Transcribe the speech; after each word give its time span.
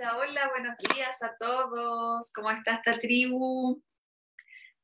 Hola, 0.00 0.16
hola, 0.16 0.48
buenos 0.48 0.78
días 0.78 1.22
a 1.22 1.36
todos. 1.38 2.32
¿Cómo 2.32 2.50
está 2.50 2.76
esta 2.76 2.98
tribu? 2.98 3.82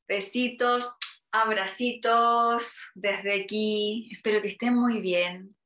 Besitos, 0.06 0.92
abracitos 1.32 2.84
desde 2.94 3.42
aquí. 3.42 4.10
Espero 4.12 4.42
que 4.42 4.48
estén 4.48 4.74
muy 4.74 5.00
bien. 5.00 5.56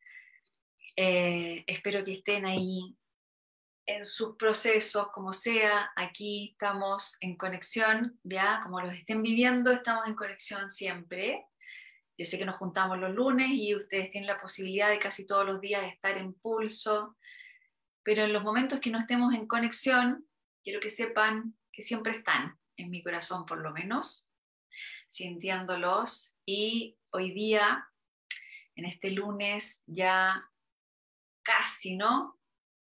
Eh, 0.94 1.64
espero 1.66 2.04
que 2.04 2.12
estén 2.12 2.46
ahí 2.46 2.96
en 3.86 4.04
sus 4.04 4.36
procesos, 4.36 5.08
como 5.08 5.32
sea. 5.32 5.90
Aquí 5.96 6.50
estamos 6.52 7.16
en 7.20 7.36
conexión, 7.36 8.20
ya, 8.22 8.60
como 8.62 8.80
los 8.80 8.94
estén 8.94 9.20
viviendo, 9.20 9.72
estamos 9.72 10.06
en 10.06 10.14
conexión 10.14 10.70
siempre. 10.70 11.44
Yo 12.16 12.24
sé 12.24 12.38
que 12.38 12.46
nos 12.46 12.56
juntamos 12.56 12.98
los 12.98 13.12
lunes 13.12 13.48
y 13.50 13.74
ustedes 13.74 14.12
tienen 14.12 14.28
la 14.28 14.40
posibilidad 14.40 14.90
de 14.90 15.00
casi 15.00 15.26
todos 15.26 15.44
los 15.44 15.60
días 15.60 15.92
estar 15.92 16.16
en 16.16 16.34
pulso, 16.34 17.16
pero 18.02 18.24
en 18.24 18.32
los 18.32 18.42
momentos 18.42 18.80
que 18.80 18.90
no 18.90 18.98
estemos 18.98 19.34
en 19.34 19.46
conexión, 19.46 20.26
quiero 20.62 20.80
que 20.80 20.90
sepan 20.90 21.56
que 21.72 21.82
siempre 21.82 22.12
están 22.16 22.58
en 22.76 22.90
mi 22.90 23.02
corazón 23.02 23.44
por 23.46 23.58
lo 23.58 23.72
menos, 23.72 24.30
sintiéndolos 25.08 26.36
y 26.46 26.96
hoy 27.10 27.32
día, 27.32 27.86
en 28.74 28.84
este 28.86 29.10
lunes 29.10 29.82
ya 29.86 30.48
casi, 31.42 31.96
¿no? 31.96 32.38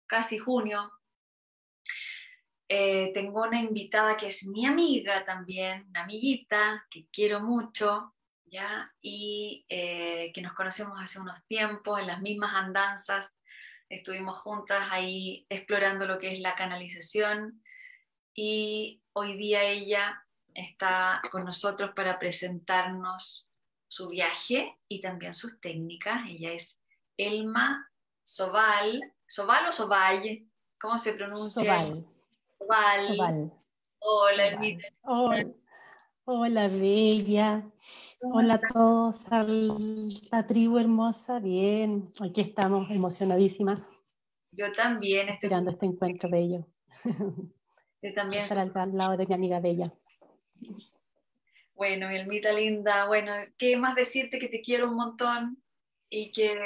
Casi 0.08 0.38
junio, 0.38 0.92
eh, 2.70 3.12
tengo 3.14 3.44
una 3.44 3.62
invitada 3.62 4.18
que 4.18 4.28
es 4.28 4.48
mi 4.48 4.66
amiga 4.66 5.26
también, 5.26 5.86
una 5.90 6.04
amiguita 6.04 6.86
que 6.90 7.08
quiero 7.12 7.42
mucho, 7.42 8.16
¿ya? 8.46 8.94
Y 9.02 9.66
eh, 9.70 10.32
que 10.34 10.42
nos 10.42 10.54
conocemos 10.54 11.00
hace 11.02 11.20
unos 11.20 11.46
tiempos 11.48 12.00
en 12.00 12.08
las 12.08 12.22
mismas 12.22 12.54
andanzas 12.54 13.36
estuvimos 13.90 14.40
juntas 14.40 14.88
ahí 14.92 15.46
explorando 15.50 16.06
lo 16.06 16.20
que 16.20 16.32
es 16.34 16.40
la 16.40 16.56
canalización 16.56 17.64
y 18.34 19.02
hoy 19.14 19.38
día 19.38 19.64
ella 19.64 20.26
está 20.54 21.22
con 21.32 21.46
nosotros 21.46 21.92
para 21.96 22.20
presentarnos 22.20 23.50
su 23.88 24.10
viaje 24.10 24.78
y 24.88 25.02
también 25.02 25.34
sus 25.34 25.60
técnicas. 25.60 26.22
Ella 26.28 26.54
es 26.54 26.80
Elma 27.18 27.92
Sobal, 28.24 29.14
¿Sobal 29.28 29.68
o 29.68 29.72
Sobal? 29.72 30.48
¿Cómo 30.80 30.98
se 30.98 31.14
pronuncia? 31.14 31.76
Sobal. 31.78 33.52
Hola, 34.00 34.48
Elmita. 34.48 34.88
Hola. 35.04 35.46
Hola, 36.26 36.70
Bella. 36.70 37.70
Hola 38.22 38.54
a 38.54 38.62
todos, 38.62 39.30
a 39.30 39.44
la 39.44 40.48
tribu 40.48 40.80
hermosa. 40.80 41.40
Bien, 41.40 42.14
aquí 42.22 42.40
estamos 42.40 42.90
emocionadísimas. 42.90 43.82
Yo 44.52 44.72
también 44.72 45.28
estoy 45.28 45.48
esperando 45.48 45.72
este 45.72 45.86
encuentro 45.86 46.30
bello. 46.30 46.66
Yo 48.02 48.14
también. 48.14 48.44
Estar 48.44 48.58
al, 48.58 48.96
lado 48.96 49.18
de 49.18 49.28
mi 49.28 49.34
amiga 49.34 49.60
Bella. 49.60 49.94
Bueno, 51.76 52.10
Elmita 52.10 52.54
linda, 52.54 53.06
bueno, 53.06 53.34
¿qué 53.58 53.76
más 53.76 53.94
decirte 53.96 54.40
que 54.40 54.48
te 54.48 54.62
quiero 54.62 54.88
un 54.88 54.96
montón 54.96 55.62
y 56.10 56.32
que, 56.32 56.58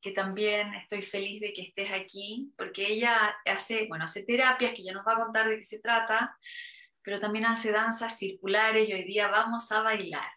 que 0.00 0.10
también 0.10 0.74
estoy 0.74 1.02
feliz 1.02 1.40
de 1.40 1.52
que 1.52 1.62
estés 1.62 1.92
aquí, 1.92 2.52
porque 2.58 2.88
ella 2.88 3.36
hace, 3.44 3.86
bueno, 3.86 4.06
hace 4.06 4.24
terapias 4.24 4.74
que 4.74 4.82
ya 4.82 4.92
nos 4.92 5.06
va 5.06 5.12
a 5.12 5.24
contar 5.24 5.48
de 5.48 5.58
qué 5.58 5.64
se 5.64 5.78
trata, 5.78 6.36
pero 7.04 7.20
también 7.20 7.44
hace 7.44 7.70
danzas 7.70 8.18
circulares 8.18 8.88
y 8.88 8.94
hoy 8.94 9.04
día 9.04 9.28
vamos 9.28 9.70
a 9.70 9.82
bailar. 9.82 10.28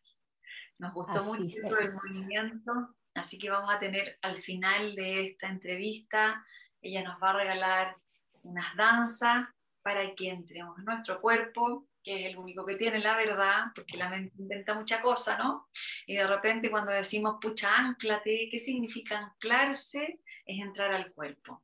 Nos 0.77 0.93
gustó 0.93 1.23
mucho 1.23 1.61
el 1.63 1.93
movimiento, 1.93 2.95
así 3.15 3.39
que 3.39 3.49
vamos 3.49 3.73
a 3.73 3.79
tener 3.79 4.19
al 4.21 4.41
final 4.41 4.93
de 4.95 5.27
esta 5.27 5.47
entrevista, 5.47 6.45
ella 6.81 7.03
nos 7.03 7.21
va 7.23 7.31
a 7.31 7.38
regalar 7.38 7.95
unas 8.43 8.75
danzas 8.75 9.47
para 9.81 10.13
que 10.13 10.29
entremos 10.29 10.77
en 10.77 10.85
nuestro 10.85 11.21
cuerpo, 11.21 11.88
que 12.03 12.19
es 12.19 12.31
el 12.31 12.38
único 12.38 12.65
que 12.65 12.75
tiene 12.75 12.99
la 12.99 13.15
verdad, 13.15 13.67
porque 13.73 13.97
la 13.97 14.09
mente 14.09 14.35
inventa 14.38 14.75
mucha 14.75 15.01
cosa, 15.01 15.38
¿no? 15.38 15.69
Y 16.06 16.16
de 16.16 16.27
repente 16.27 16.69
cuando 16.69 16.91
decimos, 16.91 17.38
pucha, 17.41 17.75
anclate, 17.75 18.50
¿qué 18.51 18.59
significa 18.59 19.17
anclarse? 19.17 20.19
Es 20.45 20.59
entrar 20.59 20.94
al 20.94 21.13
cuerpo, 21.13 21.63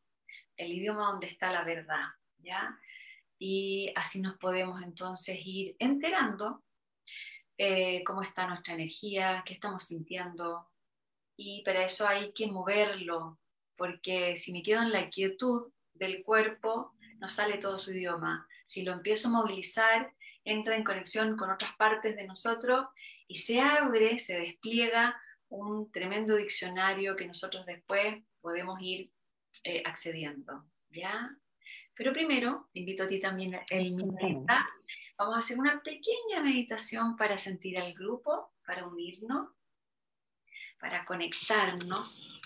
el 0.56 0.72
idioma 0.72 1.06
donde 1.08 1.28
está 1.28 1.52
la 1.52 1.64
verdad, 1.64 2.06
¿ya? 2.40 2.78
Y 3.46 3.92
así 3.98 4.22
nos 4.22 4.38
podemos 4.38 4.82
entonces 4.82 5.38
ir 5.44 5.76
enterando 5.78 6.64
eh, 7.58 8.02
cómo 8.06 8.22
está 8.22 8.48
nuestra 8.48 8.74
energía, 8.74 9.44
qué 9.46 9.56
estamos 9.56 9.84
sintiendo 9.84 10.72
y 11.36 11.62
para 11.66 11.84
eso 11.84 12.08
hay 12.08 12.32
que 12.32 12.48
moverlo, 12.48 13.38
porque 13.76 14.38
si 14.38 14.54
me 14.54 14.64
quedo 14.64 14.82
en 14.82 14.94
la 14.94 15.10
quietud 15.10 15.74
del 15.94 16.24
cuerpo, 16.24 16.94
no 17.20 17.28
sale 17.28 17.58
todo 17.58 17.80
su 17.80 17.92
idioma. 17.92 18.48
Si 18.66 18.84
lo 18.84 18.94
empiezo 18.94 19.28
a 19.28 19.32
movilizar, 19.32 20.14
entra 20.46 20.78
en 20.78 20.86
conexión 20.86 21.36
con 21.36 21.52
otras 21.52 21.76
partes 21.76 22.16
de 22.16 22.26
nosotros 22.26 22.86
y 23.28 23.36
se 23.36 23.60
abre, 23.60 24.20
se 24.20 24.40
despliega 24.40 25.22
un 25.50 25.92
tremendo 25.92 26.38
diccionario 26.38 27.18
que 27.18 27.28
nosotros 27.28 27.66
después 27.66 28.24
podemos 28.40 28.80
ir 28.82 29.12
eh, 29.66 29.84
accediendo. 29.86 30.64
¿Ya? 30.92 31.30
Pero 31.96 32.12
primero, 32.12 32.70
te 32.74 32.80
invito 32.80 33.04
a 33.04 33.08
ti 33.08 33.20
también, 33.20 33.60
el 33.70 33.92
Vamos 35.16 35.36
a 35.36 35.40
hacer 35.40 35.60
una 35.60 35.82
pequeña 35.82 36.42
meditación 36.42 37.16
para 37.16 37.38
sentir 37.38 37.78
al 37.78 37.94
grupo, 37.94 38.52
para 38.66 38.88
unirnos, 38.88 39.50
para 40.80 41.06
conectarnos, 41.06 42.42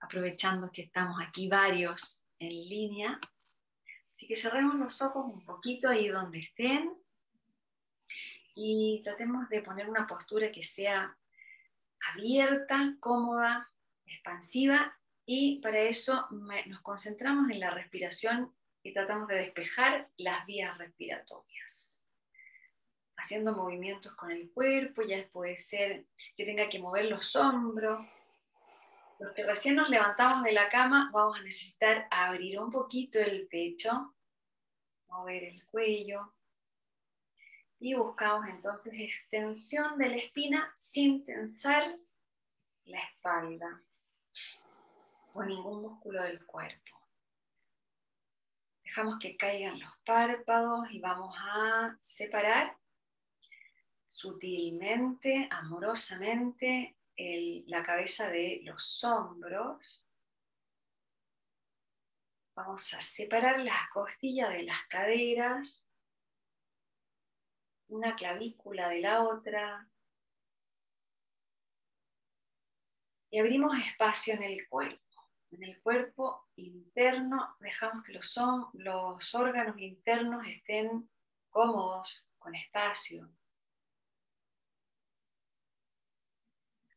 aprovechando 0.00 0.72
que 0.72 0.82
estamos 0.82 1.20
aquí 1.20 1.48
varios 1.48 2.24
en 2.38 2.48
línea. 2.48 3.20
Así 4.14 4.26
que 4.26 4.36
cerremos 4.36 4.76
los 4.76 5.00
ojos 5.02 5.26
un 5.26 5.44
poquito 5.44 5.88
ahí 5.88 6.08
donde 6.08 6.38
estén 6.38 6.92
y 8.54 9.00
tratemos 9.04 9.48
de 9.50 9.62
poner 9.62 9.88
una 9.88 10.06
postura 10.06 10.50
que 10.50 10.62
sea 10.62 11.16
abierta, 12.12 12.96
cómoda, 12.98 13.70
expansiva. 14.06 14.98
Y 15.24 15.60
para 15.60 15.78
eso 15.78 16.26
nos 16.30 16.80
concentramos 16.80 17.50
en 17.50 17.60
la 17.60 17.70
respiración 17.70 18.52
y 18.82 18.92
tratamos 18.92 19.28
de 19.28 19.36
despejar 19.36 20.08
las 20.16 20.46
vías 20.46 20.76
respiratorias. 20.78 22.02
Haciendo 23.16 23.54
movimientos 23.54 24.14
con 24.14 24.30
el 24.30 24.50
cuerpo, 24.52 25.02
ya 25.02 25.28
puede 25.32 25.58
ser 25.58 26.06
que 26.36 26.44
tenga 26.44 26.68
que 26.68 26.78
mover 26.78 27.06
los 27.06 27.34
hombros. 27.34 28.06
Los 29.18 29.32
que 29.32 29.44
recién 29.44 29.74
nos 29.74 29.88
levantamos 29.88 30.44
de 30.44 30.52
la 30.52 30.68
cama, 30.68 31.10
vamos 31.12 31.36
a 31.36 31.42
necesitar 31.42 32.06
abrir 32.10 32.60
un 32.60 32.70
poquito 32.70 33.18
el 33.18 33.48
pecho, 33.48 34.14
mover 35.08 35.42
el 35.44 35.64
cuello 35.66 36.34
y 37.80 37.94
buscamos 37.94 38.48
entonces 38.48 38.92
extensión 38.94 39.98
de 39.98 40.08
la 40.08 40.16
espina 40.16 40.72
sin 40.74 41.24
tensar 41.24 41.96
la 42.84 43.00
espalda 43.00 43.82
o 45.34 45.44
ningún 45.44 45.82
músculo 45.82 46.22
del 46.22 46.44
cuerpo. 46.46 46.97
Dejamos 48.88 49.18
que 49.20 49.36
caigan 49.36 49.78
los 49.78 49.98
párpados 49.98 50.90
y 50.90 50.98
vamos 50.98 51.36
a 51.38 51.94
separar 52.00 52.74
sutilmente, 54.06 55.46
amorosamente, 55.50 56.96
la 57.66 57.82
cabeza 57.82 58.30
de 58.30 58.62
los 58.64 59.04
hombros. 59.04 60.02
Vamos 62.56 62.94
a 62.94 63.02
separar 63.02 63.60
las 63.60 63.90
costillas 63.90 64.48
de 64.54 64.62
las 64.62 64.86
caderas, 64.86 65.86
una 67.88 68.16
clavícula 68.16 68.88
de 68.88 69.00
la 69.00 69.22
otra. 69.22 69.86
Y 73.30 73.38
abrimos 73.38 73.76
espacio 73.76 74.32
en 74.32 74.44
el 74.44 74.66
cuerpo 74.66 75.07
en 75.50 75.62
el 75.62 75.80
cuerpo 75.80 76.48
interno 76.56 77.56
dejamos 77.60 78.04
que 78.04 78.12
los, 78.12 78.36
los 78.74 79.34
órganos 79.34 79.78
internos 79.78 80.46
estén 80.46 81.08
cómodos, 81.48 82.26
con 82.38 82.54
espacio. 82.54 83.30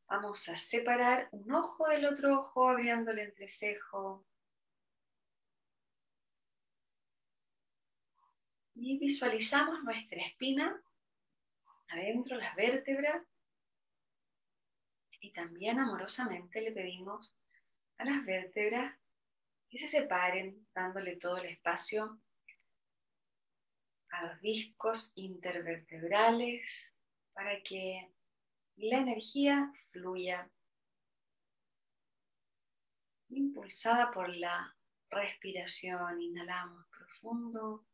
Vamos 0.07 0.49
a 0.49 0.57
separar 0.57 1.29
un 1.31 1.53
ojo 1.53 1.87
del 1.87 2.05
otro 2.05 2.39
ojo 2.39 2.69
abriendo 2.69 3.11
el 3.11 3.19
entrecejo. 3.19 4.25
Y 8.75 8.99
visualizamos 8.99 9.83
nuestra 9.83 10.21
espina 10.21 10.81
adentro, 11.87 12.35
las 12.35 12.55
vértebras. 12.55 13.25
Y 15.21 15.31
también 15.31 15.79
amorosamente 15.79 16.61
le 16.61 16.71
pedimos 16.71 17.33
a 18.01 18.05
las 18.05 18.25
vértebras 18.25 18.97
que 19.69 19.77
se 19.77 19.87
separen, 19.87 20.67
dándole 20.73 21.17
todo 21.17 21.37
el 21.37 21.45
espacio 21.45 22.19
a 24.09 24.23
los 24.23 24.41
discos 24.41 25.11
intervertebrales 25.15 26.91
para 27.33 27.61
que 27.61 28.11
la 28.77 28.97
energía 28.97 29.71
fluya 29.91 30.49
impulsada 33.29 34.11
por 34.11 34.35
la 34.35 34.75
respiración. 35.11 36.21
Inhalamos 36.21 36.87
profundo. 36.89 37.85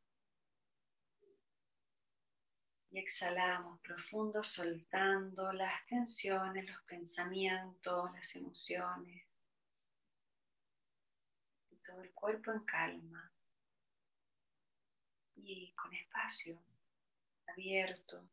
Y 2.90 3.00
exhalamos 3.00 3.82
profundo, 3.82 4.42
soltando 4.42 5.52
las 5.52 5.86
tensiones, 5.88 6.66
los 6.66 6.82
pensamientos, 6.84 8.10
las 8.14 8.34
emociones. 8.38 9.27
Todo 11.88 12.02
el 12.02 12.12
cuerpo 12.12 12.52
en 12.52 12.60
calma. 12.66 13.32
Y 15.36 15.74
con 15.74 15.94
espacio 15.94 16.62
abierto. 17.48 18.30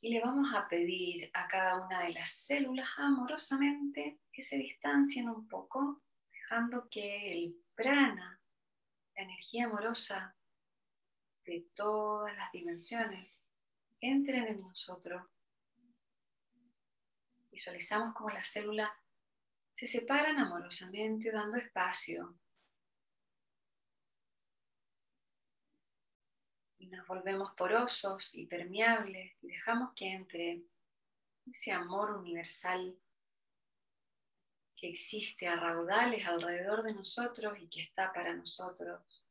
Y 0.00 0.14
le 0.14 0.20
vamos 0.22 0.54
a 0.54 0.66
pedir 0.66 1.30
a 1.34 1.46
cada 1.46 1.84
una 1.84 2.04
de 2.04 2.14
las 2.14 2.30
células 2.30 2.88
amorosamente 2.96 4.20
que 4.32 4.42
se 4.42 4.56
distancien 4.56 5.28
un 5.28 5.46
poco, 5.46 6.02
dejando 6.32 6.88
que 6.88 7.32
el 7.32 7.62
prana, 7.74 8.40
la 9.14 9.22
energía 9.22 9.66
amorosa 9.66 10.34
de 11.44 11.68
todas 11.74 12.34
las 12.34 12.50
dimensiones, 12.52 13.30
entren 14.00 14.46
en 14.46 14.60
nosotros. 14.62 15.22
Visualizamos 17.50 18.14
como 18.14 18.30
las 18.30 18.48
células 18.48 18.90
se 19.74 19.86
separan 19.86 20.38
amorosamente, 20.38 21.30
dando 21.32 21.56
espacio 21.56 22.38
y 26.78 26.86
nos 26.88 27.06
volvemos 27.06 27.52
porosos 27.54 28.34
y 28.34 28.46
permeables 28.46 29.32
y 29.42 29.48
dejamos 29.48 29.92
que 29.94 30.12
entre 30.12 30.62
ese 31.46 31.72
amor 31.72 32.10
universal 32.12 32.98
que 34.76 34.88
existe 34.88 35.46
a 35.46 35.56
raudales 35.56 36.26
alrededor 36.26 36.82
de 36.82 36.94
nosotros 36.94 37.58
y 37.60 37.68
que 37.68 37.82
está 37.82 38.12
para 38.12 38.34
nosotros. 38.34 39.26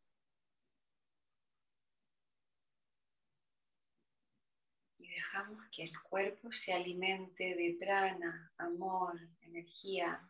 Y 4.99 5.08
dejamos 5.19 5.65
que 5.69 5.83
el 5.83 6.01
cuerpo 6.01 6.49
se 6.49 6.71
alimente 6.71 7.43
de 7.43 7.75
prana, 7.77 8.53
amor, 8.57 9.19
energía, 9.41 10.25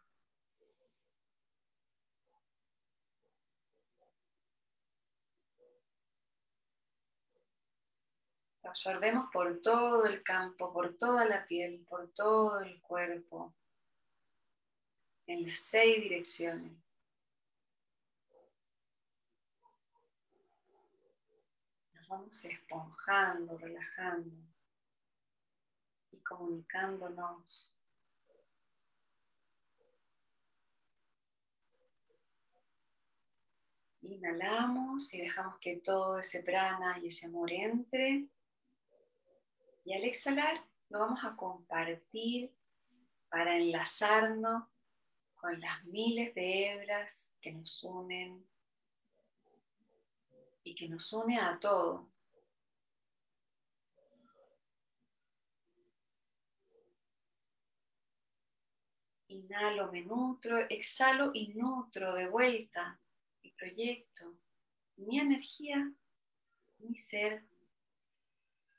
absorbemos 8.63 9.29
por 9.31 9.61
todo 9.61 10.07
el 10.07 10.23
campo, 10.23 10.73
por 10.73 10.97
toda 10.97 11.25
la 11.25 11.45
piel, 11.45 11.85
por 11.87 12.11
todo 12.11 12.59
el 12.59 12.81
cuerpo, 12.81 13.53
en 15.27 15.47
las 15.47 15.59
seis 15.59 16.01
direcciones. 16.01 16.97
Nos 21.93 22.07
vamos 22.07 22.43
esponjando, 22.43 23.55
relajando 23.55 24.48
y 26.11 26.17
comunicándonos. 26.19 27.71
Inhalamos 34.01 35.13
y 35.13 35.21
dejamos 35.21 35.59
que 35.59 35.77
todo 35.77 36.19
ese 36.19 36.41
prana 36.41 36.97
y 36.99 37.07
ese 37.07 37.27
amor 37.27 37.51
entre 37.51 38.27
y 39.85 39.93
al 39.93 40.03
exhalar 40.03 40.63
lo 40.89 40.99
vamos 40.99 41.23
a 41.23 41.35
compartir 41.35 42.53
para 43.29 43.57
enlazarnos 43.57 44.67
con 45.35 45.59
las 45.59 45.83
miles 45.85 46.35
de 46.35 46.71
hebras 46.71 47.33
que 47.41 47.51
nos 47.53 47.83
unen 47.83 48.45
y 50.63 50.75
que 50.75 50.89
nos 50.89 51.11
une 51.13 51.39
a 51.39 51.59
todo. 51.59 52.08
Inhalo, 59.29 59.91
me 59.91 60.01
nutro, 60.01 60.57
exhalo 60.69 61.31
y 61.33 61.49
nutro 61.49 62.13
de 62.15 62.27
vuelta 62.27 62.99
mi 63.43 63.51
proyecto, 63.51 64.35
mi 64.97 65.19
energía, 65.19 65.93
mi 66.79 66.97
ser 66.97 67.45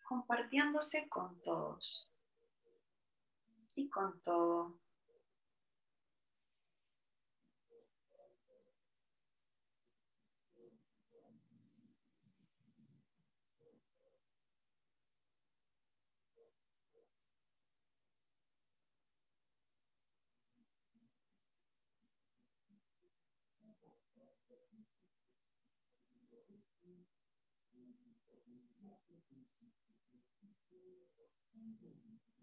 compartiéndose 0.03 1.09
con 1.09 1.41
todos 1.43 2.11
y 3.77 3.89
con 3.89 4.21
todo. 4.23 4.80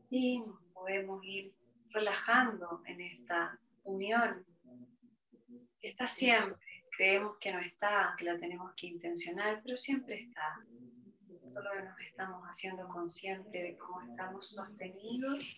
Y 0.10 0.42
podemos 0.74 1.24
ir 1.24 1.54
relajando 1.90 2.82
en 2.86 3.02
esta 3.02 3.60
unión 3.84 4.46
que 5.80 5.90
está 5.90 6.08
siempre. 6.08 6.58
Creemos 6.96 7.38
que 7.40 7.52
no 7.52 7.60
está, 7.60 8.16
que 8.18 8.26
la 8.26 8.40
tenemos 8.40 8.74
que 8.76 8.88
intencionar, 8.88 9.62
pero 9.64 9.78
siempre 9.78 10.24
está. 10.24 10.66
Solo 11.54 11.84
nos 11.84 12.00
estamos 12.02 12.44
haciendo 12.44 12.88
conscientes 12.88 13.52
de 13.52 13.78
cómo 13.78 14.02
estamos 14.02 14.50
sostenidos. 14.50 15.58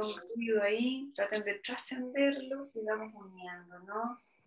Un 0.00 0.20
ruido 0.34 0.62
ahí, 0.62 1.12
traten 1.14 1.44
de 1.44 1.54
trascenderlo, 1.60 2.64
sigamos 2.64 3.12
uniéndonos. 3.14 4.38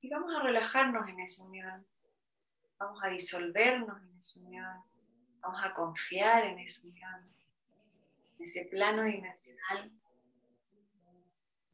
Y 0.00 0.10
vamos 0.10 0.34
a 0.34 0.42
relajarnos 0.42 1.08
en 1.08 1.20
esa 1.20 1.44
unión. 1.44 1.86
Vamos 2.78 3.02
a 3.02 3.08
disolvernos 3.08 4.02
en 4.02 4.18
esa 4.18 4.40
unión. 4.40 4.84
Vamos 5.40 5.60
a 5.64 5.72
confiar 5.72 6.44
en 6.44 6.58
esa 6.58 6.86
unión. 6.86 7.34
En 8.36 8.44
ese 8.44 8.66
plano 8.66 9.04
dimensional 9.04 9.92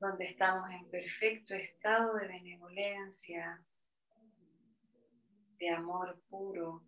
donde 0.00 0.24
estamos 0.24 0.70
en 0.70 0.88
perfecto 0.88 1.54
estado 1.54 2.14
de 2.14 2.26
benevolencia, 2.26 3.62
de 5.60 5.68
amor 5.68 6.18
puro, 6.28 6.82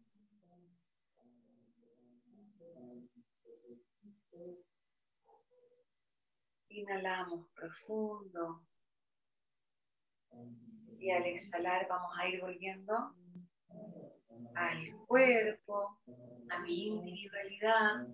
Inhalamos 6.75 7.50
profundo. 7.50 8.64
Y 10.99 11.11
al 11.11 11.26
exhalar 11.26 11.87
vamos 11.87 12.12
a 12.19 12.26
ir 12.26 12.41
volviendo 12.41 13.14
al 14.55 14.97
cuerpo, 15.07 16.00
a 16.49 16.61
mi 16.61 16.87
individualidad, 16.87 18.07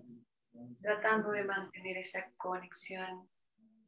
tratando 0.81 1.31
de 1.31 1.45
mantener 1.45 1.97
esa 1.97 2.29
conexión 2.35 3.29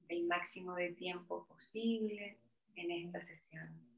el 0.08 0.26
máximo 0.26 0.74
de 0.76 0.94
tiempo 0.94 1.46
posible 1.48 2.40
en 2.76 2.92
esta 2.92 3.22
sesión. 3.22 3.91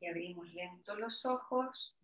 Y 0.00 0.06
abrimos 0.06 0.52
lento 0.54 0.96
los 0.96 1.24
ojos. 1.26 1.96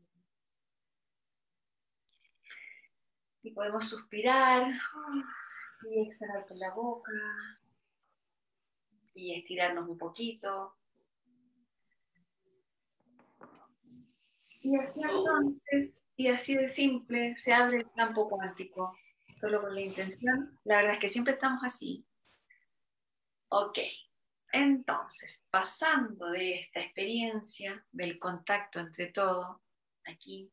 Y 3.43 3.53
podemos 3.53 3.89
suspirar 3.89 4.69
y 5.91 6.03
exhalar 6.03 6.47
por 6.47 6.57
la 6.57 6.73
boca 6.73 7.13
y 9.15 9.35
estirarnos 9.35 9.89
un 9.89 9.99
poquito. 9.99 10.77
Y 14.61 14.77
así 14.77 15.01
entonces, 15.03 16.03
y 16.17 16.29
así 16.29 16.57
de 16.57 16.69
simple, 16.69 17.37
se 17.37 17.53
abre 17.53 17.79
el 17.79 17.93
campo 17.93 18.29
cuántico, 18.29 18.97
solo 19.37 19.61
con 19.61 19.75
la 19.75 19.81
intención. 19.81 20.59
La 20.65 20.77
verdad 20.77 20.95
es 20.95 20.99
que 20.99 21.09
siempre 21.09 21.35
estamos 21.35 21.63
así. 21.63 22.05
Ok, 23.49 23.79
entonces, 24.57 25.45
pasando 25.51 26.31
de 26.31 26.61
esta 26.61 26.81
experiencia 26.81 27.85
del 27.93 28.19
contacto 28.19 28.81
entre 28.81 29.09
todo, 29.09 29.63
aquí, 30.05 30.51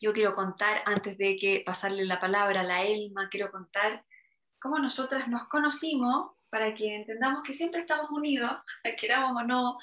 yo 0.00 0.12
quiero 0.12 0.34
contar, 0.34 0.82
antes 0.86 1.18
de 1.18 1.36
que 1.36 1.62
pasarle 1.64 2.04
la 2.04 2.18
palabra 2.18 2.60
a 2.60 2.64
la 2.64 2.82
Elma, 2.82 3.28
quiero 3.28 3.50
contar 3.50 4.04
cómo 4.58 4.78
nosotras 4.78 5.28
nos 5.28 5.48
conocimos 5.48 6.32
para 6.48 6.74
que 6.74 6.96
entendamos 6.96 7.42
que 7.42 7.52
siempre 7.52 7.82
estamos 7.82 8.10
unidos, 8.10 8.50
queramos 9.00 9.42
o 9.42 9.46
no, 9.46 9.78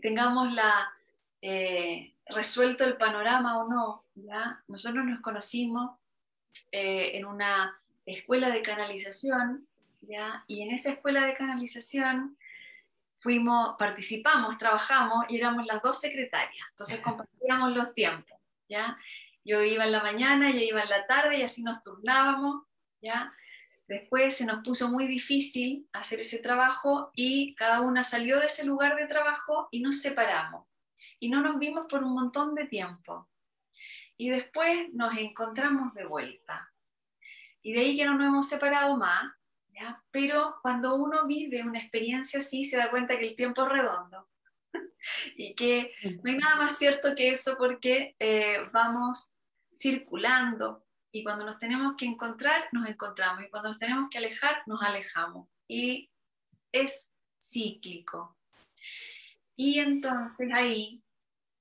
tengamos 0.00 0.52
la, 0.52 0.92
eh, 1.42 2.14
resuelto 2.26 2.84
el 2.84 2.96
panorama 2.96 3.58
o 3.58 3.68
no. 3.68 4.04
¿ya? 4.14 4.62
Nosotros 4.68 5.04
nos 5.04 5.20
conocimos 5.20 5.98
eh, 6.72 7.16
en 7.16 7.24
una 7.24 7.76
escuela 8.06 8.50
de 8.50 8.62
canalización, 8.62 9.68
¿ya? 10.00 10.44
y 10.46 10.62
en 10.62 10.72
esa 10.72 10.90
escuela 10.90 11.26
de 11.26 11.34
canalización 11.34 12.36
fuimos, 13.20 13.76
participamos, 13.78 14.58
trabajamos 14.58 15.26
y 15.28 15.36
éramos 15.36 15.66
las 15.66 15.82
dos 15.82 16.00
secretarias, 16.00 16.66
entonces 16.70 17.00
compartíamos 17.04 17.72
los 17.76 17.94
tiempos. 17.94 18.38
¿ya? 18.68 18.96
Yo 19.44 19.62
iba 19.62 19.84
en 19.84 19.92
la 19.92 20.02
mañana, 20.02 20.50
ella 20.50 20.62
iba 20.62 20.82
en 20.82 20.90
la 20.90 21.06
tarde 21.06 21.38
y 21.38 21.42
así 21.42 21.62
nos 21.62 21.80
turnábamos. 21.80 22.64
¿ya? 23.00 23.32
Después 23.90 24.36
se 24.36 24.46
nos 24.46 24.62
puso 24.62 24.88
muy 24.88 25.06
difícil 25.06 25.88
hacer 25.92 26.20
ese 26.20 26.38
trabajo 26.38 27.10
y 27.14 27.54
cada 27.56 27.80
una 27.80 28.04
salió 28.04 28.38
de 28.38 28.46
ese 28.46 28.64
lugar 28.64 28.96
de 28.96 29.06
trabajo 29.06 29.68
y 29.70 29.80
nos 29.80 30.00
separamos. 30.00 30.66
Y 31.18 31.28
no 31.28 31.40
nos 31.42 31.58
vimos 31.58 31.86
por 31.88 32.04
un 32.04 32.14
montón 32.14 32.54
de 32.54 32.66
tiempo. 32.66 33.28
Y 34.16 34.30
después 34.30 34.92
nos 34.92 35.16
encontramos 35.16 35.92
de 35.94 36.04
vuelta. 36.04 36.72
Y 37.62 37.72
de 37.72 37.80
ahí 37.80 37.96
que 37.96 38.04
no 38.04 38.14
nos 38.14 38.28
hemos 38.28 38.48
separado 38.48 38.96
más, 38.96 39.32
¿ya? 39.80 40.02
pero 40.10 40.56
cuando 40.62 40.96
uno 40.96 41.26
vive 41.26 41.62
una 41.62 41.78
experiencia 41.78 42.38
así 42.38 42.64
se 42.64 42.76
da 42.76 42.90
cuenta 42.90 43.18
que 43.18 43.28
el 43.28 43.36
tiempo 43.36 43.64
es 43.64 43.72
redondo. 43.72 44.28
y 45.36 45.54
que 45.54 45.92
no 46.22 46.30
hay 46.30 46.36
nada 46.36 46.56
más 46.56 46.78
cierto 46.78 47.14
que 47.16 47.30
eso 47.30 47.56
porque 47.58 48.14
eh, 48.18 48.68
vamos 48.72 49.34
circulando 49.76 50.84
y 51.12 51.24
cuando 51.24 51.44
nos 51.44 51.58
tenemos 51.58 51.96
que 51.96 52.04
encontrar, 52.04 52.68
nos 52.72 52.88
encontramos. 52.88 53.44
Y 53.44 53.48
cuando 53.48 53.70
nos 53.70 53.78
tenemos 53.78 54.08
que 54.10 54.18
alejar, 54.18 54.62
nos 54.66 54.80
alejamos. 54.82 55.48
Y 55.66 56.10
es 56.70 57.10
cíclico. 57.40 58.36
Y 59.56 59.80
entonces 59.80 60.50
ahí 60.52 61.02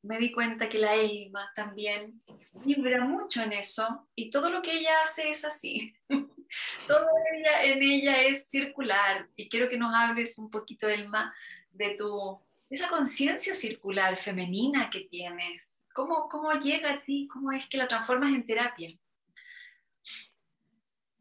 me 0.03 0.17
di 0.17 0.31
cuenta 0.31 0.69
que 0.69 0.77
la 0.77 0.95
Elma 0.95 1.51
también 1.55 2.21
vibra 2.53 3.03
mucho 3.03 3.41
en 3.41 3.53
eso 3.53 4.07
y 4.15 4.29
todo 4.29 4.49
lo 4.49 4.61
que 4.61 4.77
ella 4.77 4.91
hace 5.03 5.29
es 5.29 5.43
así. 5.43 5.93
todo 6.87 7.07
ella, 7.33 7.63
en 7.63 7.83
ella 7.83 8.21
es 8.23 8.49
circular 8.49 9.27
y 9.35 9.49
quiero 9.49 9.69
que 9.69 9.77
nos 9.77 9.93
hables 9.93 10.37
un 10.37 10.49
poquito, 10.49 10.87
Elma, 10.87 11.33
de 11.71 11.95
tu 11.95 12.39
esa 12.69 12.87
conciencia 12.87 13.53
circular 13.53 14.17
femenina 14.17 14.89
que 14.89 15.01
tienes. 15.01 15.83
¿Cómo, 15.93 16.29
¿Cómo 16.29 16.51
llega 16.53 16.93
a 16.93 17.03
ti? 17.03 17.27
¿Cómo 17.27 17.51
es 17.51 17.67
que 17.67 17.77
la 17.77 17.87
transformas 17.87 18.31
en 18.31 18.45
terapia? 18.45 18.95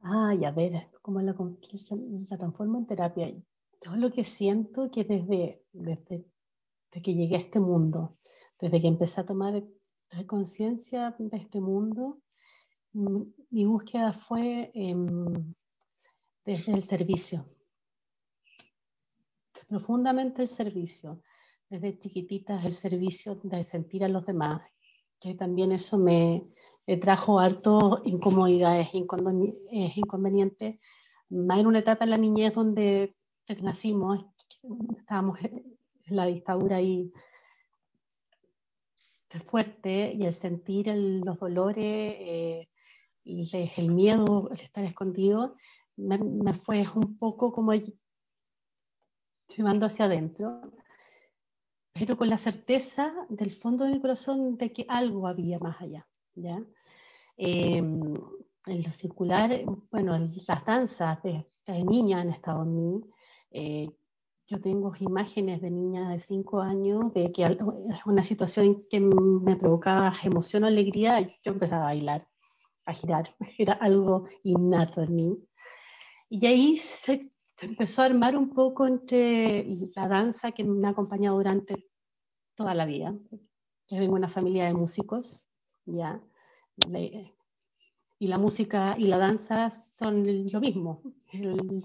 Ay, 0.02 0.44
a 0.44 0.50
ver, 0.50 0.88
¿cómo 1.02 1.20
la, 1.20 1.35
la 1.35 2.38
transformo 2.38 2.78
en 2.78 2.87
terapia? 2.87 3.30
Yo 3.85 3.97
lo 3.97 4.12
que 4.12 4.25
siento 4.25 4.90
que 4.90 5.04
desde, 5.04 5.62
desde, 5.73 6.25
que 7.02 7.14
llegué 7.14 7.37
a 7.37 7.40
este 7.40 7.61
mundo, 7.61 8.18
desde 8.61 8.80
que 8.80 8.88
empecé 8.88 9.20
a 9.20 9.26
tomar 9.26 9.62
conciencia 10.26 11.14
de 11.18 11.37
este 11.37 11.61
mundo, 11.61 12.20
mi 13.50 13.64
búsqueda 13.64 14.12
fue 14.12 14.73
desde 16.45 16.73
el 16.73 16.83
servicio, 16.83 17.47
profundamente 19.69 20.43
el 20.43 20.49
servicio, 20.49 21.23
desde 21.69 21.99
chiquititas 21.99 22.64
el 22.64 22.73
servicio 22.73 23.37
de 23.43 23.64
sentir 23.64 24.05
a 24.05 24.09
los 24.09 24.26
demás, 24.26 24.62
que 25.21 25.35
también 25.35 25.73
eso 25.73 25.99
me, 25.99 26.45
trajo 27.00 27.38
harto 27.38 28.00
incomodidades, 28.05 28.88
inconvenientes, 28.95 30.78
más 31.28 31.61
en 31.61 31.67
una 31.67 31.81
etapa 31.81 32.05
en 32.05 32.11
la 32.11 32.17
niñez 32.17 32.55
donde 32.55 33.14
nacimos, 33.61 34.25
estábamos 34.99 35.38
en 35.43 35.76
la 36.07 36.26
dictadura 36.26 36.76
ahí 36.76 37.12
fuerte 39.38 40.14
y 40.14 40.25
el 40.25 40.33
sentir 40.33 40.88
los 40.88 41.38
dolores 41.38 41.76
eh, 42.19 42.69
y 42.69 42.77
el 43.28 43.92
miedo, 43.92 44.49
el 44.52 44.61
estar 44.61 44.85
escondido, 44.85 45.54
me, 45.97 46.54
fue 46.54 46.85
un 46.94 47.18
poco 47.18 47.52
como 47.52 47.73
llevando 49.56 49.87
hacia 49.87 50.06
adentro, 50.06 50.73
pero 51.92 52.16
con 52.16 52.28
la 52.28 52.38
certeza 52.38 53.12
del 53.28 53.52
fondo 53.52 53.85
de 53.85 53.92
mi 53.92 54.00
corazón 54.00 54.56
de 54.56 54.73
que 54.73 54.87
algo 54.88 55.26
había 55.26 55.58
más 55.58 55.80
allá. 55.80 56.06
¿ya? 56.35 56.64
Em, 57.37 58.14
en 58.66 58.82
lo 58.82 58.90
circular, 58.90 59.50
bueno, 59.90 60.18
las 60.18 60.64
danzas 60.64 61.23
de, 61.23 61.44
niña 61.85 62.20
han 62.20 62.30
estado 62.30 62.62
en 62.62 62.75
mí. 62.76 63.00
Eh, 63.50 63.90
yo 64.47 64.61
tengo 64.61 64.92
imágenes 65.00 65.61
de 65.61 65.70
niñas 65.70 66.08
de 66.08 66.18
5 66.18 66.61
años, 66.61 67.12
de 67.12 67.30
que 67.32 67.42
es 67.42 68.06
una 68.06 68.23
situación 68.23 68.87
que 68.88 69.00
me 69.00 69.56
provocaba 69.56 70.12
emoción 70.25 70.64
o 70.64 70.66
alegría, 70.66 71.20
yo 71.20 71.52
empezaba 71.52 71.82
a 71.82 71.92
bailar, 71.92 72.26
a 72.88 72.95
girar, 72.95 73.37
era 73.59 73.75
algo 73.75 74.26
innato 74.42 75.02
en 75.02 75.14
mí. 75.14 75.49
Y 76.30 76.47
ahí 76.47 76.76
se 76.76 77.30
empezó 77.61 78.02
a 78.02 78.07
armar 78.07 78.37
un 78.37 78.50
poco 78.50 78.87
entre 78.87 79.66
la 79.95 80.09
danza 80.09 80.52
que 80.52 80.64
me 80.64 80.88
ha 80.88 80.90
acompañado 80.90 81.37
durante 81.37 81.88
toda 82.54 82.75
la 82.75 82.87
vida. 82.87 83.14
Yo 83.90 83.99
vengo 83.99 84.14
de 84.14 84.21
una 84.21 84.28
familia 84.28 84.66
de 84.66 84.75
músicos, 84.75 85.47
ya, 85.85 86.21
y 88.18 88.26
la 88.26 88.38
música 88.38 88.97
y 88.99 89.07
la 89.07 89.18
danza 89.18 89.71
son 89.71 90.50
lo 90.50 90.61
mismo. 90.61 91.02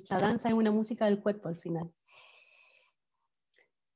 la 0.09 0.19
danza 0.19 0.49
es 0.49 0.55
una 0.55 0.71
música 0.71 1.05
del 1.05 1.21
cuerpo 1.21 1.49
al 1.49 1.57
final. 1.57 1.91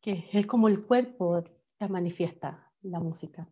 Que 0.01 0.29
es 0.31 0.45
como 0.45 0.67
el 0.67 0.85
cuerpo 0.85 1.43
que 1.77 1.87
manifiesta 1.87 2.71
la 2.81 2.99
música. 2.99 3.49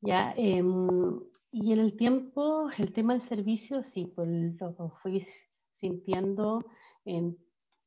¿Ya? 0.00 0.34
Em, 0.36 1.20
y 1.56 1.72
en 1.72 1.78
el 1.78 1.94
tiempo, 1.94 2.68
el 2.78 2.92
tema 2.92 3.12
del 3.12 3.22
servicio, 3.22 3.84
sí, 3.84 4.06
pues 4.06 4.28
lo 4.58 4.90
fui 5.00 5.24
sintiendo 5.70 6.64
en 7.04 7.38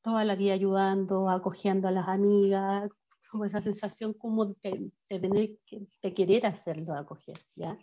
toda 0.01 0.23
la 0.23 0.35
vida 0.35 0.53
ayudando, 0.53 1.29
acogiendo 1.29 1.89
a 1.89 1.91
las 1.91 2.07
amigas, 2.07 2.89
como 3.29 3.43
esa 3.43 3.59
sensación 3.59 4.13
como 4.13 4.45
de, 4.45 4.89
tener 5.09 5.59
que 5.65 5.85
de 6.01 6.13
querer 6.13 6.45
hacerlo, 6.45 6.93
acoger. 6.93 7.37
¿ya? 7.55 7.77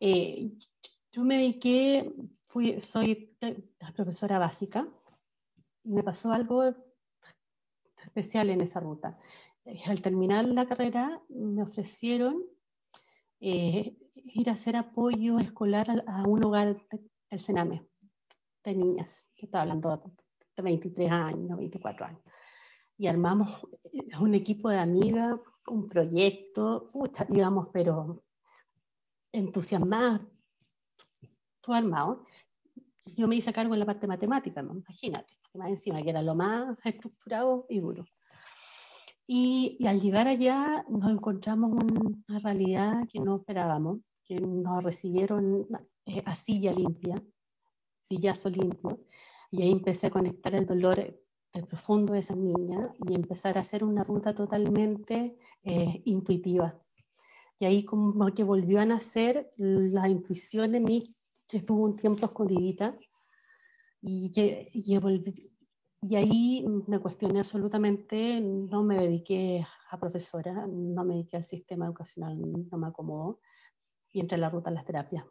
Eh, 0.00 0.50
yo 1.12 1.24
me 1.24 1.38
dediqué, 1.38 2.12
fui, 2.44 2.78
soy 2.78 3.34
profesora 3.96 4.38
básica, 4.38 4.86
y 5.82 5.92
me 5.92 6.02
pasó 6.02 6.30
algo 6.30 6.74
especial 8.04 8.50
en 8.50 8.60
esa 8.60 8.80
ruta. 8.80 9.18
Al 9.86 10.02
terminar 10.02 10.44
la 10.44 10.66
carrera 10.66 11.22
me 11.30 11.62
ofrecieron 11.62 12.44
eh, 13.40 13.96
ir 14.24 14.50
a 14.50 14.54
hacer 14.54 14.76
apoyo 14.76 15.38
escolar 15.38 16.04
a, 16.06 16.24
un 16.26 16.44
hogar 16.44 16.80
del 17.30 17.40
Sename 17.40 17.86
de 18.64 18.74
niñas, 18.74 19.32
que 19.36 19.46
estaba 19.46 19.62
hablando 19.62 19.96
de 20.56 20.62
23 20.62 21.10
años, 21.10 21.56
24 21.56 22.06
años. 22.06 22.22
Y 22.98 23.06
armamos 23.06 23.62
un 24.20 24.34
equipo 24.34 24.68
de 24.68 24.78
amigas, 24.78 25.40
un 25.66 25.88
proyecto, 25.88 26.90
digamos, 27.28 27.68
pero 27.72 28.22
entusiasmadas, 29.32 30.20
todo 31.60 31.76
armado. 31.76 32.24
Yo 33.06 33.28
me 33.28 33.36
hice 33.36 33.52
cargo 33.52 33.74
en 33.74 33.80
la 33.80 33.86
parte 33.86 34.06
matemática, 34.06 34.62
¿no? 34.62 34.74
imagínate, 34.74 35.38
más 35.54 35.70
encima 35.70 36.02
que 36.02 36.10
era 36.10 36.22
lo 36.22 36.34
más 36.34 36.76
estructurado 36.84 37.66
y 37.68 37.80
duro. 37.80 38.04
Y, 39.26 39.76
y 39.78 39.86
al 39.86 40.00
llegar 40.00 40.26
allá 40.26 40.84
nos 40.88 41.10
encontramos 41.10 41.72
una 41.72 42.38
realidad 42.40 42.94
que 43.12 43.20
no 43.20 43.36
esperábamos, 43.36 44.00
que 44.30 44.40
nos 44.40 44.84
recibieron 44.84 45.66
eh, 46.06 46.22
a 46.24 46.36
silla 46.36 46.72
limpia, 46.72 47.20
sillazo 48.04 48.48
limpio, 48.48 49.00
y 49.50 49.62
ahí 49.62 49.72
empecé 49.72 50.06
a 50.06 50.10
conectar 50.10 50.54
el 50.54 50.66
dolor 50.66 50.96
del 51.52 51.66
profundo 51.66 52.12
de 52.12 52.20
esa 52.20 52.36
niña 52.36 52.94
y 53.08 53.16
empezar 53.16 53.56
a 53.56 53.62
hacer 53.62 53.82
una 53.82 54.04
ruta 54.04 54.32
totalmente 54.32 55.36
eh, 55.64 56.02
intuitiva. 56.04 56.80
Y 57.58 57.64
ahí 57.64 57.84
como 57.84 58.32
que 58.32 58.44
volvió 58.44 58.80
a 58.80 58.86
nacer 58.86 59.52
la 59.56 60.08
intuición 60.08 60.76
en 60.76 60.84
mí 60.84 61.16
que 61.48 61.56
estuvo 61.56 61.82
un 61.82 61.96
tiempo 61.96 62.26
escondidita 62.26 62.96
y, 64.00 64.30
y, 64.72 64.96
y, 66.02 66.14
ahí 66.14 66.64
me 66.86 67.00
cuestioné 67.00 67.40
absolutamente, 67.40 68.40
no 68.40 68.84
me 68.84 68.96
dediqué 68.96 69.66
a 69.90 69.98
profesora, 69.98 70.68
no 70.68 71.04
me 71.04 71.14
dediqué 71.14 71.38
al 71.38 71.44
sistema 71.44 71.86
educacional, 71.86 72.40
no 72.40 72.78
me 72.78 72.86
acomodó 72.86 73.40
y 74.12 74.20
entré 74.20 74.36
a 74.36 74.40
la 74.40 74.50
ruta 74.50 74.70
de 74.70 74.76
las 74.76 74.84
terapias. 74.84 75.24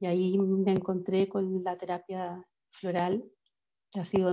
Y 0.00 0.06
ahí 0.06 0.38
me 0.38 0.72
encontré 0.72 1.28
con 1.28 1.62
la 1.62 1.76
terapia 1.76 2.44
floral, 2.70 3.24
que 3.90 4.00
ha 4.00 4.04
sido 4.04 4.32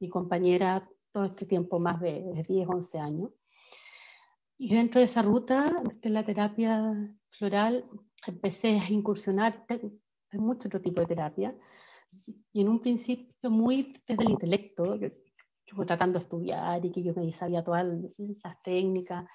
mi 0.00 0.08
compañera 0.08 0.88
todo 1.12 1.24
este 1.24 1.46
tiempo, 1.46 1.78
más 1.80 2.00
de 2.00 2.44
10, 2.48 2.68
11 2.68 2.98
años. 2.98 3.30
Y 4.56 4.74
dentro 4.74 5.00
de 5.00 5.04
esa 5.04 5.22
ruta 5.22 5.82
de 6.00 6.10
la 6.10 6.24
terapia 6.24 6.94
floral 7.30 7.84
empecé 8.26 8.78
a 8.78 8.88
incursionar 8.90 9.64
en 9.68 10.40
mucho 10.40 10.68
otro 10.68 10.80
tipo 10.80 11.00
de 11.00 11.06
terapia, 11.06 11.56
y 12.52 12.60
en 12.60 12.68
un 12.68 12.80
principio 12.80 13.50
muy 13.50 14.00
desde 14.06 14.24
el 14.24 14.30
intelecto, 14.30 14.96
yo, 14.96 15.10
tratando 15.86 16.18
de 16.18 16.22
estudiar 16.22 16.84
y 16.84 16.90
que 16.90 17.02
yo 17.02 17.12
me 17.14 17.30
sabía 17.32 17.62
todas 17.62 17.86
las 18.42 18.62
técnicas, 18.62 19.26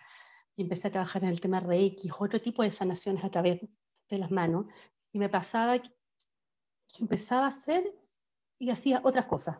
y 0.56 0.64
empecé 0.64 0.88
a 0.88 0.92
trabajar 0.92 1.24
en 1.24 1.30
el 1.30 1.42
tema 1.42 1.60
Reiki, 1.60 2.10
otro 2.18 2.40
tipo 2.40 2.64
de 2.64 2.72
sanaciones 2.72 3.24
a 3.24 3.32
través 3.32 3.62
de 4.10 4.18
las 4.18 4.32
manos, 4.32 4.68
y 5.12 5.20
me 5.20 5.30
pasaba 5.30 5.80
que 5.80 5.90
empezaba 7.00 7.46
a 7.46 7.50
hacer 7.50 7.84
y 8.60 8.70
hacía 8.70 9.02
otras 9.04 9.26
cosas. 9.26 9.58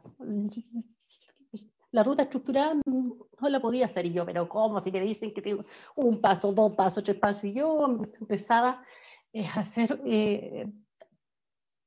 La 1.92 2.04
ruta 2.04 2.24
estructurada 2.24 2.76
no 2.86 3.50
la 3.50 3.60
podía 3.60 3.86
hacer 3.86 4.06
y 4.06 4.14
yo, 4.14 4.26
pero 4.26 4.48
¿cómo? 4.50 4.80
Si 4.80 4.92
me 4.92 5.02
dicen 5.02 5.34
que 5.34 5.42
tengo 5.42 5.66
un 5.96 6.22
paso, 6.22 6.54
dos 6.54 6.76
pasos, 6.76 7.04
tres 7.04 7.18
pasos, 7.18 7.44
y 7.46 7.54
yo 7.54 7.86
empezaba 8.20 8.84
eh, 9.32 9.46
a 9.46 9.60
hacer, 9.60 10.02
eh, 10.06 10.72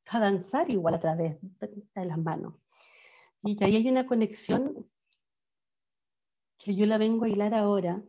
a 0.06 0.20
danzar 0.20 0.70
igual 0.70 0.94
a 0.94 1.00
través 1.00 1.38
de, 1.40 2.04
las 2.04 2.18
manos. 2.18 2.54
Y 3.42 3.62
ahí 3.64 3.76
hay 3.76 3.88
una 3.88 4.06
conexión 4.06 4.88
que 6.58 6.74
yo 6.74 6.86
la 6.86 6.98
vengo 6.98 7.24
a 7.24 7.28
hilar 7.28 7.54
ahora, 7.54 8.02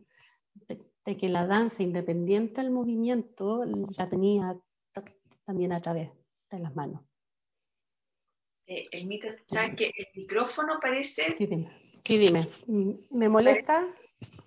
que 1.16 1.28
la 1.28 1.46
danza 1.46 1.82
independiente 1.82 2.60
del 2.60 2.70
movimiento 2.70 3.64
la 3.96 4.08
tenía 4.08 4.58
también 5.44 5.72
a 5.72 5.80
través 5.80 6.10
de 6.50 6.58
las 6.58 6.74
manos. 6.74 7.02
Eh, 8.66 8.86
el 8.92 9.06
mito, 9.06 9.28
¿sabes 9.46 9.76
que 9.76 9.86
el 9.86 10.06
micrófono 10.14 10.78
parece? 10.80 11.34
Sí, 11.38 11.46
dime. 11.46 11.70
Sí, 12.02 12.18
dime. 12.18 12.46
¿Me 13.10 13.28
molesta? 13.28 13.86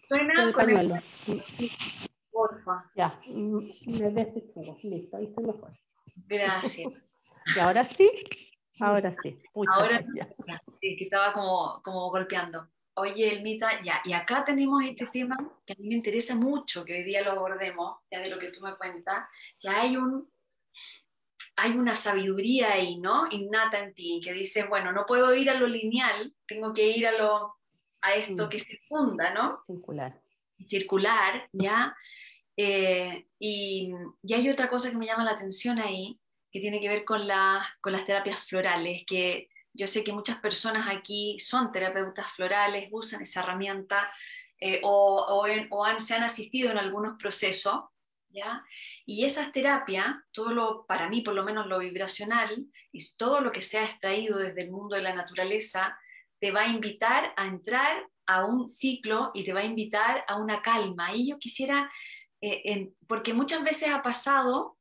Suena 0.08 0.44
el 0.44 0.54
pañuelo. 0.54 0.96
Porfa. 2.32 2.92
Ya, 2.96 3.20
me 3.28 4.12
despecho. 4.12 4.78
Listo, 4.84 5.18
ahí 5.18 5.26
estoy 5.26 5.46
mejor. 5.46 5.72
Gracias. 6.28 7.04
¿Y 7.56 7.60
ahora 7.60 7.84
sí? 7.84 8.12
Ahora 8.80 9.12
sí. 9.12 9.38
ahora 9.54 10.04
sí, 10.80 10.96
que 10.96 11.06
estaba 11.06 11.34
como, 11.34 11.82
como 11.84 12.10
golpeando. 12.10 12.68
Oye, 12.96 13.32
Elmita, 13.32 13.82
ya, 13.84 14.02
y 14.04 14.14
acá 14.14 14.44
tenemos 14.44 14.84
este 14.84 15.08
tema 15.08 15.38
que 15.66 15.74
a 15.74 15.76
mí 15.78 15.88
me 15.88 15.96
interesa 15.96 16.36
mucho 16.36 16.84
que 16.84 16.94
hoy 16.94 17.04
día 17.04 17.22
lo 17.22 17.32
abordemos, 17.32 18.00
ya 18.12 18.20
de 18.20 18.30
lo 18.30 18.38
que 18.38 18.50
tú 18.50 18.60
me 18.62 18.76
cuentas, 18.76 19.28
que 19.60 19.70
hay 19.70 19.96
un 19.96 20.30
hay 21.56 21.72
una 21.74 21.96
sabiduría 21.96 22.74
ahí, 22.74 22.98
¿no? 22.98 23.28
Innata 23.30 23.80
en 23.80 23.94
ti, 23.94 24.20
que 24.24 24.34
dice, 24.34 24.64
bueno, 24.64 24.92
no 24.92 25.06
puedo 25.06 25.34
ir 25.36 25.50
a 25.50 25.54
lo 25.54 25.68
lineal, 25.68 26.34
tengo 26.48 26.74
que 26.74 26.88
ir 26.88 27.06
a, 27.06 27.12
lo, 27.12 27.56
a 28.02 28.16
esto 28.16 28.48
mm. 28.48 28.50
que 28.50 28.60
circunda, 28.60 29.34
¿no? 29.34 29.60
Circular. 29.66 30.20
Circular, 30.66 31.48
¿ya? 31.52 31.96
Eh, 32.58 33.28
y, 33.38 33.92
y, 34.24 34.34
hay 34.34 34.50
otra 34.50 34.70
cosa 34.70 34.90
que 34.90 34.98
me 34.98 35.06
llama 35.06 35.24
la 35.24 35.32
atención 35.32 35.78
ahí, 35.78 36.20
que 36.52 36.60
tiene 36.60 36.80
que 36.82 36.88
ver 36.88 37.06
con, 37.06 37.28
la, 37.28 37.64
con 37.80 37.94
las 37.94 38.06
terapias 38.06 38.46
florales, 38.46 39.04
que 39.06 39.50
yo 39.74 39.88
sé 39.88 40.04
que 40.04 40.14
muchas 40.14 40.40
personas 40.40 40.88
aquí 40.94 41.40
son 41.40 41.72
terapeutas 41.72 42.32
florales, 42.34 42.90
usan 42.92 43.22
esa 43.22 43.42
herramienta 43.42 44.12
eh, 44.60 44.80
o, 44.84 45.26
o, 45.70 45.86
han, 45.86 46.00
se 46.00 46.16
han 46.16 46.24
asistido 46.24 46.72
en 46.72 46.78
algunos 46.78 47.18
procesos, 47.18 47.82
¿ya? 48.30 48.64
Y 49.06 49.26
esas 49.26 49.52
terapias, 49.52 50.08
todo 50.32 50.54
lo, 50.54 50.86
para 50.86 51.10
mí 51.10 51.22
por 51.22 51.34
lo 51.34 51.44
menos 51.44 51.68
lo 51.68 51.80
vibracional, 51.80 52.68
y 52.92 53.06
todo 53.16 53.42
lo 53.42 53.52
que 53.52 53.62
se 53.62 53.80
ha 53.80 53.86
extraído 53.86 54.38
desde 54.38 54.62
el 54.62 54.72
mundo 54.72 54.96
de 54.96 55.02
la 55.02 55.16
naturaleza, 55.16 55.98
te 56.40 56.52
va 56.52 56.62
a 56.62 56.68
invitar 56.68 57.34
a 57.38 57.46
entrar 57.48 58.08
a 58.26 58.46
un 58.46 58.70
ciclo 58.70 59.32
y 59.34 59.44
te 59.44 59.54
va 59.54 59.62
a 59.62 59.66
invitar 59.66 60.24
a 60.28 60.38
una 60.38 60.62
calma. 60.62 61.14
Y 61.16 61.30
yo 61.30 61.40
quisiera, 61.40 61.92
eh, 62.42 62.92
porque 63.08 63.34
muchas 63.34 63.64
veces 63.64 63.90
ha 63.90 64.02
pasado 64.02 64.78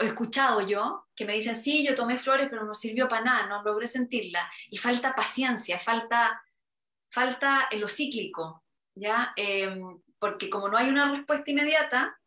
he 0.00 0.06
escuchado 0.06 0.60
yo 0.60 1.06
que 1.14 1.24
me 1.24 1.34
dicen, 1.34 1.56
sí, 1.56 1.86
yo 1.86 1.94
tomé 1.94 2.18
flores, 2.18 2.48
pero 2.50 2.64
no 2.64 2.74
sirvió 2.74 3.08
para 3.08 3.24
nada, 3.24 3.46
no 3.46 3.62
logré 3.62 3.86
sentirla. 3.86 4.50
Y 4.70 4.76
falta 4.76 5.14
paciencia, 5.14 5.78
falta, 5.78 6.42
falta 7.10 7.68
lo 7.72 7.88
cíclico, 7.88 8.64
¿ya? 8.94 9.32
Em, 9.36 10.00
porque 10.18 10.50
como 10.50 10.68
no 10.68 10.76
hay 10.76 10.88
una 10.88 11.10
respuesta 11.12 11.50
inmediata, 11.50 12.18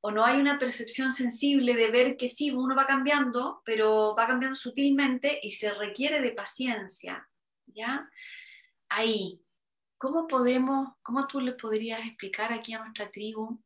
o 0.00 0.12
no 0.12 0.24
hay 0.24 0.38
una 0.38 0.58
percepción 0.58 1.10
sensible 1.10 1.74
de 1.74 1.90
ver 1.90 2.16
que 2.16 2.28
sí, 2.28 2.52
uno 2.52 2.76
va 2.76 2.86
cambiando, 2.86 3.62
pero 3.64 4.14
va 4.16 4.28
cambiando 4.28 4.56
sutilmente 4.56 5.40
y 5.42 5.50
se 5.50 5.74
requiere 5.74 6.20
de 6.20 6.30
paciencia, 6.30 7.28
¿ya? 7.66 8.08
Ahí, 8.88 9.42
¿cómo 9.98 10.28
podemos, 10.28 10.90
cómo 11.02 11.26
tú 11.26 11.40
le 11.40 11.52
podrías 11.54 12.06
explicar 12.06 12.52
aquí 12.52 12.72
a 12.72 12.78
nuestra 12.78 13.10
tribu 13.10 13.60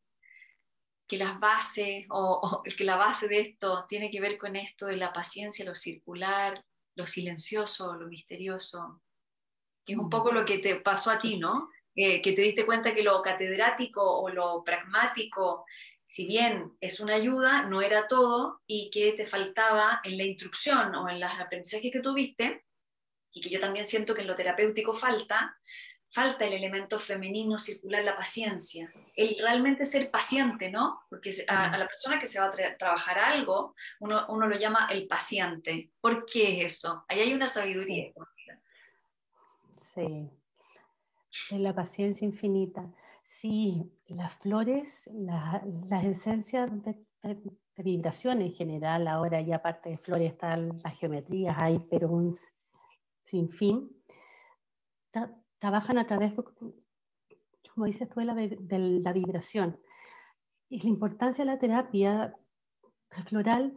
que 1.11 1.16
las 1.16 1.40
bases 1.40 2.07
o, 2.09 2.62
que 2.79 2.85
la 2.85 2.94
base 2.94 3.27
de 3.27 3.40
esto 3.40 3.85
tiene 3.88 4.12
que 4.12 4.20
ver 4.20 4.38
con 4.38 4.55
esto 4.55 4.87
de 4.87 4.96
la 4.96 5.12
paciencia, 5.12 5.64
lo 5.64 5.75
circular, 5.75 6.64
lo 6.94 7.09
silencioso, 7.09 7.94
lo 7.94 8.07
misterioso, 8.07 9.03
que 9.85 9.94
es 9.94 9.99
un 9.99 10.09
poco 10.09 10.31
lo 10.31 10.44
que 10.44 10.59
te 10.59 10.77
pasó 10.77 11.11
a 11.11 11.18
ti, 11.18 11.37
¿no? 11.37 11.68
Eh, 11.96 12.23
que 12.23 12.31
te 12.31 12.42
diste 12.42 12.64
cuenta 12.64 12.94
que 12.94 13.03
lo 13.03 13.20
catedrático 13.23 14.20
o 14.20 14.29
lo 14.29 14.62
pragmático, 14.62 15.64
si 16.07 16.27
bien 16.27 16.77
es 16.81 17.01
una 17.01 17.16
ayuda, 17.16 17.62
no 17.64 17.83
era 17.83 18.07
todo 18.07 18.61
y 18.68 18.88
que 18.90 19.12
te 19.14 19.27
faltaba 19.27 20.01
en 20.05 20.16
la 20.16 20.23
instrucción 20.23 20.94
o 20.94 21.09
en 21.09 21.18
los 21.18 21.33
aprendizajes 21.33 21.90
que 21.90 22.01
tuviste, 22.01 22.64
y 23.33 23.40
que 23.40 23.51
yo 23.51 23.59
también 23.59 23.87
siento 23.87 24.14
que 24.14 24.20
en 24.20 24.29
lo 24.29 24.37
terapéutico 24.37 24.94
falta, 24.94 25.59
falta 26.12 26.44
el 26.44 26.55
elemento 26.55 26.99
femenino 26.99 27.59
circular, 27.59 28.03
la 28.03 28.16
paciencia, 28.16 28.92
el 29.14 29.37
realmente 29.38 29.85
ser 29.85 30.11
paciente, 30.11 30.70
¿no? 30.70 31.01
Porque 31.09 31.33
a, 31.46 31.77
la 31.79 31.87
persona 31.87 32.18
que 32.18 32.27
se 32.27 32.40
va 32.40 32.46
a 32.46 32.77
trabajar 32.77 33.18
algo, 33.18 33.75
uno, 34.01 34.27
uno, 34.29 34.49
lo 34.49 34.57
llama 34.57 34.88
el 34.90 35.07
paciente. 35.07 35.90
¿Por 36.01 36.27
qué 36.27 36.59
es 36.59 36.75
eso? 36.75 37.05
Ahí 37.09 37.20
hay 37.20 37.33
una 37.33 37.46
sabiduría. 37.46 38.12
Sí, 39.77 40.31
sí. 41.31 41.59
la 41.59 41.75
paciencia 41.75 42.25
infinita. 42.25 42.90
Sí, 43.23 43.92
las 44.09 44.35
flores, 44.35 45.09
las 45.12 46.05
esencias 46.05 46.68
de, 46.83 46.96
vibración 47.77 48.42
en 48.42 48.53
general, 48.53 49.07
ahora 49.07 49.40
ya 49.40 49.57
aparte 49.57 49.90
de 49.90 49.99
flores 49.99 50.33
están 50.33 50.81
las 50.83 50.99
geometrías, 50.99 51.57
hay 51.59 51.79
pero 51.88 52.09
un 52.09 52.35
sinfín 53.25 53.90
trabajan 55.61 55.99
a 55.99 56.07
través, 56.07 56.33
como 57.75 57.87
dices 57.87 58.09
tú, 58.09 58.20
de 58.20 59.01
la, 59.01 59.12
vibración. 59.12 59.79
Y 60.68 60.81
la 60.81 60.88
importancia 60.88 61.44
de 61.44 61.51
la 61.51 61.59
terapia 61.59 62.35
floral 63.27 63.77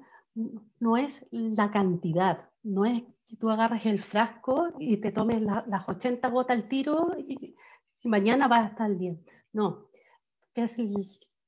no 0.79 0.97
es 0.97 1.25
la 1.31 1.69
cantidad, 1.71 2.49
no 2.63 2.85
es 2.85 3.03
que 3.25 3.35
tú 3.35 3.49
agarres 3.49 3.85
el 3.85 3.99
frasco 3.99 4.69
y 4.79 4.97
te 4.97 5.11
tomes 5.11 5.41
las 5.41 5.87
80 5.87 6.27
gotas 6.29 6.57
al 6.57 6.67
tiro 6.67 7.15
y, 7.17 7.55
mañana 8.03 8.47
vas 8.47 8.65
a 8.65 8.69
estar 8.69 8.95
bien. 8.95 9.23
No, 9.53 9.87
es 10.55 10.77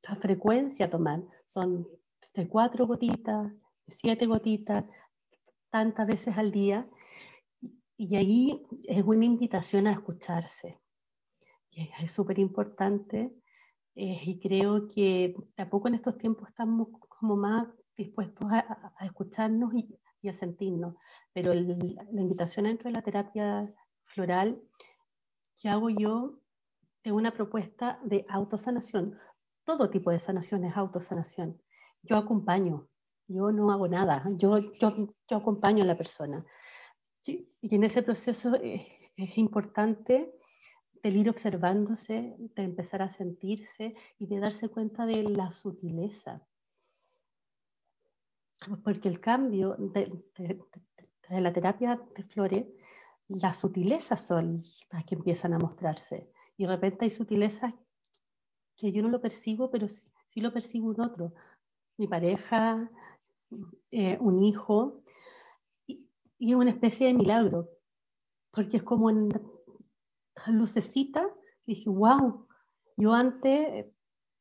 la 0.07 0.15
frecuencia 0.15 0.85
a 0.85 0.89
tomar. 0.89 1.21
Son 1.45 1.87
de 2.33 2.47
cuatro 2.47 2.87
gotitas, 2.87 3.51
siete 3.87 4.25
gotitas, 4.25 4.85
tantas 5.69 6.07
veces 6.07 6.37
al 6.37 6.51
día 6.51 6.87
y 7.97 8.15
ahí 8.15 8.65
es 8.83 9.03
una 9.03 9.25
invitación 9.25 9.87
a 9.87 9.93
escucharse. 9.93 10.79
Y 11.71 11.89
es 12.01 12.11
súper 12.11 12.39
importante 12.39 13.33
eh, 13.95 14.19
y 14.23 14.39
creo 14.39 14.87
que 14.89 15.35
tampoco 15.55 15.87
en 15.87 15.95
estos 15.95 16.17
tiempos 16.17 16.49
estamos 16.49 16.89
como 17.07 17.35
más 17.35 17.67
dispuestos 17.95 18.47
a, 18.51 18.93
escucharnos 19.05 19.73
y, 19.73 20.27
a 20.27 20.33
sentirnos. 20.33 20.95
Pero 21.33 21.53
la 21.53 22.21
invitación 22.21 22.65
dentro 22.65 22.89
de 22.89 22.95
la 22.95 23.01
terapia 23.01 23.73
floral 24.05 24.61
que 25.59 25.69
hago 25.69 25.89
yo 25.89 26.39
es 27.03 27.11
una 27.11 27.31
propuesta 27.31 27.99
de 28.03 28.25
autosanación. 28.29 29.17
Todo 29.63 29.89
tipo 29.89 30.11
de 30.11 30.19
sanación 30.19 30.65
es 30.65 30.75
autosanación. 30.75 31.61
Yo 32.01 32.17
acompaño, 32.17 32.87
yo 33.27 33.51
no 33.51 33.71
hago 33.71 33.87
nada, 33.87 34.25
yo, 34.37 34.59
yo, 34.79 35.13
yo 35.27 35.37
acompaño 35.37 35.83
a 35.83 35.87
la 35.87 35.97
persona 35.97 36.45
y 37.25 37.75
en 37.75 37.83
ese 37.83 38.03
proceso 38.03 38.55
eh, 38.55 39.11
es 39.17 39.37
importante 39.37 40.31
el 41.05 41.17
ir 41.17 41.29
observándose, 41.29 42.35
de 42.37 42.63
empezar 42.63 43.03
a 43.03 43.09
sentirse 43.09 43.95
y 44.17 44.25
de 44.25 44.39
darse 44.39 44.69
cuenta 44.69 45.05
de 45.05 45.21
la 45.21 45.51
sutileza. 45.51 46.41
Porque 48.83 49.07
el 49.07 49.19
cambio 49.19 49.75
de, 49.77 50.11
la 51.29 51.53
terapia 51.53 52.01
de 52.15 52.23
flores, 52.23 52.65
las 53.27 53.59
sutilezas 53.59 54.25
son 54.25 54.63
las 54.91 55.05
que 55.05 55.13
empiezan 55.13 55.53
a 55.53 55.59
mostrarse. 55.59 56.31
Y 56.57 56.63
de 56.63 56.69
repente 56.69 57.05
hay 57.05 57.11
sutilezas 57.11 57.73
que 58.75 58.91
yo 58.91 59.03
no 59.03 59.09
lo 59.09 59.21
percibo, 59.21 59.69
pero 59.69 59.87
sí, 59.87 60.41
lo 60.41 60.51
percibo 60.51 60.91
en 60.91 61.01
otro. 61.01 61.33
Mi 61.97 62.07
pareja, 62.07 62.89
eh, 63.91 64.17
un 64.19 64.43
hijo, 64.43 65.03
y 66.37 66.51
es 66.51 66.57
una 66.57 66.71
especie 66.71 67.07
de 67.07 67.13
milagro, 67.13 67.69
porque 68.51 68.77
es 68.77 68.83
como 68.83 69.09
en 69.09 69.29
lucecita, 70.47 71.27
y 71.65 71.75
dije, 71.75 71.89
wow, 71.89 72.47
yo 72.97 73.13
antes 73.13 73.87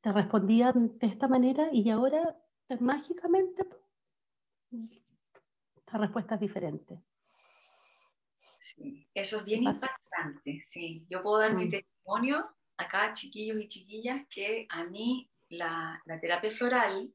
te 0.01 0.13
respondía 0.13 0.73
de 0.73 1.07
esta 1.07 1.29
manera 1.29 1.69
y 1.73 1.89
ahora 1.91 2.37
mágicamente 2.81 3.65
respuestas 5.99 6.41
diferentes. 6.41 6.99
Sí, 8.61 9.07
eso 9.13 9.39
es 9.39 9.45
bien 9.45 9.65
impactante, 9.65 10.63
sí. 10.65 11.05
Yo 11.09 11.23
puedo 11.23 11.39
dar 11.39 11.55
mi 11.55 11.69
testimonio 11.69 12.49
acá, 12.77 13.13
chiquillos 13.13 13.61
y 13.61 13.69
chiquillas, 13.69 14.27
que 14.29 14.67
a 14.71 14.85
mí 14.85 15.31
la, 15.51 16.03
terapia 16.21 16.51
floral 16.51 17.13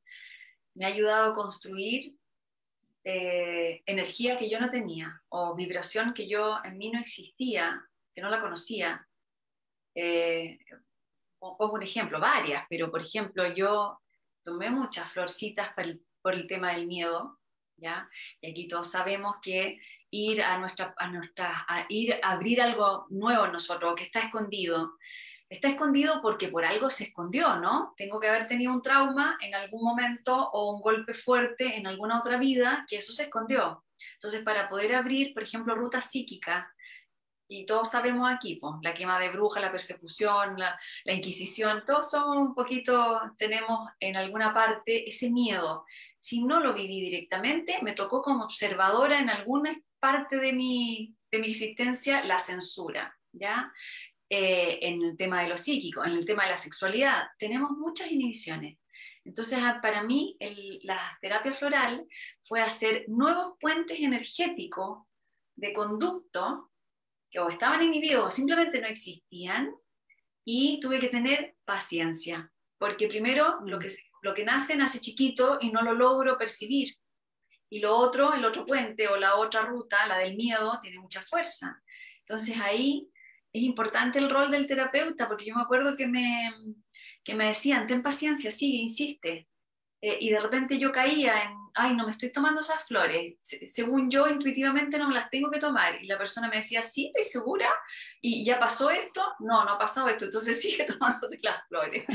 me 0.76 0.86
ha 0.86 0.90
ayudado 0.90 1.32
a 1.32 1.36
construir 1.36 2.19
eh, 3.04 3.82
energía 3.86 4.38
que 4.38 4.50
yo 4.50 4.60
no 4.60 4.70
tenía 4.70 5.22
o 5.30 5.56
vibración 5.56 6.14
que 6.14 6.28
yo 6.28 6.58
en 6.64 6.78
mí 6.78 6.92
no 6.92 7.00
existía, 7.00 7.82
que 8.14 8.22
no 8.22 8.30
la 8.30 8.42
conocía. 8.42 9.08
Eh, 9.96 10.60
pongo 11.40 11.74
un 11.74 11.84
ejemplo, 11.84 12.20
varias, 12.20 12.66
pero 12.70 12.92
por 12.92 13.02
ejemplo 13.02 13.54
yo 13.54 14.00
tomé 14.44 14.70
muchas 14.70 15.12
florcitas 15.12 15.72
por 16.22 16.34
el 16.34 16.48
tema 16.48 16.74
del 16.74 16.88
miedo, 16.88 17.40
¿ya? 17.78 18.10
Y 18.42 18.52
aquí 18.52 18.68
todos 18.68 18.92
sabemos 18.92 19.38
que 19.42 19.80
ir 20.12 20.42
a 20.42 20.58
nuestra, 20.58 20.94
a 20.98 21.08
nuestra, 21.08 21.66
a 21.68 21.86
ir 21.90 22.20
a 22.22 22.32
abrir 22.32 22.62
algo 22.62 23.06
nuevo 23.10 23.46
en 23.46 23.54
nosotros, 23.54 23.96
que 23.96 24.04
está 24.06 24.22
escondido. 24.22 24.98
Está 25.50 25.70
escondido 25.70 26.22
porque 26.22 26.50
por 26.50 26.64
algo 26.64 26.90
se 26.90 27.06
escondió, 27.06 27.56
¿no? 27.56 27.94
Tengo 27.98 28.20
que 28.20 28.30
haber 28.30 28.48
tenido 28.48 28.72
un 28.72 28.84
trauma 28.84 29.38
en 29.42 29.56
algún 29.56 29.84
momento 29.84 30.50
o 30.52 30.76
un 30.76 30.82
golpe 30.82 31.14
fuerte 31.16 31.76
en 31.78 31.88
alguna 31.88 32.20
otra 32.20 32.38
vida 32.38 32.86
que 32.88 32.98
eso 32.98 33.14
se 33.14 33.24
escondió. 33.24 33.84
Entonces, 34.14 34.44
para 34.44 34.70
poder 34.70 34.94
abrir, 34.94 35.34
por 35.34 35.44
ejemplo, 35.44 35.76
ruta 35.76 36.02
psíquica, 36.02 36.72
y 37.52 37.66
todos 37.66 37.90
sabemos 37.90 38.32
aquí, 38.32 38.58
pues, 38.58 38.76
la 38.84 38.94
quema 38.94 39.20
de 39.20 39.30
bruja, 39.30 39.60
la 39.60 39.72
persecución, 39.72 40.60
la, 40.60 40.80
la, 41.04 41.14
Inquisición, 41.14 41.84
todos 41.84 42.12
somos 42.12 42.38
un 42.38 42.54
poquito, 42.54 43.20
tenemos 43.40 43.90
en 44.00 44.16
alguna 44.16 44.54
parte 44.54 45.10
ese 45.10 45.32
miedo. 45.32 45.84
Si 46.20 46.44
no 46.44 46.60
lo 46.60 46.76
viví 46.76 47.02
directamente, 47.02 47.80
me 47.82 47.94
tocó 47.94 48.22
como 48.22 48.44
observadora 48.44 49.20
en 49.20 49.32
alguna 49.32 49.76
parte 50.00 50.38
de 50.38 50.54
mi, 50.54 51.16
de 51.32 51.40
mi 51.40 51.48
existencia 51.48 52.24
la 52.24 52.38
censura, 52.38 53.18
¿ya? 53.32 53.74
Eh, 54.32 54.78
en 54.84 55.02
el 55.02 55.18
tema 55.18 55.42
de 55.42 55.50
lo 55.50 55.58
psíquico, 55.58 56.06
en 56.06 56.12
el 56.12 56.24
tema 56.24 56.44
de 56.44 56.52
la 56.52 56.58
sexualidad, 56.58 57.24
tenemos 57.40 57.72
muchas 57.72 58.12
inhibiciones. 58.12 58.78
Entonces, 59.26 59.60
para 59.82 60.04
mí, 60.04 60.38
la 60.84 61.18
terapia 61.20 61.54
floral 61.54 62.06
fue 62.48 62.62
hacer 62.62 63.06
nuevos 63.08 63.58
puentes 63.60 64.00
energéticos 64.00 65.04
de 65.56 65.74
conducto 65.74 66.72
que 67.32 67.40
o 67.40 67.50
estaban 67.50 67.82
inhibidos 67.82 68.28
o 68.28 68.32
simplemente 68.32 68.80
no 68.80 68.88
existían 68.88 69.72
y 70.46 70.80
tuve 70.80 71.00
que 71.00 71.10
tener 71.10 71.56
paciencia, 71.66 72.52
porque 72.78 73.08
primero 73.08 73.60
lo 73.66 73.80
que, 73.80 73.90
lo 74.22 74.34
que 74.34 74.46
nace 74.46 74.76
nace 74.76 75.00
chiquito 75.00 75.58
y 75.60 75.72
no 75.72 75.82
lo 75.82 75.94
logro 75.94 76.38
percibir. 76.38 76.96
Y 77.72 77.80
lo 77.80 77.96
otro, 77.96 78.34
el 78.34 78.46
otro 78.46 78.66
puente 78.66 79.08
o 79.08 79.18
la 79.18 79.36
otra 79.36 79.62
ruta, 79.62 80.08
la 80.08 80.20
del 80.20 80.36
miedo, 80.36 80.80
tiene 80.82 81.00
mucha 81.00 81.22
fuerza. 81.22 81.82
Entonces 82.22 82.58
ahí 82.60 83.10
es 83.54 83.64
importante 83.64 84.20
el 84.20 84.30
rol 84.30 84.52
del 84.52 84.68
terapeuta, 84.68 85.28
porque 85.28 85.46
yo 85.46 85.56
me 85.56 85.62
acuerdo 85.62 85.96
que 85.96 86.08
me, 86.08 86.54
que 87.24 87.36
me 87.36 87.48
decían, 87.48 87.88
ten 87.88 88.04
paciencia, 88.04 88.52
sigue, 88.52 88.78
insiste. 88.78 89.48
Eh, 90.02 90.18
y 90.22 90.30
de 90.30 90.40
repente 90.40 90.80
yo 90.80 90.94
caía 90.94 91.44
en, 91.44 91.52
ay, 91.74 91.94
no 91.94 92.06
me 92.06 92.12
estoy 92.12 92.32
tomando 92.32 92.62
esas 92.62 92.86
flores. 92.86 93.36
según 93.40 94.10
yo, 94.10 94.28
intuitivamente 94.28 94.98
no 94.98 95.10
me 95.10 95.16
las 95.16 95.30
tengo 95.30 95.50
que 95.50 95.60
tomar. 95.60 96.02
Y 96.02 96.08
la 96.08 96.18
persona 96.18 96.48
me 96.48 96.58
decía, 96.58 96.84
sí, 96.84 97.08
¿estás 97.08 97.32
segura? 97.32 97.70
¿Y 98.22 98.44
ya 98.46 98.60
pasó 98.60 98.90
esto? 98.90 99.22
No, 99.40 99.66
no 99.66 99.72
ha 99.72 99.78
pasado 99.78 100.08
esto. 100.08 100.26
Entonces 100.26 100.62
sigue 100.62 100.86
tomándote 100.86 101.38
las 101.42 101.68
flores. 101.68 102.06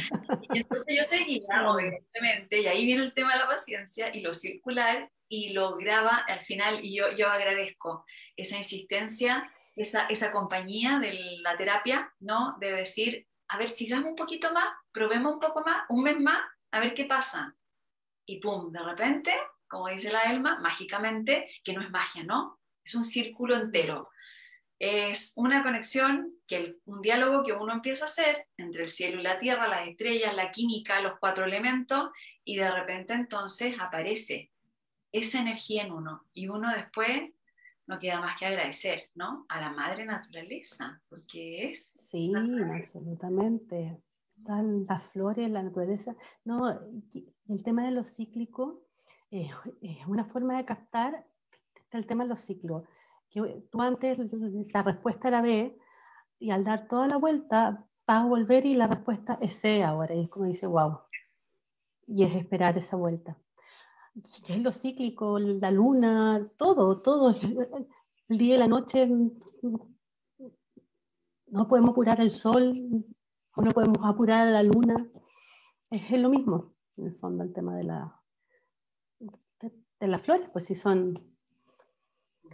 y 0.53 0.59
entonces 0.59 0.97
yo 0.97 1.03
seguía, 1.11 1.69
obviamente, 1.69 2.61
y 2.61 2.67
ahí 2.67 2.87
viene 2.87 3.03
el 3.03 3.15
tema 3.15 3.35
de 3.35 3.41
la 3.41 3.47
paciencia 3.47 4.15
y 4.15 4.21
lo 4.21 4.33
circular 4.33 5.11
y 5.29 5.53
lograba 5.53 6.25
al 6.29 6.41
final, 6.41 6.85
y 6.85 6.97
yo, 6.97 7.11
yo 7.17 7.29
agradezco 7.29 8.05
esa 8.37 8.57
insistencia, 8.57 9.51
esa, 9.77 10.07
esa 10.07 10.31
compañía 10.31 10.99
de 10.99 11.39
la 11.43 11.57
terapia, 11.57 12.13
¿no? 12.21 12.57
De 12.59 12.73
decir, 12.73 13.27
a 13.49 13.59
ver, 13.59 13.69
sigamos 13.69 14.11
un 14.11 14.17
poquito 14.17 14.53
más, 14.53 14.67
probemos 14.93 15.35
un 15.35 15.41
poco 15.41 15.63
más, 15.63 15.85
un 15.89 16.03
mes 16.03 16.19
más, 16.19 16.41
a 16.71 16.81
ver 16.81 16.95
qué 16.95 17.05
pasa. 17.05 17.55
Y 18.27 18.41
pum, 18.41 18.73
de 18.73 18.83
repente, 18.83 19.33
como 19.69 19.89
dice 19.89 20.11
la 20.11 20.23
Elma, 20.23 20.59
mágicamente, 20.61 21.49
que 21.63 21.73
no 21.73 21.83
es 21.83 21.91
magia, 21.91 22.25
¿no? 22.25 22.61
Es 22.85 22.95
un 22.95 23.05
círculo 23.05 23.57
entero. 23.57 24.11
Es 24.79 25.33
una 25.37 25.63
conexión, 25.63 26.35
que 26.47 26.77
un 26.85 27.01
diálogo 27.01 27.43
que 27.43 27.53
uno 27.53 27.73
empieza 27.73 28.05
a 28.05 28.09
hacer 28.09 28.49
entre 28.57 28.85
el 28.85 28.91
cielo 28.91 29.21
y 29.21 29.23
la 29.23 29.39
tierra, 29.39 29.69
las 29.69 29.89
estrellas, 29.89 30.35
la 30.35 30.51
química, 30.51 31.01
los 31.01 31.19
cuatro 31.19 31.45
elementos, 31.45 32.11
y 32.45 32.57
de 32.57 32.71
repente 32.71 33.15
entonces 33.15 33.77
aparece 33.79 34.51
esa 35.13 35.39
energía 35.39 35.85
en 35.85 35.93
uno 35.93 36.27
y 36.33 36.49
uno 36.49 36.73
después 36.75 37.31
no 37.87 37.99
queda 37.99 38.21
más 38.21 38.39
que 38.39 38.47
agradecer, 38.47 39.11
¿no? 39.15 39.45
A 39.49 39.61
la 39.61 39.71
madre 39.71 40.05
naturaleza, 40.05 41.01
porque 41.09 41.71
es... 41.71 42.03
Sí, 42.07 42.33
absolutamente. 42.35 44.01
Están 44.39 44.87
las 44.87 45.03
flores, 45.13 45.51
la 45.51 45.63
naturaleza. 45.63 46.17
No, 46.45 46.69
el 46.71 47.63
tema 47.63 47.85
de 47.85 47.93
los 47.93 48.15
cíclicos 48.15 48.77
es 49.31 49.53
una 50.07 50.25
forma 50.25 50.57
de 50.57 50.65
captar 50.65 51.27
el 51.91 52.07
tema 52.07 52.25
de 52.25 52.31
los 52.31 52.41
ciclos. 52.41 52.85
Que 53.31 53.65
tú 53.71 53.81
antes 53.81 54.19
la 54.73 54.83
respuesta 54.83 55.29
era 55.29 55.41
B 55.41 55.77
y 56.39 56.51
al 56.51 56.65
dar 56.65 56.89
toda 56.89 57.07
la 57.07 57.17
vuelta 57.17 57.87
vas 58.07 58.23
a 58.23 58.27
volver 58.27 58.67
y 58.67 58.75
la 58.75 58.87
respuesta 58.87 59.39
es 59.41 59.55
C 59.55 59.83
ahora. 59.83 60.15
Y 60.15 60.25
es 60.25 60.29
como 60.29 60.47
dice, 60.47 60.67
wow. 60.67 61.01
Y 62.07 62.25
es 62.25 62.35
esperar 62.35 62.77
esa 62.77 62.97
vuelta 62.97 63.37
es 64.15 64.63
lo 64.63 64.73
cíclico, 64.73 65.39
la 65.39 65.71
luna, 65.71 66.49
todo, 66.57 67.01
todo, 67.01 67.35
el 68.29 68.39
día 68.39 68.55
y 68.55 68.59
la 68.59 68.69
noche, 68.69 69.09
no 71.47 71.69
podemos 71.69 71.91
apurar 71.91 72.21
el 72.21 72.31
sol, 72.31 73.05
o 73.57 73.63
no 73.63 73.71
podemos 73.71 73.99
apurar 74.03 74.49
la 74.49 74.63
luna, 74.63 75.09
es, 75.91 76.11
lo 76.13 76.29
mismo, 76.29 76.75
en 76.97 77.07
el 77.07 77.17
fondo, 77.17 77.45
el 77.45 77.53
tema 77.53 77.77
de, 77.77 77.85
la, 77.85 78.21
de, 79.21 80.09
las 80.09 80.23
flores, 80.23 80.49
pues 80.53 80.67
si 80.67 80.75
son, 80.75 81.15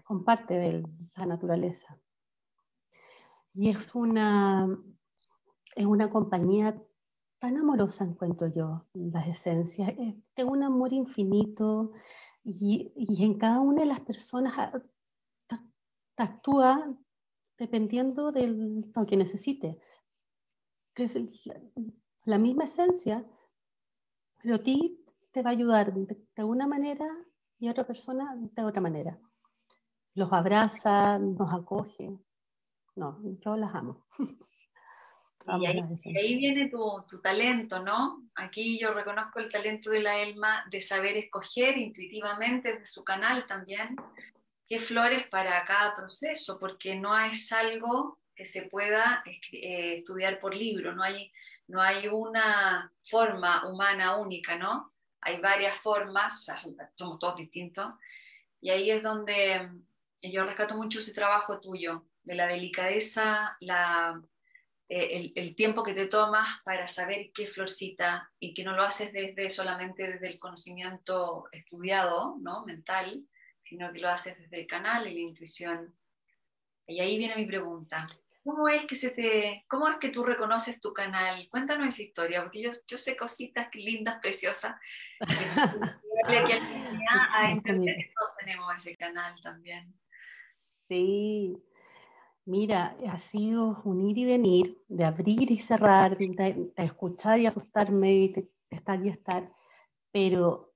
son 0.07 0.25
parte 0.25 0.55
de 0.55 0.83
la 1.16 1.27
naturaleza. 1.27 1.99
Y 3.53 3.70
es 3.70 3.94
una, 3.94 4.79
es 5.75 5.87
una 5.87 6.11
compañía 6.11 6.81
tan 7.40 7.57
amorosa 7.57 8.05
encuentro 8.05 8.46
yo 8.48 8.87
las 8.94 9.26
esencias. 9.26 9.92
Es 10.37 10.44
un 10.44 10.62
amor 10.62 10.92
infinito 10.92 11.92
y, 12.44 12.92
y, 12.94 13.24
en 13.24 13.38
cada 13.38 13.61
una 13.61 13.81
de 13.81 13.87
las 13.87 14.00
personas 14.00 14.72
actúa 16.16 16.94
dependiendo 17.59 18.31
de 18.31 18.48
lo 18.94 19.07
que 19.07 19.16
necesite. 19.16 19.79
Es 20.94 21.18
la 22.24 22.38
misma 22.38 22.64
esencia, 22.64 23.26
pero 24.42 24.57
a 24.57 24.62
ti 24.62 25.03
te 25.33 25.42
va 25.42 25.50
a 25.50 25.53
ayudar 25.53 25.94
de, 25.94 26.44
una 26.44 26.66
manera 26.66 27.07
y 27.59 27.68
a 27.68 27.70
otra 27.70 27.87
persona 27.87 28.37
de 28.37 28.64
otra 28.64 28.81
manera. 28.81 29.18
Los 30.14 30.33
abraza, 30.33 31.18
nos 31.18 31.53
acoge. 31.55 32.18
No, 32.96 33.18
yo 33.40 33.57
las 33.57 33.74
amo. 33.74 34.05
Y 35.59 36.17
ahí, 36.17 36.37
viene 36.37 36.69
tu, 36.69 37.05
tu, 37.09 37.21
talento, 37.21 37.81
¿no? 37.81 38.23
Aquí 38.35 38.79
yo 38.79 38.93
reconozco 38.93 39.41
el 39.41 39.51
talento 39.51 39.91
de 39.91 40.01
la 40.01 40.21
Elma 40.23 40.65
de 40.71 40.81
saber 40.81 41.17
escoger 41.17 41.79
intuitivamente 41.79 42.73
desde 42.73 42.87
su 42.87 43.05
canal 43.05 43.47
también 43.47 43.97
qué 44.71 44.79
flores 44.79 45.27
para 45.27 45.65
cada 45.65 45.95
proceso, 45.95 46.59
porque 46.59 46.95
no 46.95 47.19
es 47.19 47.51
algo 47.51 48.19
que 48.37 48.47
se 48.47 48.63
pueda 48.63 49.23
eh, 49.27 49.97
estudiar 49.99 50.39
por 50.39 50.55
libro, 50.55 50.95
no 50.95 51.03
hay, 51.03 51.33
no 51.67 51.83
hay 51.83 52.07
una 52.07 52.91
forma 53.05 53.69
humana 53.69 54.17
única, 54.17 54.57
¿no? 54.57 54.93
Hay 55.21 55.41
varias 55.41 55.77
formas, 55.77 56.39
o 56.41 56.43
sea, 56.45 56.57
somos 56.57 57.19
todos 57.19 57.37
distintos, 57.37 57.93
y 58.61 58.71
ahí 58.71 58.91
es 58.91 59.03
donde 59.03 59.69
yo 60.23 60.45
rescato 60.45 60.77
mucho 60.77 61.01
ese 61.01 61.13
trabajo 61.13 61.61
tuyo, 61.61 62.05
de 62.23 62.35
la 62.35 62.47
delicadeza, 62.47 63.57
la 63.61 64.23
eh, 64.92 65.31
el, 65.37 65.55
tiempo 65.55 65.85
que 65.85 65.94
te 65.94 66.07
tomas 66.07 66.48
para 66.64 66.88
saber 66.88 67.31
qué 67.33 67.46
florcita 67.46 68.29
y 68.40 68.53
que 68.55 68.64
no 68.64 68.74
lo 68.74 68.83
haces 68.83 69.12
desde 69.12 69.48
solamente 69.48 70.09
desde 70.09 70.26
el 70.26 70.37
conocimiento 70.40 71.44
estudiado, 71.53 72.38
¿no? 72.40 72.64
mental, 72.66 73.24
sino 73.62 73.92
que 73.92 74.00
lo 74.00 74.09
haces 74.09 74.37
desde 74.37 74.62
el 74.62 74.66
canal 74.66 75.07
y 75.07 75.14
la 75.14 75.20
intuición. 75.20 75.96
Y 76.88 76.98
ahí 76.98 77.18
viene 77.18 77.37
mi 77.37 77.46
pregunta. 77.46 78.05
¿Cómo 78.42 78.68
es 78.68 78.85
que, 78.85 78.96
se 78.96 79.11
te, 79.11 79.64
cómo 79.68 79.88
es 79.88 79.98
que 79.98 80.09
tú 80.09 80.24
reconoces 80.24 80.81
tu 80.81 80.92
canal? 80.92 81.46
Cuéntanos 81.50 81.87
esa 81.87 82.03
historia, 82.03 82.42
porque 82.42 82.61
yo, 82.61 82.70
yo 82.88 82.98
sé 82.98 83.16
cositas 83.16 83.68
lindas, 83.72 84.18
preciosas. 84.20 84.74
a 87.33 87.50
entender 87.53 87.94
que 87.96 88.12
todos 88.18 88.33
tenemos 88.40 88.74
ese 88.74 88.96
canal 88.96 89.40
también. 89.40 89.94
Sí, 90.88 91.55
Mira, 92.46 92.96
ha 93.09 93.18
sido 93.18 93.83
un 93.85 94.00
ir 94.03 94.18
y 94.18 94.24
venir, 94.24 94.79
de 94.88 95.05
abrir 95.05 95.50
y 95.50 95.59
cerrar, 95.59 96.16
de, 96.16 96.72
escuchar 96.76 97.38
y 97.38 97.46
asustarme, 97.46 98.12
y 98.12 98.29
de 98.33 98.50
estar 98.70 99.05
y 99.05 99.11
estar, 99.11 99.53
pero 100.11 100.72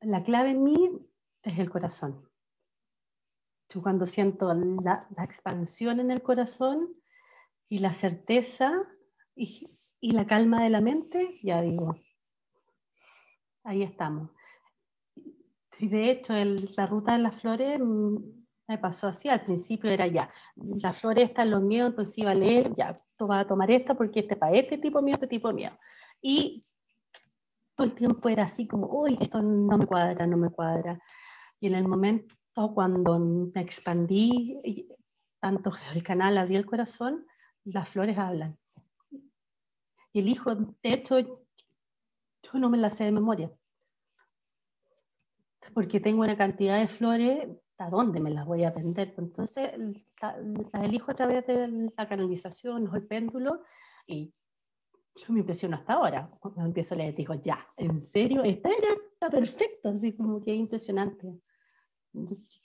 la 0.00 0.22
clave 0.22 0.50
en 0.50 0.64
mí 0.64 1.06
es 1.42 1.58
el 1.58 1.70
corazón. 1.70 2.28
Yo 3.68 3.82
cuando 3.82 4.06
siento 4.06 4.52
la, 4.54 5.06
expansión 5.22 6.00
en 6.00 6.10
el 6.10 6.22
corazón 6.22 6.94
y 7.68 7.80
la 7.80 7.92
certeza 7.92 8.72
y, 9.34 9.68
la 10.00 10.26
calma 10.26 10.62
de 10.62 10.70
la 10.70 10.80
mente, 10.80 11.38
ya 11.42 11.60
digo, 11.60 11.96
ahí 13.64 13.82
estamos. 13.82 14.30
Y 15.78 15.88
de 15.88 16.10
hecho, 16.10 16.32
la 16.32 16.86
ruta 16.86 17.12
de 17.12 17.18
las 17.18 17.40
flores 17.40 17.80
mm, 17.82 18.45
me 18.68 18.78
pasó 18.78 19.08
así, 19.08 19.28
al 19.28 19.44
principio 19.44 19.90
era 19.90 20.06
ya, 20.06 20.30
la 20.56 20.92
flor 20.92 21.18
está 21.18 21.42
en 21.42 21.52
los 21.52 21.62
miedos, 21.62 21.90
entonces 21.90 22.18
iba 22.18 22.32
a 22.32 22.34
leer, 22.34 22.74
ya, 22.74 23.00
tú 23.16 23.26
vas 23.26 23.44
a 23.44 23.46
tomar 23.46 23.70
esta 23.70 23.94
porque 23.94 24.20
este 24.20 24.36
para 24.36 24.56
este 24.56 24.78
tipo 24.78 25.00
mío, 25.00 25.14
este 25.14 25.28
tipo 25.28 25.52
mío. 25.52 25.70
Y 26.20 26.64
todo 27.76 27.86
el 27.86 27.94
tiempo 27.94 28.28
era 28.28 28.44
así 28.44 28.66
como, 28.66 28.86
uy, 28.88 29.16
esto 29.20 29.40
no 29.42 29.78
me 29.78 29.86
cuadra, 29.86 30.26
no 30.26 30.36
me 30.36 30.50
cuadra. 30.50 31.00
Y 31.60 31.68
en 31.68 31.74
el 31.74 31.86
momento 31.86 32.34
cuando 32.74 33.18
me 33.18 33.60
expandí, 33.60 34.88
tanto 35.40 35.70
el 35.94 36.02
canal 36.02 36.38
abrí 36.38 36.56
el 36.56 36.66
corazón, 36.66 37.26
las 37.64 37.88
flores 37.88 38.18
hablan. 38.18 38.58
Y 40.12 40.20
el 40.20 40.28
hijo, 40.28 40.54
de 40.54 40.74
hecho, 40.82 41.18
yo 41.20 42.52
no 42.54 42.70
me 42.70 42.78
la 42.78 42.90
sé 42.90 43.04
de 43.04 43.12
memoria. 43.12 43.50
Porque 45.74 46.00
tengo 46.00 46.22
una 46.22 46.38
cantidad 46.38 46.78
de 46.78 46.88
flores, 46.88 47.48
¿a 47.78 47.90
dónde 47.90 48.20
me 48.20 48.30
las 48.30 48.46
voy 48.46 48.64
a 48.64 48.68
aprender? 48.68 49.14
Entonces, 49.18 49.70
las 50.20 50.84
elijo 50.84 51.10
a 51.10 51.14
través 51.14 51.46
de 51.46 51.90
la 51.96 52.08
canalización 52.08 52.88
o 52.88 52.96
el 52.96 53.06
péndulo 53.06 53.62
y 54.06 54.32
yo 55.14 55.32
me 55.32 55.40
impresiono 55.40 55.76
hasta 55.76 55.94
ahora. 55.94 56.30
Cuando 56.40 56.64
empiezo 56.64 56.94
a 56.94 56.98
leer, 56.98 57.14
digo, 57.14 57.34
ya, 57.34 57.66
¿en 57.76 58.02
serio? 58.02 58.42
Está 58.42 59.30
perfecto, 59.30 59.88
así 59.88 60.14
como 60.14 60.42
que 60.42 60.52
es 60.52 60.58
impresionante 60.58 61.40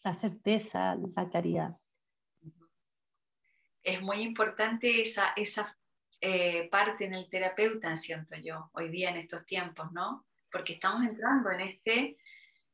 la 0.03 0.13
certeza, 0.13 0.95
la 1.15 1.29
claridad. 1.29 1.77
Es 3.83 4.01
muy 4.01 4.21
importante 4.21 5.01
esa, 5.01 5.33
esa 5.35 5.77
eh, 6.19 6.69
parte 6.69 7.05
en 7.05 7.13
el 7.13 7.29
terapeuta, 7.29 7.97
siento 7.97 8.35
yo, 8.37 8.69
hoy 8.73 8.89
día 8.89 9.09
en 9.09 9.17
estos 9.17 9.45
tiempos, 9.45 9.91
¿no? 9.91 10.27
Porque 10.51 10.73
estamos 10.73 11.03
entrando 11.03 11.49
en, 11.51 11.61
este, 11.61 12.17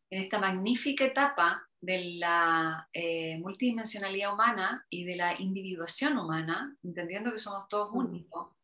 en 0.09 0.21
esta 0.21 0.39
magnífica 0.39 1.05
etapa 1.05 1.66
de 1.79 2.15
la 2.15 2.89
eh, 2.93 3.37
multidimensionalidad 3.39 4.33
humana 4.33 4.85
y 4.89 5.05
de 5.05 5.15
la 5.15 5.39
individuación 5.39 6.17
humana, 6.17 6.75
entendiendo 6.83 7.31
que 7.31 7.39
somos 7.39 7.67
todos 7.67 7.89
únicos. 7.93 8.55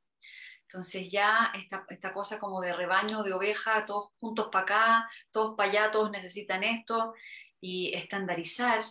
Entonces 0.64 1.10
ya 1.12 1.52
esta, 1.54 1.86
esta, 1.90 2.12
cosa 2.12 2.40
como 2.40 2.60
de 2.60 2.74
rebaño, 2.74 3.22
de 3.22 3.34
oveja, 3.34 3.86
todos 3.86 4.10
juntos 4.20 4.50
para 4.52 4.64
acá, 4.64 5.10
todos 5.32 5.56
para 5.56 5.70
allá, 5.70 5.92
todos 5.92 6.10
necesitan 6.10 6.64
esto, 6.64 7.14
y 7.62 7.94
estandarizar 7.94 8.84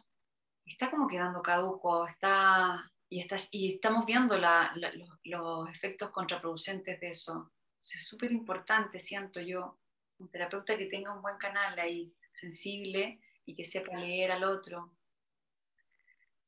está 0.65 0.91
como 0.91 1.09
quedando 1.09 1.43
caduco, 1.43 2.07
está, 2.07 2.91
y, 3.09 3.21
está, 3.21 3.37
y 3.51 3.75
estamos 3.75 4.07
viendo 4.07 4.37
los, 4.39 5.71
efectos 5.71 6.11
contraproducentes 6.11 7.01
de 7.01 7.09
eso. 7.09 7.53
es 7.81 8.07
súper 8.07 8.33
importante, 8.33 8.99
siento 8.99 9.41
yo, 9.41 9.79
un 10.19 10.31
terapeuta 10.31 10.79
que 10.79 10.87
tenga 10.87 11.13
un 11.13 11.23
buen 11.23 11.37
canal 11.37 11.79
ahí, 11.79 12.15
sensible 12.41 13.21
y 13.45 13.55
que 13.55 13.65
sepa 13.65 13.97
leer 13.97 14.33
al 14.33 14.45
otro. 14.45 14.93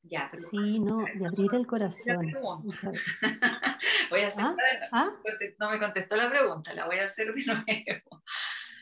Ya, 0.03 0.31
sí, 0.51 0.81
no, 0.81 1.07
y 1.09 1.25
abrir 1.25 1.55
el 1.55 1.67
corazón. 1.67 2.31
voy 4.11 4.21
a 4.21 4.27
hacer, 4.27 4.45
¿Ah? 4.45 4.57
¿Ah? 4.93 5.13
no 5.59 5.71
me 5.71 5.79
contestó 5.79 6.17
la 6.17 6.29
pregunta, 6.29 6.75
la 6.75 6.85
voy 6.85 6.99
a 6.99 7.07
hacer 7.07 7.33
de 7.33 7.43
nuevo. 7.47 8.23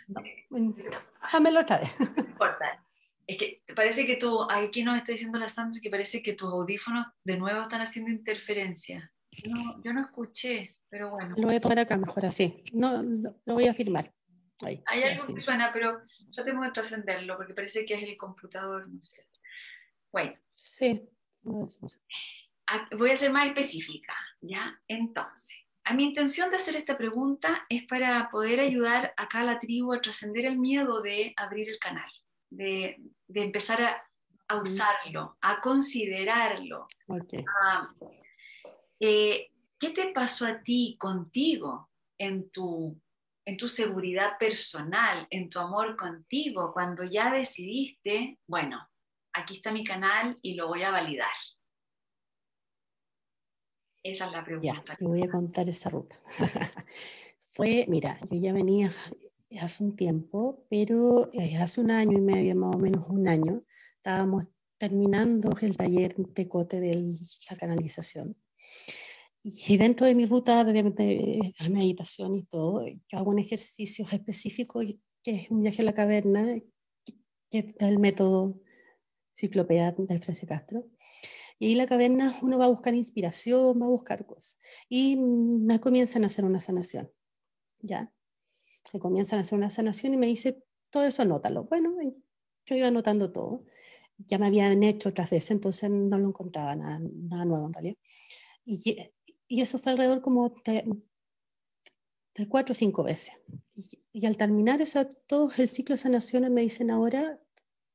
No, 0.09 1.61
otra 1.61 1.79
vez. 1.79 1.95
No 2.17 2.25
importa. 2.25 2.85
Es 3.25 3.37
que 3.37 3.63
parece 3.75 4.05
que 4.05 4.17
tú, 4.17 4.45
aquí 4.51 4.83
nos 4.83 4.97
está 4.97 5.13
diciendo 5.13 5.39
la 5.39 5.47
Sandra 5.47 5.81
que 5.81 5.91
parece 5.91 6.23
que 6.23 6.33
tus 6.33 6.51
audífonos 6.53 7.07
de 7.23 7.37
nuevo 7.37 7.63
están 7.63 7.81
haciendo 7.81 8.11
interferencia. 8.11 9.13
No, 9.49 9.81
yo 9.83 9.93
no 9.93 10.01
escuché, 10.03 10.77
pero 10.89 11.11
bueno. 11.11 11.37
Lo 11.39 11.47
voy 11.47 11.57
a 11.57 11.61
tomar 11.61 11.79
acá 11.79 11.97
mejor 11.97 12.27
así. 12.27 12.65
No, 12.73 13.01
lo 13.01 13.55
voy 13.55 13.69
a 13.69 13.73
firmar. 13.73 14.13
Hay 14.63 15.03
algo 15.03 15.35
que 15.35 15.41
suena, 15.41 15.73
pero 15.73 16.03
tratemos 16.33 16.65
de 16.65 16.73
trascenderlo 16.73 17.37
porque 17.37 17.55
parece 17.55 17.85
que 17.85 17.95
es 17.95 18.03
el 18.03 18.17
computador, 18.17 18.89
no 18.89 19.03
sé. 19.03 19.27
Bueno. 20.11 20.35
Sí. 20.53 21.09
Ah, 22.67 22.89
voy 22.97 23.11
a 23.11 23.17
ser 23.17 23.33
más 23.33 23.49
específica, 23.49 24.15
¿ya? 24.41 24.81
Entonces, 24.87 25.57
a 25.85 25.95
mi 25.95 26.05
intención 26.05 26.51
de 26.51 26.57
hacer 26.57 26.77
esta 26.77 26.97
pregunta 26.97 27.67
es 27.69 27.85
para 27.85 28.31
poder 28.31 28.61
ayudar 28.61 29.13
acá 29.17 29.41
a 29.41 29.45
la 29.45 29.59
tribu 29.59 29.93
a 29.93 30.01
trascender 30.01 30.45
el 30.45 30.59
miedo 30.59 31.03
de 31.03 31.35
abrir 31.37 31.69
el 31.69 31.79
canal 31.79 32.11
de, 32.53 33.01
empezar 33.35 33.83
a, 34.49 34.61
usarlo, 34.61 35.39
a 35.41 35.61
considerarlo. 35.61 36.87
Eh, 39.01 39.51
¿Qué 39.79 39.91
te 39.91 40.13
pasó 40.13 40.47
a 40.47 40.63
ti 40.63 40.97
contigo 40.99 41.91
en 42.19 42.51
tu, 42.51 43.01
en 43.45 43.57
tu 43.57 43.69
seguridad 43.69 44.39
personal, 44.39 45.27
en 45.31 45.51
tu 45.51 45.59
amor 45.59 45.97
contigo, 45.97 46.73
cuando 46.73 47.05
ya 47.05 47.33
decidiste, 47.33 48.39
bueno, 48.47 48.89
aquí 49.33 49.57
está 49.57 49.73
mi 49.73 49.85
canal 49.85 50.39
y 50.43 50.55
lo 50.55 50.69
voy 50.69 50.83
a 50.83 50.91
validar? 50.91 51.33
Esa 54.05 54.27
es 54.27 54.33
la 54.33 54.45
pregunta. 54.45 54.85
Ya, 54.87 54.97
te 54.97 55.05
voy 55.05 55.23
a 55.23 55.31
contar 55.31 55.69
esa 55.69 55.91
ruta. 55.91 56.21
Fue, 57.51 57.87
mira, 57.89 58.19
yo 58.31 58.39
ya 58.39 58.53
venía 58.53 58.91
hace 59.61 59.85
un 59.85 59.95
tiempo, 59.97 60.67
pero 60.71 61.31
eh, 61.33 61.57
hace 61.59 61.81
un 61.81 61.91
año 61.91 62.19
y 62.19 62.21
medio, 62.21 62.57
más 62.57 62.75
o 62.75 62.79
menos 62.79 63.05
un 63.09 63.29
año, 63.29 63.63
estábamos 63.97 64.47
terminando 64.79 65.51
el 65.61 65.77
taller 65.77 66.17
de 66.17 66.49
cote 66.49 66.81
de 66.81 67.15
la 67.51 67.57
canalización. 67.57 68.37
Y 69.45 69.77
dentro 69.77 70.07
de 70.07 70.15
mi 70.15 70.27
ruta 70.27 70.65
de, 70.65 70.83
meditación 71.71 72.37
y 72.37 72.45
todo, 72.45 72.87
yo 72.87 73.19
hago 73.19 73.31
un 73.31 73.41
ejercicio 73.41 74.07
específico 74.11 74.81
que 75.23 75.35
es 75.35 75.51
un 75.51 75.63
viaje 75.63 75.83
a 75.83 75.85
la 75.85 75.95
caverna, 75.95 76.61
que 77.51 77.59
es 77.59 77.65
el 77.79 77.99
método 77.99 78.61
ciclopea 79.35 79.93
de 79.93 80.21
Frese 80.21 80.47
Castro. 80.47 80.87
Y 81.59 81.67
ahí 81.67 81.73
en 81.73 81.79
la 81.79 81.87
caverna 81.87 82.37
uno 82.43 82.59
va 82.59 82.67
a 82.67 82.69
buscar 82.69 82.95
inspiración, 82.95 83.81
va 83.81 83.87
a 83.87 83.91
buscar 83.91 84.27
cosas. 84.27 84.59
Y 84.89 85.17
me 85.17 85.81
comienzan 85.81 86.25
a 86.25 86.27
hacer 86.27 86.45
una 86.45 86.61
sanación. 86.61 87.11
¿ya? 87.83 88.13
que 88.91 88.99
comienzan 88.99 89.39
a 89.39 89.43
hacer 89.43 89.59
una 89.59 89.71
sanación 89.71 90.15
y 90.15 90.17
me 90.17 90.27
dice, 90.27 90.63
todo 90.91 91.05
eso 91.05 91.23
anótalo. 91.23 91.65
Bueno, 91.65 91.95
yo 92.67 92.77
iba 92.77 92.89
anotando 92.89 93.33
todo. 93.33 93.65
Ya 94.19 94.39
me 94.39 94.47
habían 94.47 94.83
hecho 94.83 95.09
otras 95.09 95.31
veces, 95.31 95.53
entonces 95.53 95.91
no 95.91 96.19
lo 96.19 96.29
encontraba 96.29 96.77
nada, 96.77 97.01
nada 97.01 97.45
nuevo 97.45 97.67
en 97.67 97.73
realidad. 97.73 97.97
Y, 98.65 98.97
y 99.49 99.61
eso 99.61 99.79
fue 99.79 99.93
alrededor 99.93 100.23
como 100.23 100.55
de, 100.65 100.85
de 102.35 102.49
cuatro 102.49 102.73
o 102.73 102.77
cinco 102.77 103.03
veces. 103.03 103.35
Y, 104.13 104.27
al 104.27 104.37
terminar 104.37 104.81
esa, 104.81 105.09
todo 105.09 105.51
el 105.57 105.69
ciclo 105.69 105.95
de 105.95 105.99
sanaciones 106.03 106.51
me 106.51 106.63
dicen 106.63 106.91
ahora, 106.91 107.41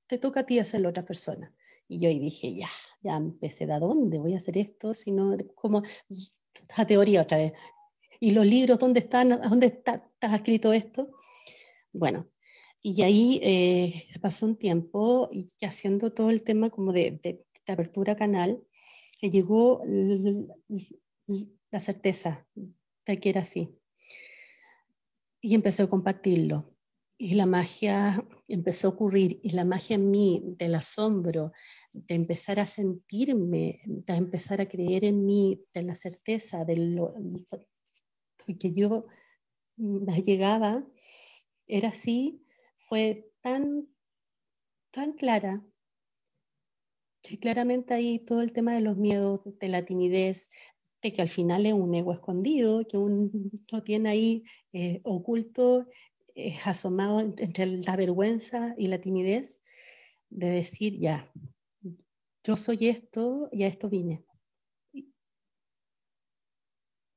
te 0.08 0.18
toca 0.18 0.42
a 0.42 0.46
ti 0.46 0.60
hacerlo 0.60 0.88
a 0.88 0.92
otra 0.92 1.06
persona. 1.06 1.54
Y 1.88 2.00
yo 2.00 2.10
ahí 2.10 2.20
dije, 2.20 2.56
ya, 2.56 2.70
ya 3.02 3.16
empecé, 3.16 3.66
¿de 3.66 3.80
dónde 3.80 4.20
voy 4.20 4.34
a 4.34 4.38
hacer 4.38 4.58
esto? 4.58 4.94
Sino 4.94 5.38
como 5.56 5.84
la 6.78 6.86
teoría 6.86 7.22
otra 7.22 7.38
vez. 7.38 7.54
¿Y 8.20 8.32
los 8.32 8.46
libros 8.46 8.80
dónde 8.80 9.02
están? 9.02 9.30
¿Dónde 9.42 9.68
está, 9.68 10.10
escrito 10.36 10.74
esto? 10.74 11.12
Bueno, 11.94 12.28
y 12.82 13.02
ahí 13.04 13.40
eh, 13.44 14.08
pasó 14.22 14.46
un 14.46 14.58
tiempo 14.58 15.30
y 15.32 15.48
haciendo 15.66 16.12
todo 16.14 16.30
el 16.30 16.44
tema 16.44 16.70
como 16.70 16.92
de, 16.94 17.20
de, 17.24 17.44
apertura 17.68 18.16
canal, 18.16 18.64
llegó 19.22 19.84
la 21.72 21.80
certeza 21.80 22.48
de 23.06 23.20
que 23.20 23.30
era 23.30 23.42
así. 23.42 23.70
Y 25.42 25.56
empecé 25.56 25.84
a 25.84 25.90
compartirlo. 25.90 26.74
Y 27.20 27.34
la 27.34 27.46
magia 27.46 28.24
empezó 28.48 28.88
a 28.88 28.92
ocurrir. 28.92 29.40
Y 29.44 29.52
la 29.52 29.66
magia 29.66 29.96
en 29.96 30.12
mí, 30.12 30.42
del 30.58 30.76
asombro, 30.76 31.52
de 31.94 32.16
empezar 32.16 32.60
a 32.60 32.68
sentirme, 32.68 33.82
de 33.86 34.16
empezar 34.16 34.62
a 34.62 34.68
creer 34.68 35.06
en 35.06 35.26
mí, 35.26 35.64
de 35.74 35.84
la 35.84 35.96
certeza, 35.96 36.64
de 36.64 36.78
lo, 36.78 37.14
que 38.56 38.74
yo 38.74 39.08
llegaba, 40.24 40.86
era 41.68 41.90
así, 41.90 42.44
fue 42.78 43.30
tan, 43.42 43.88
tan 44.92 45.14
clara, 45.14 45.64
que 47.22 47.40
claramente 47.40 47.94
ahí 47.94 48.20
todo 48.20 48.42
el 48.42 48.54
tema 48.54 48.74
de 48.74 48.82
los 48.82 48.98
miedos, 48.98 49.42
de 49.44 49.68
la 49.68 49.86
timidez, 49.86 50.50
de 51.02 51.14
que 51.14 51.22
al 51.22 51.30
final 51.30 51.66
es 51.66 51.74
un 51.74 51.94
ego 51.94 52.14
escondido, 52.14 52.86
que 52.88 52.98
uno 52.98 53.30
tiene 53.84 54.10
ahí 54.10 54.44
eh, 54.74 55.02
oculto, 55.04 55.88
eh, 56.36 56.58
asomado 56.66 57.20
entre 57.20 57.66
la 57.66 57.96
vergüenza 57.96 58.74
y 58.78 58.88
la 58.88 59.00
timidez, 59.00 59.62
de 60.30 60.48
decir, 60.48 61.00
ya, 61.00 61.32
yo 62.44 62.58
soy 62.58 62.88
esto 62.88 63.50
y 63.52 63.64
a 63.64 63.68
esto 63.68 63.90
vine. 63.90 64.24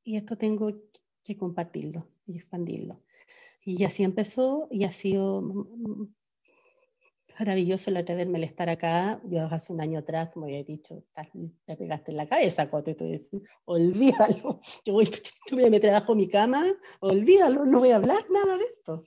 Y 0.02 0.16
esto 0.16 0.36
tengo 0.36 0.72
que 1.24 1.36
compartirlo 1.36 2.08
y 2.26 2.34
expandirlo. 2.36 3.00
Y 3.64 3.84
así 3.84 4.02
empezó 4.02 4.68
y 4.70 4.84
ha 4.84 4.90
sido 4.90 5.42
maravilloso 7.40 7.90
la 7.90 8.00
otra 8.00 8.14
vez 8.14 8.28
el 8.28 8.44
estar 8.44 8.68
acá. 8.68 9.18
Yo 9.24 9.46
hace 9.46 9.72
un 9.72 9.80
año 9.80 10.00
atrás 10.00 10.36
me 10.36 10.44
había 10.44 10.62
dicho, 10.62 11.02
te 11.66 11.76
pegaste 11.76 12.10
en 12.10 12.16
la 12.18 12.28
cabeza, 12.28 12.70
Cote. 12.70 12.94
Tú 12.94 13.42
olvídalo. 13.64 14.60
Yo, 14.84 14.92
voy, 14.92 15.10
yo 15.50 15.56
me 15.56 15.80
trabajo 15.80 16.14
mi 16.14 16.28
cama, 16.28 16.64
olvídalo, 17.00 17.64
no 17.64 17.80
voy 17.80 17.90
a 17.90 17.96
hablar 17.96 18.24
nada 18.30 18.56
de 18.56 18.64
esto. 18.64 19.04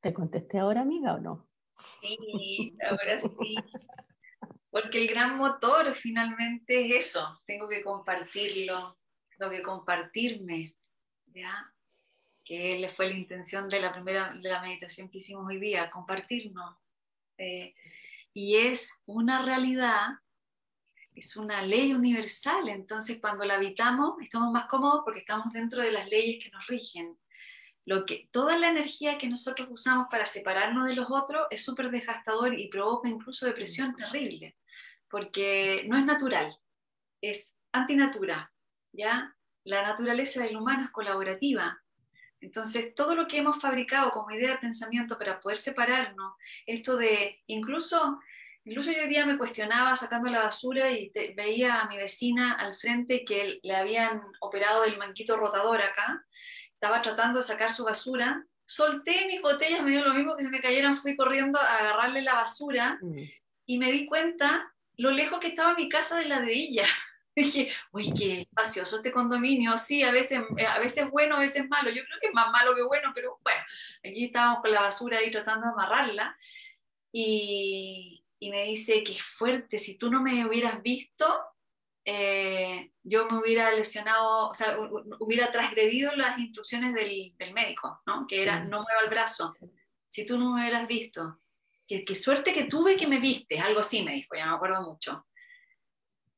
¿Te 0.00 0.12
contesté 0.12 0.58
ahora, 0.58 0.80
amiga, 0.80 1.14
o 1.14 1.20
no? 1.20 1.48
Sí, 2.00 2.76
ahora 2.88 3.20
sí. 3.20 3.56
Porque 4.70 5.02
el 5.02 5.08
gran 5.08 5.36
motor 5.36 5.94
finalmente 5.94 6.86
es 6.86 7.06
eso. 7.06 7.40
Tengo 7.46 7.68
que 7.68 7.82
compartirlo, 7.82 8.98
tengo 9.36 9.50
que 9.50 9.62
compartirme. 9.62 10.74
¿Ya? 11.26 11.70
que 12.46 12.88
fue 12.94 13.08
la 13.08 13.16
intención 13.16 13.68
de 13.68 13.80
la 13.80 13.92
primera 13.92 14.32
de 14.40 14.48
la 14.48 14.62
meditación 14.62 15.08
que 15.10 15.18
hicimos 15.18 15.46
hoy 15.48 15.58
día, 15.58 15.90
compartirnos. 15.90 16.76
Eh, 17.38 17.74
y 18.32 18.56
es 18.56 18.92
una 19.06 19.42
realidad, 19.42 20.08
es 21.14 21.36
una 21.36 21.62
ley 21.62 21.94
universal, 21.94 22.68
entonces 22.68 23.18
cuando 23.20 23.44
la 23.44 23.54
habitamos 23.54 24.16
estamos 24.20 24.52
más 24.52 24.66
cómodos 24.66 25.02
porque 25.04 25.20
estamos 25.20 25.52
dentro 25.52 25.82
de 25.82 25.92
las 25.92 26.08
leyes 26.08 26.44
que 26.44 26.50
nos 26.50 26.66
rigen. 26.66 27.18
Lo 27.86 28.04
que, 28.04 28.28
toda 28.32 28.58
la 28.58 28.68
energía 28.68 29.16
que 29.16 29.28
nosotros 29.28 29.68
usamos 29.70 30.08
para 30.10 30.26
separarnos 30.26 30.86
de 30.86 30.94
los 30.94 31.06
otros 31.10 31.46
es 31.50 31.64
súper 31.64 31.90
desgastador 31.90 32.58
y 32.58 32.68
provoca 32.68 33.08
incluso 33.08 33.46
depresión 33.46 33.94
terrible, 33.94 34.56
porque 35.08 35.84
no 35.88 35.96
es 35.96 36.04
natural, 36.04 36.58
es 37.22 37.56
antinatura, 37.72 38.52
¿ya? 38.92 39.34
La 39.64 39.82
naturaleza 39.82 40.42
del 40.42 40.56
humano 40.56 40.84
es 40.84 40.90
colaborativa, 40.90 41.80
entonces, 42.40 42.94
todo 42.94 43.14
lo 43.14 43.26
que 43.26 43.38
hemos 43.38 43.60
fabricado 43.60 44.10
como 44.10 44.30
idea 44.30 44.50
de 44.50 44.58
pensamiento 44.58 45.16
para 45.18 45.40
poder 45.40 45.56
separarnos, 45.56 46.34
esto 46.66 46.96
de 46.96 47.42
incluso, 47.46 48.20
incluso 48.64 48.92
yo 48.92 49.02
hoy 49.02 49.08
día 49.08 49.24
me 49.24 49.38
cuestionaba 49.38 49.96
sacando 49.96 50.28
la 50.30 50.40
basura 50.40 50.90
y 50.90 51.10
veía 51.34 51.80
a 51.80 51.88
mi 51.88 51.96
vecina 51.96 52.52
al 52.52 52.74
frente 52.74 53.24
que 53.24 53.58
le 53.62 53.76
habían 53.76 54.22
operado 54.40 54.84
el 54.84 54.98
manquito 54.98 55.36
rotador 55.36 55.80
acá, 55.80 56.24
estaba 56.72 57.00
tratando 57.00 57.38
de 57.38 57.42
sacar 57.42 57.72
su 57.72 57.84
basura, 57.84 58.44
solté 58.64 59.26
mis 59.26 59.40
botellas, 59.40 59.82
me 59.82 59.90
dio 59.90 60.04
lo 60.04 60.12
mismo 60.12 60.36
que 60.36 60.42
se 60.42 60.50
me 60.50 60.60
cayeran, 60.60 60.94
fui 60.94 61.16
corriendo 61.16 61.58
a 61.58 61.78
agarrarle 61.78 62.20
la 62.20 62.34
basura 62.34 62.98
mm. 63.00 63.22
y 63.66 63.78
me 63.78 63.90
di 63.90 64.06
cuenta 64.06 64.72
lo 64.98 65.10
lejos 65.10 65.40
que 65.40 65.48
estaba 65.48 65.74
mi 65.74 65.88
casa 65.88 66.18
de 66.18 66.26
la 66.26 66.40
de 66.40 66.52
ella. 66.52 66.84
dije, 67.42 67.70
uy, 67.92 68.12
qué 68.14 68.40
espacioso 68.42 68.96
este 68.96 69.12
condominio, 69.12 69.78
sí, 69.78 70.02
a 70.02 70.10
veces, 70.10 70.40
eh, 70.56 70.66
a 70.66 70.78
veces 70.78 71.10
bueno, 71.10 71.36
a 71.36 71.40
veces 71.40 71.68
malo, 71.68 71.90
yo 71.90 72.02
creo 72.04 72.18
que 72.20 72.28
es 72.28 72.34
más 72.34 72.50
malo 72.50 72.74
que 72.74 72.82
bueno, 72.82 73.12
pero 73.14 73.38
bueno, 73.44 73.60
aquí 74.02 74.24
estábamos 74.24 74.62
con 74.62 74.72
la 74.72 74.80
basura 74.80 75.18
ahí 75.18 75.30
tratando 75.30 75.66
de 75.66 75.72
amarrarla, 75.72 76.36
y, 77.12 78.24
y 78.38 78.50
me 78.50 78.64
dice, 78.64 79.02
qué 79.04 79.14
fuerte, 79.20 79.76
si 79.76 79.98
tú 79.98 80.10
no 80.10 80.22
me 80.22 80.46
hubieras 80.46 80.82
visto, 80.82 81.26
eh, 82.06 82.92
yo 83.02 83.26
me 83.26 83.38
hubiera 83.38 83.70
lesionado, 83.72 84.48
o 84.48 84.54
sea, 84.54 84.78
hubiera 85.18 85.50
transgredido 85.50 86.12
las 86.16 86.38
instrucciones 86.38 86.94
del, 86.94 87.34
del 87.36 87.52
médico, 87.52 88.00
¿no? 88.06 88.26
Que 88.26 88.42
era, 88.42 88.64
no 88.64 88.82
mueva 88.82 89.00
el 89.02 89.10
brazo, 89.10 89.52
si 90.08 90.24
tú 90.24 90.38
no 90.38 90.54
me 90.54 90.62
hubieras 90.62 90.86
visto. 90.86 91.40
Qué, 91.86 92.04
qué 92.04 92.14
suerte 92.14 92.52
que 92.52 92.64
tuve 92.64 92.96
que 92.96 93.06
me 93.06 93.18
viste, 93.20 93.58
algo 93.58 93.80
así 93.80 94.02
me 94.02 94.14
dijo, 94.14 94.34
ya 94.34 94.46
me 94.46 94.54
acuerdo 94.54 94.82
mucho. 94.82 95.26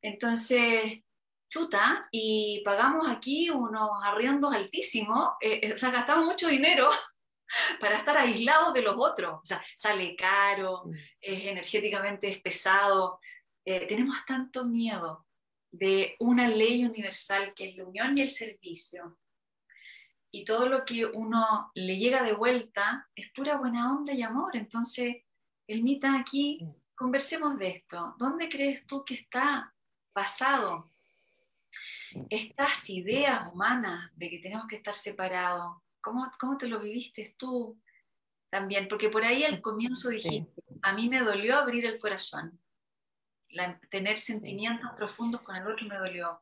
Entonces, 0.03 1.03
chuta, 1.49 2.07
y 2.11 2.63
pagamos 2.65 3.09
aquí 3.09 3.51
unos 3.51 3.91
arriendos 4.05 4.55
altísimos, 4.55 5.31
eh, 5.41 5.61
eh, 5.63 5.73
o 5.73 5.79
sea, 5.79 5.91
gastamos 5.91 6.27
mucho 6.27 6.49
dinero 6.49 6.89
para 7.81 7.97
estar 7.97 8.17
aislados 8.17 8.75
de 8.75 8.83
los 8.83 8.95
otros, 8.99 9.35
o 9.35 9.45
sea, 9.45 9.63
sale 9.75 10.15
caro, 10.15 10.85
mm. 10.85 10.95
es 11.21 11.45
energéticamente 11.47 12.29
es 12.29 12.41
pesado, 12.41 13.19
eh, 13.65 13.87
tenemos 13.87 14.25
tanto 14.27 14.67
miedo 14.67 15.27
de 15.71 16.17
una 16.21 16.49
ley 16.49 16.85
universal 16.85 17.53
que 17.55 17.67
es 17.67 17.77
la 17.77 17.85
unión 17.85 18.17
y 18.17 18.23
el 18.23 18.31
servicio, 18.31 19.19
y 20.31 20.45
todo 20.45 20.69
lo 20.69 20.85
que 20.85 21.07
uno 21.07 21.71
le 21.75 21.97
llega 21.97 22.23
de 22.23 22.35
vuelta 22.35 23.09
es 23.15 23.33
pura 23.33 23.57
buena 23.57 23.97
onda 23.97 24.13
y 24.13 24.23
amor, 24.23 24.55
entonces, 24.55 25.17
el 25.67 25.83
mita 25.83 26.15
aquí, 26.19 26.59
mm. 26.63 26.95
conversemos 26.95 27.59
de 27.59 27.69
esto, 27.69 28.15
¿dónde 28.19 28.51
crees 28.51 28.87
tú 28.87 29.03
que 29.03 29.15
está 29.15 29.73
pasado, 30.19 30.91
estas 32.29 32.91
ideas 32.91 33.53
humanas 33.53 34.11
de 34.17 34.29
que 34.29 34.41
tenemos 34.41 34.67
que 34.67 34.75
estar 34.75 34.93
separados, 34.93 35.77
¿cómo, 36.01 36.29
cómo 36.41 36.59
te 36.59 36.67
lo 36.67 36.81
viviste 36.81 37.37
tú 37.39 37.79
también? 38.51 38.89
Porque 38.89 39.11
por 39.11 39.23
ahí 39.25 39.45
al 39.45 39.61
comienzo 39.61 40.09
dijiste, 40.09 40.61
a 40.83 40.93
mí 40.93 41.09
me 41.09 41.21
dolió 41.21 41.57
abrir 41.57 41.87
el 41.87 42.01
corazón, 42.01 42.59
tener 43.91 44.19
sentimientos 44.19 44.91
profundos 44.97 45.43
con 45.43 45.55
el 45.55 45.69
otro 45.69 45.87
me 45.87 45.97
dolió. 45.97 46.41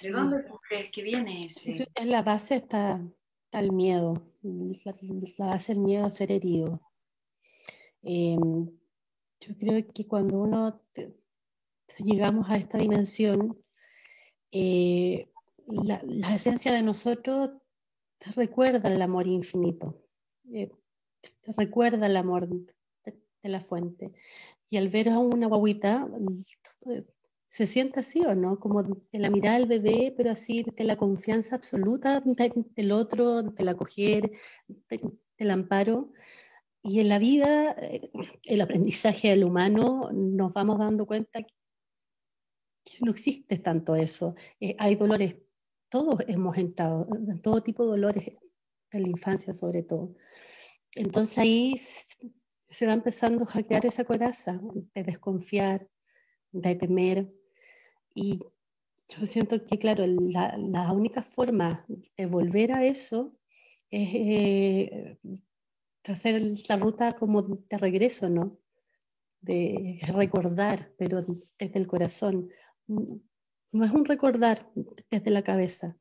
¿De 0.00 0.10
dónde 0.10 0.46
crees 0.66 0.90
que 0.90 1.02
viene 1.02 1.44
ese? 1.44 1.86
En 1.94 2.10
la 2.10 2.22
base 2.22 2.54
está, 2.56 2.98
el 3.52 3.72
miedo, 3.72 4.26
la, 4.40 5.48
base 5.48 5.74
del 5.74 5.82
miedo 5.82 6.06
a 6.06 6.08
ser 6.08 6.32
herido. 6.32 6.80
Em, 8.02 8.70
yo 9.38 9.58
creo 9.58 9.84
que 9.92 10.06
cuando 10.06 10.38
uno 10.38 10.80
llegamos 11.98 12.50
a 12.50 12.56
esta 12.56 12.78
dimensión, 12.78 13.58
eh, 14.50 15.28
la, 15.66 16.34
esencia 16.34 16.72
de 16.72 16.82
nosotros 16.82 17.50
te 18.18 18.30
recuerda 18.32 18.88
el 18.88 19.00
amor 19.02 19.26
infinito, 19.26 20.00
eh, 20.52 20.70
te 21.40 21.52
recuerda 21.56 22.06
el 22.06 22.16
amor 22.16 22.48
de, 22.48 22.64
la 23.42 23.60
fuente. 23.60 24.12
Y 24.70 24.76
al 24.76 24.88
ver 24.88 25.08
a 25.08 25.18
una 25.18 25.48
guaguita, 25.48 26.08
se 27.48 27.66
siente 27.66 28.00
así 28.00 28.24
o 28.24 28.34
no, 28.34 28.58
como 28.60 28.82
de 28.82 29.18
la 29.18 29.30
mirada 29.30 29.58
del 29.58 29.68
bebé, 29.68 30.14
pero 30.16 30.30
así 30.30 30.62
de 30.62 30.84
la 30.84 30.96
confianza 30.96 31.56
absoluta 31.56 32.22
del 32.24 32.92
otro, 32.92 33.42
del 33.42 33.68
acoger, 33.68 34.30
del 35.38 35.50
amparo. 35.50 36.12
Y 36.82 37.00
en 37.00 37.08
la 37.08 37.18
vida, 37.18 37.72
eh, 37.72 38.10
el 38.44 38.60
aprendizaje 38.60 39.28
del 39.28 39.44
humano, 39.44 40.10
nos 40.12 40.52
vamos 40.52 40.78
dando 40.78 41.06
cuenta 41.06 41.44
no 43.00 43.10
existe 43.10 43.58
tanto 43.58 43.96
eso. 43.96 44.34
Eh, 44.60 44.76
hay 44.78 44.96
dolores, 44.96 45.36
todos 45.88 46.16
hemos 46.28 46.56
entrado, 46.56 47.08
en 47.28 47.40
todo 47.40 47.62
tipo 47.62 47.84
de 47.84 47.90
dolores, 47.90 48.32
en 48.90 49.02
la 49.02 49.08
infancia 49.08 49.54
sobre 49.54 49.82
todo. 49.82 50.14
Entonces 50.94 51.38
ahí 51.38 51.74
se 52.70 52.86
va 52.86 52.92
empezando 52.92 53.46
a 53.48 53.62
crear 53.62 53.86
esa 53.86 54.04
coraza 54.04 54.60
de 54.94 55.02
desconfiar, 55.04 55.88
de 56.52 56.74
temer. 56.74 57.32
Y 58.14 58.40
yo 59.08 59.26
siento 59.26 59.64
que, 59.64 59.78
claro, 59.78 60.04
la, 60.06 60.56
la 60.56 60.92
única 60.92 61.22
forma 61.22 61.84
de 62.16 62.26
volver 62.26 62.72
a 62.72 62.84
eso 62.84 63.36
es 63.90 64.08
eh, 64.14 65.18
hacer 66.04 66.42
la 66.68 66.76
ruta 66.76 67.12
como 67.12 67.42
de 67.42 67.78
regreso, 67.78 68.28
¿no? 68.28 68.58
De 69.40 70.00
recordar, 70.14 70.92
pero 70.96 71.24
desde 71.58 71.78
el 71.78 71.86
corazón 71.86 72.50
no 72.86 73.84
es 73.84 73.90
un 73.92 74.04
recordar 74.04 74.70
desde 75.10 75.30
la 75.30 75.42
cabeza, 75.42 75.96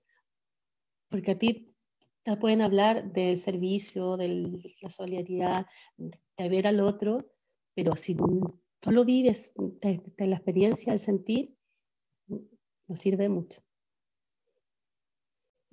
porque 1.09 1.31
a 1.31 1.37
ti 1.37 1.73
te 2.23 2.37
pueden 2.37 2.61
hablar 2.61 3.11
del 3.11 3.37
servicio, 3.37 4.17
de 4.17 4.61
la 4.81 4.89
solidaridad, 4.89 5.65
de 5.97 6.49
ver 6.49 6.67
al 6.67 6.79
otro, 6.79 7.31
pero 7.73 7.95
si 7.95 8.15
tú 8.15 8.91
lo 8.91 9.05
vives 9.05 9.53
desde 9.55 10.27
la 10.27 10.35
experiencia, 10.35 10.93
el 10.93 10.99
sentir, 10.99 11.55
no 12.27 12.95
sirve 12.95 13.29
mucho. 13.29 13.61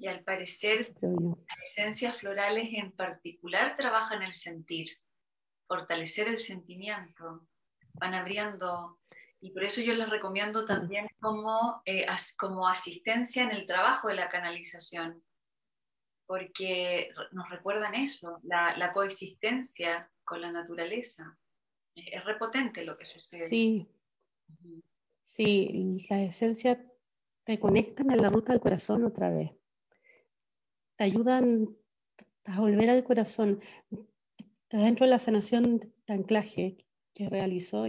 Y 0.01 0.07
al 0.07 0.23
parecer, 0.23 0.79
las 0.79 1.59
esencias 1.67 2.19
florales 2.19 2.69
en 2.73 2.93
particular 2.93 3.77
trabajan 3.77 4.23
el 4.23 4.33
sentir, 4.33 4.89
fortalecer 5.67 6.29
el 6.29 6.39
sentimiento, 6.39 7.49
van 7.95 8.15
abriendo 8.15 9.01
y 9.41 9.51
por 9.53 9.63
eso 9.63 9.81
yo 9.81 9.95
les 9.95 10.11
recomiendo 10.11 10.65
también 10.65 11.07
como, 11.21 11.81
eh, 11.85 12.07
como 12.37 12.67
asistencia 12.67 13.45
en 13.45 13.53
el 13.53 13.67
trabajo 13.67 14.09
de 14.09 14.17
la 14.17 14.29
canalización, 14.29 15.23
porque 16.27 17.11
nos 17.33 17.49
recuerdan 17.49 17.95
eso, 17.95 18.35
la, 18.43 18.91
coexistencia 18.93 20.11
con 20.25 20.41
la 20.41 20.51
naturaleza. 20.51 21.39
Es, 21.95 22.25
repotente 22.25 22.85
lo 22.85 22.97
que 22.97 23.05
sucede. 23.05 23.47
Sí, 23.47 23.89
sí, 25.23 26.05
la 26.11 26.23
esencia 26.23 26.85
te 27.45 27.61
conectan 27.61 28.11
a 28.11 28.17
la 28.17 28.31
ruta 28.31 28.53
del 28.53 28.61
corazón 28.61 29.05
otra 29.05 29.31
vez. 29.31 29.53
Te 30.97 31.05
ayudan 31.05 31.77
a 32.45 32.61
volver 32.61 32.91
al 32.91 33.05
corazón. 33.05 33.61
Dentro 34.69 35.07
de 35.07 35.11
la 35.11 35.19
sanación 35.19 35.79
de 35.79 36.13
anclaje 36.15 36.85
que 37.15 37.29
realizó 37.31 37.87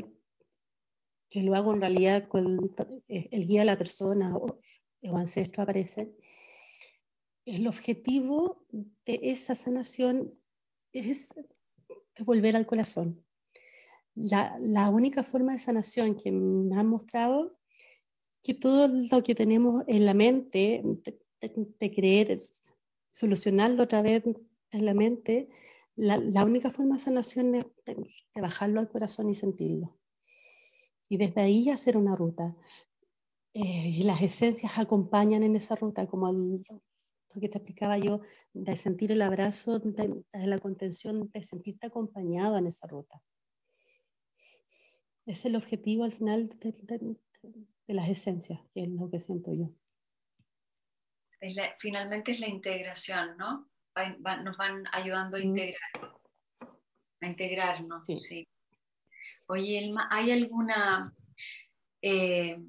que 1.30 1.44
lo 1.44 1.56
hago 1.56 1.74
en 1.74 1.82
realidad 1.82 2.28
con 2.28 2.74
eh, 3.08 3.30
el 3.32 3.48
guía 3.48 3.62
de 3.62 3.66
la 3.66 3.78
persona 3.78 4.36
o, 4.36 4.60
o 5.04 5.18
ancestro 5.18 5.64
aparece, 5.64 6.12
el 7.46 7.68
objetivo 7.68 8.66
de 9.06 9.20
esa 9.24 9.56
sanación 9.56 10.34
es 10.94 11.34
volver 12.20 12.56
al 12.56 12.66
corazón. 12.66 13.24
La, 14.16 14.58
la, 14.60 14.90
única 14.90 15.24
forma 15.24 15.54
de 15.54 15.60
sanación 15.60 16.16
que 16.16 16.32
me 16.32 16.76
han 16.76 16.88
mostrado 16.88 17.58
que 18.44 18.54
todo 18.54 18.88
lo 18.88 19.24
que 19.24 19.36
tenemos 19.36 19.84
en 19.88 20.06
la 20.06 20.14
mente, 20.14 20.84
de, 21.42 21.92
creer, 21.92 22.40
solucionarlo 23.12 23.84
otra 23.84 24.02
vez 24.02 24.24
en 24.72 24.86
la 24.86 24.94
mente, 24.94 25.50
la, 25.96 26.18
la 26.18 26.44
única 26.44 26.72
forma 26.72 26.96
de 26.96 27.02
sanación 27.02 27.56
es 27.56 27.66
de, 27.86 27.96
bajarlo 28.36 28.80
al 28.80 28.90
corazón 28.90 29.30
y 29.30 29.36
sentirlo. 29.36 29.99
Y 31.10 31.18
desde 31.18 31.42
ahí 31.42 31.70
hacer 31.70 31.98
una 31.98 32.16
ruta. 32.16 32.56
Eh, 33.54 33.90
y 33.90 34.04
las 34.04 34.22
esencias 34.22 34.78
acompañan 34.78 35.44
en 35.44 35.56
esa 35.56 35.76
ruta, 35.76 36.08
como 36.08 36.32
lo 36.32 37.42
que 37.42 37.50
te 37.50 37.58
explicaba 37.58 37.98
yo, 37.98 38.22
de 38.54 38.78
sentir 38.78 39.12
el 39.12 39.22
abrazo, 39.22 39.80
de, 39.80 40.24
la 40.34 40.60
contención, 40.60 41.30
de 41.32 41.44
sentirte 41.44 41.88
acompañado 41.88 42.58
en 42.58 42.68
esa 42.68 42.88
ruta. 42.88 43.22
Es 45.26 45.46
el 45.46 45.56
objetivo 45.56 46.04
al 46.04 46.14
final 46.14 46.48
de, 46.48 47.18
de 47.88 47.94
las 47.94 48.10
esencias, 48.10 48.62
que 48.74 48.84
es 48.84 48.90
lo 48.90 49.10
que 49.10 49.20
siento 49.20 49.52
yo. 49.54 49.72
finalmente 51.80 52.32
es 52.32 52.40
la 52.40 52.48
integración, 52.48 53.36
¿no? 53.38 53.70
nos 54.44 54.58
van 54.58 54.84
ayudando 54.92 55.38
a 55.38 55.42
integrar, 55.42 55.92
a 57.22 57.28
integrarnos. 57.28 58.04
Sí. 58.06 58.48
Oye, 59.52 59.80
Elma, 59.80 60.08
¿hay 60.12 60.32
alguna 60.32 61.12
eh, 62.04 62.62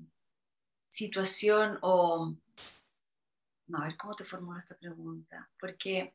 situación 0.89 1.79
o... 1.83 2.35
No, 3.67 3.79
a 3.79 3.85
ver, 3.85 3.99
¿cómo 3.99 4.15
te 4.15 4.25
formulo 4.25 4.59
esta 4.59 4.79
pregunta? 4.79 5.51
Porque 5.61 6.15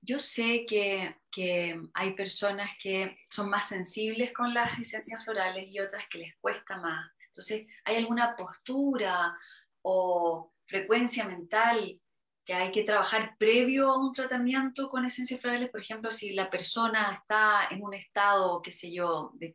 yo 0.00 0.18
sé 0.18 0.64
que, 0.66 1.14
que, 1.30 1.78
hay 1.92 2.14
personas 2.14 2.70
que 2.82 3.18
son 3.28 3.50
más 3.50 3.68
sensibles 3.68 4.32
con 4.32 4.54
las 4.54 4.78
esencias 4.78 5.22
florales 5.24 5.68
y 5.68 5.78
otras 5.78 6.08
que 6.08 6.18
les 6.18 6.36
cuesta 6.38 6.78
más. 6.78 7.12
Entonces, 7.26 7.66
¿hay 7.84 7.96
alguna 7.96 8.34
postura 8.34 9.38
o 9.82 10.54
frecuencia 10.64 11.26
mental 11.26 12.00
que 12.46 12.54
hay 12.54 12.72
que 12.72 12.84
trabajar 12.84 13.36
previo 13.38 13.90
a 13.90 13.98
un 13.98 14.14
tratamiento 14.14 14.88
con 14.88 15.04
esencias 15.04 15.38
florales? 15.38 15.68
Por 15.68 15.82
ejemplo, 15.82 16.10
si 16.10 16.32
la 16.32 16.48
persona 16.48 17.12
está 17.12 17.68
en 17.70 17.82
un 17.82 17.92
estado, 17.92 18.62
qué 18.62 18.72
sé 18.72 18.90
yo, 18.90 19.32
de, 19.34 19.54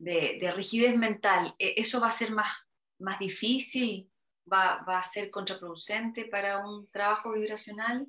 rigidez 0.00 0.96
mental, 0.96 1.54
¿e-, 1.58 1.74
¿eso 1.76 2.00
va 2.00 2.08
a 2.08 2.12
ser 2.12 2.32
más, 2.32 2.52
más 2.98 3.18
difícil? 3.18 4.10
¿Va, 4.50 4.82
¿Va 4.88 4.98
a 4.98 5.02
ser 5.02 5.30
contraproducente 5.30 6.24
para 6.24 6.66
un 6.66 6.88
trabajo 6.90 7.32
vibracional? 7.32 8.06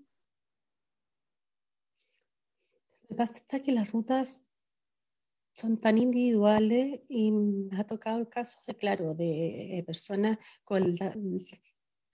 Lo 3.03 3.07
que 3.09 3.15
pasa 3.15 3.43
es 3.49 3.61
que 3.61 3.71
las 3.73 3.91
rutas 3.91 4.43
son 5.53 5.79
tan 5.79 5.97
individuales 5.97 7.01
y 7.09 7.31
me 7.31 7.77
ha 7.77 7.83
tocado 7.85 8.19
el 8.19 8.29
caso 8.29 8.57
de, 8.67 8.75
claro, 8.75 9.13
de 9.13 9.77
eh, 9.77 9.83
personas 9.83 10.37
con 10.63 10.95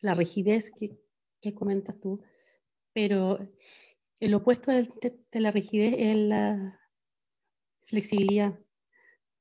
la, 0.01 0.13
rigidez 0.15 0.71
que, 0.71 0.99
que, 1.39 1.53
comentas 1.53 1.99
tú, 1.99 2.23
pero 2.93 3.39
el 4.19 4.33
opuesto 4.33 4.71
de, 4.71 4.89
la 5.33 5.51
rigidez 5.51 5.93
es 5.97 6.15
la 6.15 6.79
flexibilidad 7.85 8.59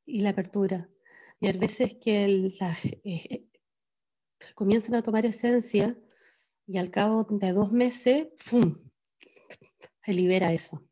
y 0.06 0.20
la 0.20 0.30
apertura. 0.30 0.88
Y 1.40 1.48
a 1.48 1.52
veces 1.52 1.94
que 1.94 2.24
eh, 2.24 2.54
eh, 3.04 3.46
comienzan 4.54 4.94
a 4.94 5.02
tomar 5.02 5.26
esencia 5.26 5.98
y 6.66 6.78
al 6.78 6.90
cabo 6.90 7.24
de 7.24 7.52
dos 7.52 7.72
meses, 7.72 8.28
¡pum!, 8.50 8.78
se 10.04 10.12
libera 10.14 10.52
eso. 10.52 10.82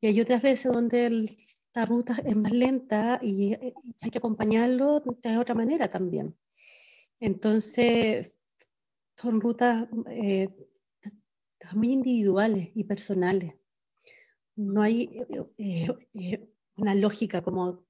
Y 0.00 0.08
hay 0.08 0.20
otras 0.20 0.42
veces 0.42 0.72
donde 0.72 1.06
el, 1.06 1.30
la 1.74 1.86
ruta 1.86 2.16
es 2.24 2.36
más 2.36 2.52
lenta 2.52 3.20
y 3.22 3.54
eh, 3.54 3.74
hay 4.00 4.10
que 4.10 4.18
acompañarlo 4.18 5.00
de 5.00 5.38
otra 5.38 5.54
manera 5.54 5.90
también. 5.90 6.36
Entonces, 7.20 8.36
son 9.16 9.40
rutas 9.40 9.88
eh, 10.08 10.48
muy 11.74 11.92
individuales 11.92 12.70
y 12.74 12.84
personales. 12.84 13.54
No 14.56 14.82
hay 14.82 15.10
eh, 15.58 16.48
una 16.76 16.94
lógica 16.94 17.42
como 17.42 17.84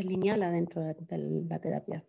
lineal 0.00 0.40
dentro 0.40 0.82
de, 0.82 0.94
de, 0.94 1.44
la 1.48 1.58
terapia 1.60 2.04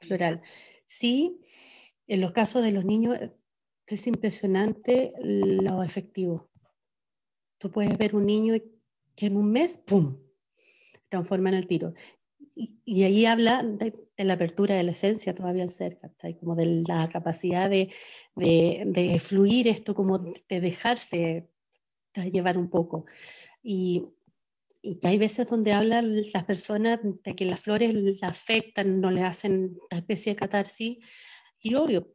floral. 0.00 0.42
Sí, 0.86 1.40
en 2.06 2.20
los 2.20 2.32
casos 2.32 2.62
de 2.62 2.72
los 2.72 2.84
niños 2.84 3.18
es 3.86 4.06
impresionante 4.06 5.12
lo 5.20 5.82
efectivo. 5.82 6.48
Tú 7.58 7.70
puedes 7.70 7.96
ver 7.98 8.14
un 8.14 8.26
niño 8.26 8.54
que 9.14 9.26
en 9.26 9.36
un 9.36 9.50
mes, 9.50 9.78
¡pum!, 9.78 10.18
transforman 11.08 11.54
el 11.54 11.66
tiro. 11.66 11.94
Y, 12.54 13.02
ahí 13.02 13.26
habla 13.26 13.62
de, 13.62 13.94
la 14.16 14.34
apertura 14.34 14.76
de 14.76 14.82
la 14.82 14.92
esencia 14.92 15.34
todavía 15.34 15.68
cerca, 15.68 16.10
como 16.40 16.54
de 16.54 16.84
la 16.86 17.08
capacidad 17.08 17.68
de, 17.68 17.92
de, 18.34 19.20
fluir 19.20 19.68
esto, 19.68 19.94
como 19.94 20.18
de 20.18 20.60
dejarse 20.60 21.50
llevar 22.14 22.56
un 22.56 22.70
poco. 22.70 23.04
Y, 23.62 24.06
y 24.86 25.00
que 25.00 25.08
hay 25.08 25.18
veces 25.18 25.48
donde 25.48 25.72
hablan 25.72 26.14
las 26.32 26.44
personas 26.44 27.00
de 27.02 27.34
que 27.34 27.44
las 27.44 27.60
flores 27.60 27.92
las 27.92 28.22
afectan, 28.22 29.00
no 29.00 29.10
le 29.10 29.22
hacen 29.22 29.76
una 29.90 29.98
especie 29.98 30.32
de 30.32 30.36
catarsis, 30.36 30.98
y 31.58 31.74
obvio, 31.74 32.12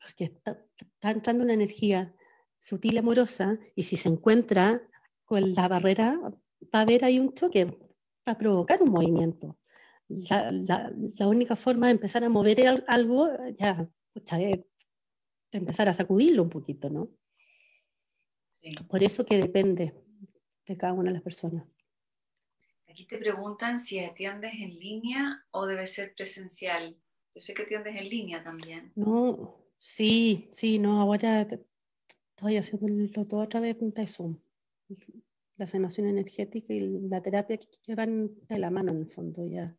porque 0.00 0.24
está, 0.24 0.64
está 0.76 1.10
entrando 1.10 1.42
una 1.42 1.54
energía 1.54 2.14
sutil, 2.60 2.98
amorosa, 2.98 3.58
y 3.74 3.82
si 3.82 3.96
se 3.96 4.08
encuentra 4.08 4.80
con 5.24 5.54
la 5.54 5.66
barrera 5.66 6.20
va 6.22 6.78
a 6.78 6.82
haber 6.82 7.04
ahí 7.04 7.18
un 7.18 7.34
choque, 7.34 7.64
va 7.64 8.32
a 8.32 8.38
provocar 8.38 8.80
un 8.80 8.90
movimiento. 8.90 9.58
La, 10.06 10.52
la, 10.52 11.26
única 11.26 11.56
forma 11.56 11.88
de 11.88 11.94
empezar 11.94 12.22
a 12.22 12.28
mover 12.28 12.84
algo, 12.86 13.28
ya, 13.58 13.90
es 14.14 14.60
empezar 15.50 15.88
a 15.88 15.94
sacudirlo 15.94 16.44
un 16.44 16.50
poquito, 16.50 16.88
¿no? 16.90 17.10
Por 18.88 19.02
eso 19.02 19.26
que 19.26 19.36
depende 19.36 19.94
de 20.66 20.76
cada 20.76 20.92
una 20.92 21.10
de 21.10 21.14
las 21.14 21.22
personas. 21.22 21.66
Aquí 22.98 23.06
te 23.06 23.18
preguntan 23.18 23.78
si 23.78 24.00
atiendes 24.00 24.54
en 24.54 24.76
línea 24.76 25.46
o 25.52 25.66
debe 25.66 25.86
ser 25.86 26.16
presencial. 26.16 26.96
Yo 27.32 27.40
sé 27.40 27.54
que 27.54 27.62
atiendes 27.62 27.94
en 27.94 28.08
línea 28.08 28.42
también. 28.42 28.90
No, 28.96 29.54
sí, 29.78 30.48
sí, 30.50 30.80
no, 30.80 31.00
ahora 31.00 31.42
estoy 31.42 32.56
haciendo 32.56 33.24
todo 33.24 33.42
a 33.42 33.48
través 33.48 33.76
de 33.78 34.06
Zoom 34.08 34.36
la 35.58 35.68
sanación 35.68 36.08
energética 36.08 36.72
y 36.72 36.80
la 37.08 37.22
terapia 37.22 37.60
que 37.84 37.94
van 37.94 38.32
de 38.48 38.58
la 38.58 38.68
mano 38.68 38.90
en 38.90 38.98
el 38.98 39.06
fondo 39.06 39.46
ya. 39.46 39.72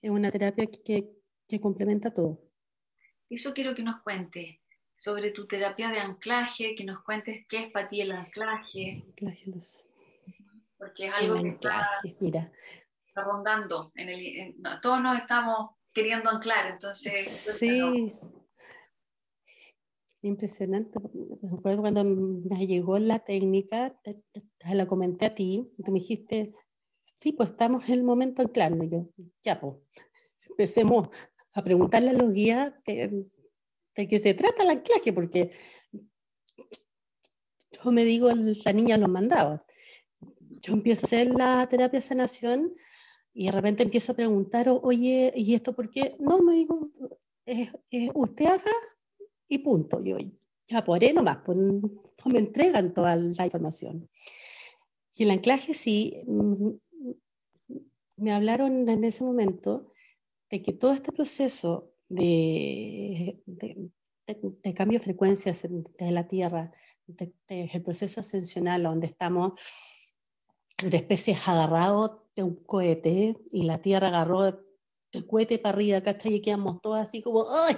Es 0.00 0.10
una 0.12 0.30
terapia 0.30 0.66
que, 0.66 1.10
que 1.48 1.60
complementa 1.60 2.14
todo. 2.14 2.48
Eso 3.28 3.52
quiero 3.54 3.74
que 3.74 3.82
nos 3.82 4.02
cuentes 4.02 4.60
sobre 4.94 5.32
tu 5.32 5.48
terapia 5.48 5.90
de 5.90 5.98
anclaje, 5.98 6.76
que 6.76 6.84
nos 6.84 7.02
cuentes 7.02 7.44
qué 7.48 7.64
es 7.64 7.72
para 7.72 7.88
ti 7.88 8.02
el 8.02 8.12
anclaje. 8.12 9.02
Anclaje, 9.04 9.50
Porque 10.82 11.04
es 11.04 11.12
algo 11.14 11.40
que 11.40 11.48
está, 11.50 11.86
mira. 12.18 12.52
rondando. 13.14 13.92
En 13.94 14.08
el, 14.08 14.56
todos 14.82 15.00
nos 15.00 15.16
estamos 15.16 15.76
queriendo 15.92 16.28
anclar, 16.28 16.72
entonces... 16.72 17.14
Sí, 17.56 18.12
Impresionante. 20.22 20.98
Me 21.40 21.56
acuerdo 21.56 21.82
cuando 21.82 22.02
me 22.04 22.66
llegó 22.66 22.98
la 22.98 23.20
técnica, 23.20 23.96
te, 24.02 24.24
la 24.74 24.86
comenté 24.86 25.26
a 25.26 25.34
ti, 25.36 25.72
tú 25.84 25.92
me 25.92 26.00
dijiste, 26.00 26.52
sí, 27.14 27.30
pues 27.30 27.50
estamos 27.50 27.88
en 27.88 27.94
el 27.94 28.02
momento 28.02 28.42
anclarnos. 28.42 28.86
Y 28.86 28.90
yo, 28.90 29.08
ya, 29.40 29.60
pues, 29.60 29.76
empecemos 30.48 31.10
a 31.52 31.62
preguntarle 31.62 32.10
a 32.10 32.14
los 32.14 32.32
guías 32.32 32.72
de, 32.86 33.28
qué 33.94 34.18
se 34.18 34.34
trata 34.34 34.64
el 34.64 34.70
anclaje, 34.70 35.12
porque 35.12 35.52
yo 37.70 37.92
me 37.92 38.04
digo, 38.04 38.30
la 38.32 38.72
niña 38.72 38.96
lo 38.96 39.06
mandaba. 39.06 39.64
Yo 40.62 40.74
empiezo 40.74 41.04
a 41.04 41.08
hacer 41.08 41.34
la 41.34 41.66
terapia 41.68 41.98
de 42.00 42.06
sanación 42.06 42.74
y 43.34 43.46
de 43.46 43.52
repente 43.52 43.82
empiezo 43.82 44.12
a 44.12 44.16
preguntar, 44.16 44.68
oye, 44.68 45.32
¿y 45.34 45.54
esto 45.54 45.74
por 45.74 45.90
qué? 45.90 46.16
No, 46.20 46.40
me 46.40 46.54
digo, 46.54 46.90
usted 48.14 48.46
haga 48.46 48.72
y 49.48 49.58
punto. 49.58 50.02
Yo 50.02 50.16
ya 50.66 50.84
por 50.84 51.02
ahí 51.02 51.12
nomás, 51.12 51.38
pues 51.44 51.58
no 51.58 51.82
me 52.26 52.38
entregan 52.38 52.94
toda 52.94 53.16
la 53.16 53.44
información. 53.44 54.08
Y 55.14 55.24
el 55.24 55.30
anclaje 55.32 55.74
sí, 55.74 56.22
mm, 56.26 56.70
me 58.16 58.32
hablaron 58.32 58.88
en 58.88 59.04
ese 59.04 59.24
momento 59.24 59.92
de 60.50 60.62
que 60.62 60.72
todo 60.72 60.92
este 60.92 61.12
proceso 61.12 61.92
de, 62.08 63.40
de, 63.46 64.74
cambio 64.74 64.98
de 64.98 65.04
frecuencias 65.04 65.62
de 65.62 66.10
la 66.10 66.28
Tierra, 66.28 66.72
el 67.48 67.82
proceso 67.82 68.20
ascensional 68.20 68.84
donde 68.84 69.08
estamos 69.08 69.54
una 70.86 70.96
especie 70.96 71.36
agarrados 71.46 72.18
de 72.34 72.42
un 72.42 72.56
cohete 72.64 73.36
y 73.50 73.64
la 73.64 73.78
Tierra 73.78 74.08
agarró 74.08 74.46
el 74.46 75.26
cohete 75.26 75.58
para 75.58 75.76
arriba, 75.76 76.00
¿cachai? 76.00 76.34
Y 76.34 76.42
quedamos 76.42 76.80
todos 76.80 76.98
así 76.98 77.22
como, 77.22 77.44
¡ay! 77.50 77.76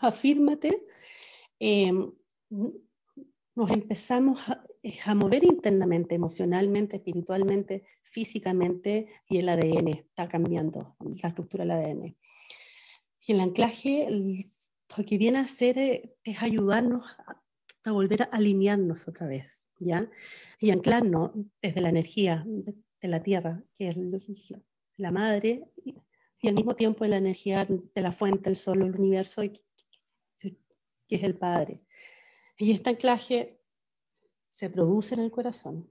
afírmate, 0.00 0.86
em, 1.58 2.12
nos 3.54 3.70
empezamos 3.70 4.40
a, 4.48 4.64
mover 5.14 5.44
internamente, 5.44 6.14
emocionalmente, 6.14 6.96
espiritualmente, 6.96 7.84
físicamente, 8.02 9.08
y 9.28 9.38
el 9.38 9.48
ADN 9.48 9.88
está 9.88 10.28
cambiando, 10.28 10.96
la 11.00 11.28
estructura 11.28 11.64
del 11.64 11.72
ADN. 11.72 12.16
Y 13.26 13.32
el 13.32 13.40
anclaje 13.40 14.08
lo 14.10 15.04
que 15.04 15.18
viene 15.18 15.38
a 15.38 15.42
hacer 15.42 15.78
es, 15.78 16.42
ayudarnos 16.42 17.04
a, 17.84 17.90
volver 17.90 18.22
a 18.22 18.26
alinearnos 18.26 19.08
otra 19.08 19.26
vez, 19.26 19.66
¿ya? 19.78 20.08
Y 20.58 20.70
anclarnos 20.70 21.32
desde 21.62 21.80
la 21.80 21.90
energía 21.90 22.44
de, 22.46 23.08
la 23.08 23.22
tierra, 23.22 23.62
que 23.74 23.88
es 23.88 23.98
la 24.96 25.10
madre, 25.10 25.70
y 26.40 26.48
al 26.48 26.54
mismo 26.54 26.74
tiempo 26.74 27.04
de 27.04 27.10
la 27.10 27.16
energía 27.16 27.64
de 27.64 28.02
la 28.02 28.12
fuente, 28.12 28.50
el 28.50 28.56
sol, 28.56 28.82
el 28.82 28.94
universo, 28.94 29.42
que 31.08 31.16
es 31.16 31.22
el 31.22 31.36
padre. 31.36 31.80
Y 32.56 32.72
este 32.72 32.90
anclaje 32.90 33.60
se 34.52 34.68
produce 34.70 35.14
en 35.14 35.20
el 35.20 35.30
corazón. 35.30 35.90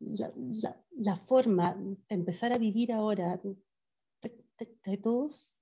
La, 0.00 1.16
forma 1.16 1.74
de 1.74 1.96
empezar 2.08 2.52
a 2.52 2.58
vivir 2.58 2.92
ahora 2.92 3.40
de, 3.42 4.96
todos 4.96 5.56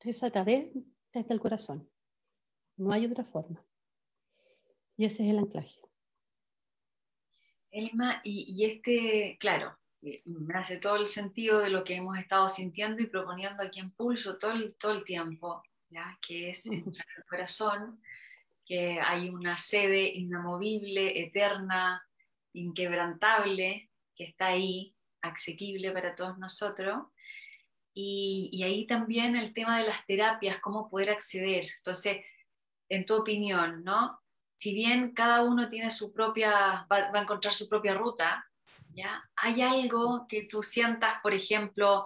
es 0.00 0.22
a 0.22 0.30
través 0.30 0.68
desde 1.12 1.34
el 1.34 1.40
corazón. 1.40 1.90
No 2.76 2.92
hay 2.92 3.06
otra 3.06 3.24
forma. 3.24 3.64
Y 4.96 5.06
ese 5.06 5.24
es 5.24 5.30
el 5.30 5.38
anclaje. 5.38 5.80
Elma, 7.76 8.22
y, 8.24 8.64
este, 8.64 9.36
claro, 9.38 9.78
eh, 10.00 10.22
me 10.24 10.54
hace 10.54 10.78
todo 10.78 10.96
el 10.96 11.08
sentido 11.08 11.58
de 11.58 11.68
lo 11.68 11.84
que 11.84 11.96
hemos 11.96 12.16
estado 12.18 12.48
sintiendo 12.48 13.02
y 13.02 13.06
proponiendo 13.06 13.62
aquí 13.62 13.80
en 13.80 13.90
Pulso 13.90 14.38
todo 14.38 14.52
el, 14.52 14.74
todo 14.76 14.92
el 14.92 15.04
tiempo, 15.04 15.62
¿ya? 15.90 16.18
que 16.26 16.50
es 16.50 16.64
el 16.66 16.84
corazón, 17.28 18.00
que 18.64 18.98
hay 18.98 19.28
una 19.28 19.58
sede 19.58 20.08
inamovible, 20.08 21.20
eterna, 21.20 22.02
inquebrantable, 22.54 23.90
que 24.14 24.24
está 24.24 24.46
ahí, 24.46 24.94
asequible 25.20 25.92
para 25.92 26.16
todos 26.16 26.38
nosotros. 26.38 27.08
Y, 27.92 28.62
ahí 28.64 28.86
también 28.86 29.36
el 29.36 29.52
tema 29.52 29.78
de 29.78 29.86
las 29.86 30.04
terapias, 30.06 30.60
cómo 30.60 30.88
poder 30.88 31.10
acceder. 31.10 31.66
Entonces, 31.76 32.24
en 32.88 33.04
tu 33.04 33.16
opinión, 33.16 33.84
¿no? 33.84 34.18
Si 34.56 34.74
bien 34.74 35.12
cada 35.12 35.42
uno 35.42 35.68
tiene 35.68 35.90
su 35.90 36.12
propia, 36.12 36.86
va, 36.90 37.10
a 37.12 37.20
encontrar 37.20 37.52
su 37.52 37.68
propia 37.68 37.94
ruta, 37.94 38.46
¿ya? 38.94 39.22
¿Hay 39.36 39.62
algo 39.62 40.26
que 40.28 40.44
tú 40.44 40.62
sientas, 40.62 41.16
por 41.22 41.34
ejemplo, 41.34 42.04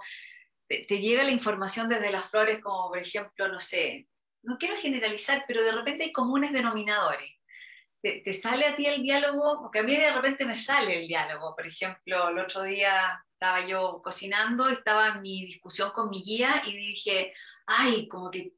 te, 0.68 0.84
te 0.86 0.98
llega 0.98 1.22
la 1.22 1.30
información 1.30 1.88
desde 1.88 2.10
las 2.10 2.28
flores, 2.28 2.60
como 2.60 2.88
por 2.88 2.98
ejemplo, 2.98 3.48
no 3.48 3.60
sé, 3.60 4.08
no 4.42 4.58
quiero 4.58 4.76
generalizar, 4.76 5.44
pero 5.46 5.62
de 5.62 5.72
repente 5.72 6.04
hay 6.04 6.12
comunes 6.12 6.52
denominadores. 6.52 7.30
Te, 8.02 8.32
sale 8.32 8.66
a 8.66 8.76
ti 8.76 8.86
el 8.86 9.02
diálogo, 9.02 9.60
porque 9.60 9.80
a 9.80 9.82
mí 9.82 9.94
de 9.94 10.10
repente 10.10 10.46
me 10.46 10.58
sale 10.58 11.02
el 11.02 11.08
diálogo. 11.08 11.54
Por 11.54 11.66
ejemplo, 11.66 12.30
el 12.30 12.38
otro 12.38 12.62
día 12.62 13.22
estaba 13.34 13.66
yo 13.66 14.00
cocinando, 14.02 14.68
estaba 14.68 15.08
en 15.08 15.20
mi 15.20 15.44
discusión 15.44 15.90
con 15.90 16.08
mi 16.08 16.22
guía 16.22 16.62
y 16.64 16.74
dije, 16.74 17.34
ay, 17.66 18.08
como 18.08 18.30
que, 18.30 18.54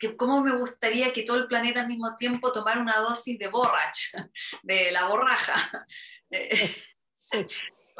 que 0.00 0.16
cómo 0.16 0.42
me 0.42 0.56
gustaría 0.56 1.12
que 1.12 1.22
todo 1.22 1.36
el 1.36 1.46
planeta 1.46 1.82
al 1.82 1.86
mismo 1.86 2.16
tiempo 2.16 2.50
tomara 2.50 2.80
una 2.80 2.98
dosis 2.98 3.38
de 3.38 3.48
borrach, 3.48 3.98
de 4.62 4.90
la 4.90 5.06
borraja. 5.06 5.86
Sí 7.14 7.46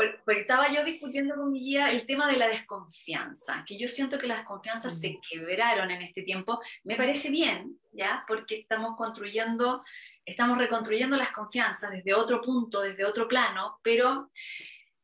porque 0.24 0.40
estaba 0.40 0.72
yo 0.72 0.84
discutiendo 0.84 1.34
con 1.34 1.52
mi 1.52 1.60
guía 1.60 1.90
el 1.90 2.06
tema 2.06 2.30
de 2.30 2.36
la 2.36 2.48
desconfianza, 2.48 3.64
que 3.66 3.78
yo 3.78 3.88
siento 3.88 4.18
que 4.18 4.26
las 4.26 4.38
desconfianzas 4.38 5.00
se 5.00 5.18
quebraron 5.28 5.90
en 5.90 6.02
este 6.02 6.22
tiempo. 6.22 6.60
Me 6.84 6.96
parece 6.96 7.30
bien, 7.30 7.78
¿ya? 7.92 8.24
Porque 8.26 8.60
estamos 8.60 8.96
construyendo, 8.96 9.82
estamos 10.24 10.58
reconstruyendo 10.58 11.16
las 11.16 11.32
confianzas 11.32 11.90
desde 11.90 12.14
otro 12.14 12.40
punto, 12.40 12.80
desde 12.80 13.04
otro 13.04 13.28
plano, 13.28 13.78
pero 13.82 14.30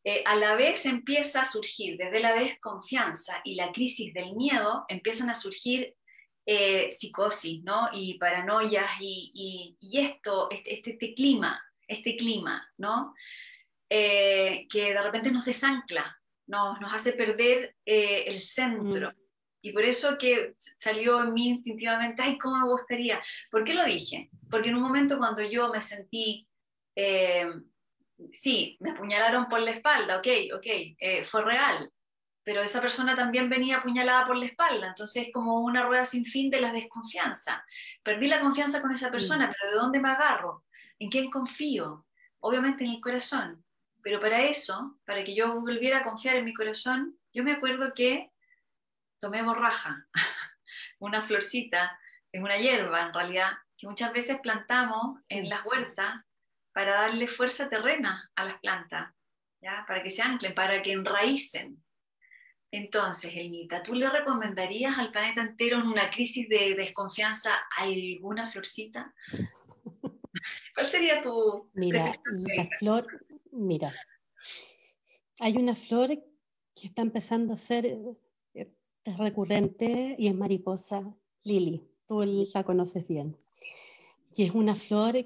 eh, 0.04 0.22
a 0.24 0.36
la 0.36 0.54
vez 0.54 0.86
empieza 0.86 1.42
a 1.42 1.44
surgir, 1.44 1.96
desde 1.98 2.20
la 2.20 2.32
desconfianza 2.34 3.40
y 3.44 3.54
la 3.56 3.72
crisis 3.72 4.14
del 4.14 4.34
miedo, 4.34 4.84
empiezan 4.88 5.30
a 5.30 5.34
surgir 5.34 5.94
eh, 6.48 6.92
psicosis, 6.92 7.64
¿no? 7.64 7.88
Y 7.92 8.18
paranoias 8.18 8.88
y, 9.00 9.76
esto, 9.92 10.48
este, 10.48 10.74
este, 10.74 10.90
este 10.92 11.14
clima, 11.14 11.60
este 11.88 12.16
clima, 12.16 12.64
¿no? 12.78 13.14
Eh, 13.90 14.66
que 14.70 14.92
de 14.92 15.02
repente 15.02 15.32
nos 15.32 15.44
desancla, 15.44 16.16
nos, 16.46 16.80
nos 16.80 16.94
hace 16.94 17.12
perder 17.12 17.74
eh, 17.84 18.24
el 18.28 18.40
centro. 18.40 19.10
Mm. 19.10 19.14
Y 19.62 19.72
por 19.72 19.84
eso 19.84 20.16
que 20.16 20.54
salió 20.56 21.22
en 21.24 21.32
mí 21.32 21.48
instintivamente, 21.48 22.22
ay, 22.22 22.38
¿cómo 22.38 22.58
me 22.58 22.70
gustaría? 22.70 23.20
¿Por 23.50 23.64
qué 23.64 23.74
lo 23.74 23.84
dije? 23.84 24.30
Porque 24.48 24.68
en 24.68 24.76
un 24.76 24.82
momento 24.82 25.18
cuando 25.18 25.42
yo 25.42 25.68
me 25.72 25.82
sentí, 25.82 26.46
eh, 26.94 27.50
sí, 28.32 28.76
me 28.78 28.92
apuñalaron 28.92 29.48
por 29.48 29.60
la 29.60 29.72
espalda, 29.72 30.18
ok, 30.18 30.28
ok, 30.54 30.66
fue 31.24 31.44
real, 31.44 31.90
pero 32.46 32.62
esa 32.62 32.80
persona 32.80 33.16
también 33.16 33.50
venía 33.50 33.78
apuñalada 33.78 34.24
por 34.24 34.36
la 34.36 34.46
espalda, 34.46 34.86
entonces 34.86 35.26
es 35.26 35.32
como 35.32 35.62
una 35.62 35.82
rueda 35.82 36.04
sin 36.04 36.24
fin 36.24 36.48
de 36.48 36.60
la 36.60 36.72
desconfianza. 36.72 37.64
Perdí 38.04 38.28
la 38.28 38.40
confianza 38.40 38.80
con 38.80 38.92
esa 38.92 39.10
persona, 39.10 39.48
mm. 39.48 39.50
pero 39.50 39.72
¿de 39.72 39.76
dónde 39.76 40.00
me 40.00 40.10
agarro? 40.10 40.64
¿En 41.00 41.10
quién 41.10 41.28
confío? 41.28 42.06
Obviamente 42.38 42.84
en 42.84 42.90
el 42.90 43.00
corazón. 43.00 43.64
Pero 44.00 44.20
para 44.20 44.42
eso, 44.44 44.96
para 45.04 45.24
que 45.24 45.34
yo 45.34 45.60
volviera 45.60 45.98
a 45.98 46.04
confiar 46.04 46.36
en 46.36 46.44
mi 46.44 46.54
corazón, 46.54 47.18
yo 47.32 47.42
me 47.42 47.50
acuerdo 47.50 47.92
que 47.94 48.30
tomé 49.18 49.42
borraja, 49.42 50.06
una 51.00 51.22
florcita, 51.22 51.98
en 52.30 52.44
una 52.44 52.58
hierba 52.58 53.08
en 53.08 53.12
realidad, 53.12 53.54
que 53.76 53.88
muchas 53.88 54.12
veces 54.12 54.38
plantamos 54.40 55.18
en 55.28 55.48
las 55.48 55.66
huertas 55.66 56.22
para 56.72 56.92
darle 56.92 57.26
fuerza 57.26 57.68
terrena 57.68 58.30
a 58.36 58.44
las 58.44 58.60
plantas, 58.60 59.12
¿ya? 59.60 59.84
para 59.88 60.00
que 60.04 60.10
se 60.10 60.22
anclen, 60.22 60.54
para 60.54 60.80
que 60.80 60.92
enraícen. 60.92 61.82
Entonces, 62.70 63.32
Elmita, 63.34 63.82
¿tú 63.82 63.94
le 63.94 64.08
recomendarías 64.10 64.98
al 64.98 65.12
planeta 65.12 65.42
entero 65.42 65.78
en 65.78 65.86
una 65.86 66.10
crisis 66.10 66.48
de 66.48 66.74
desconfianza 66.74 67.50
alguna 67.76 68.46
florcita? 68.48 69.14
¿Cuál 70.74 70.86
sería 70.86 71.20
tu... 71.20 71.70
Mira, 71.74 72.12
la 72.56 72.68
flor, 72.78 73.06
Mira, 73.52 73.94
hay 75.40 75.56
una 75.56 75.74
flor 75.74 76.10
que 76.74 76.88
está 76.88 77.00
empezando 77.00 77.54
a 77.54 77.56
ser 77.56 77.86
eh, 78.54 78.70
recurrente 79.16 80.14
y 80.18 80.28
es 80.28 80.34
mariposa 80.34 81.16
lily. 81.42 81.82
Tú 82.06 82.22
la 82.54 82.64
conoces 82.64 83.06
bien. 83.08 83.36
Y 84.34 84.44
es 84.44 84.50
una 84.50 84.74
flor 84.74 85.16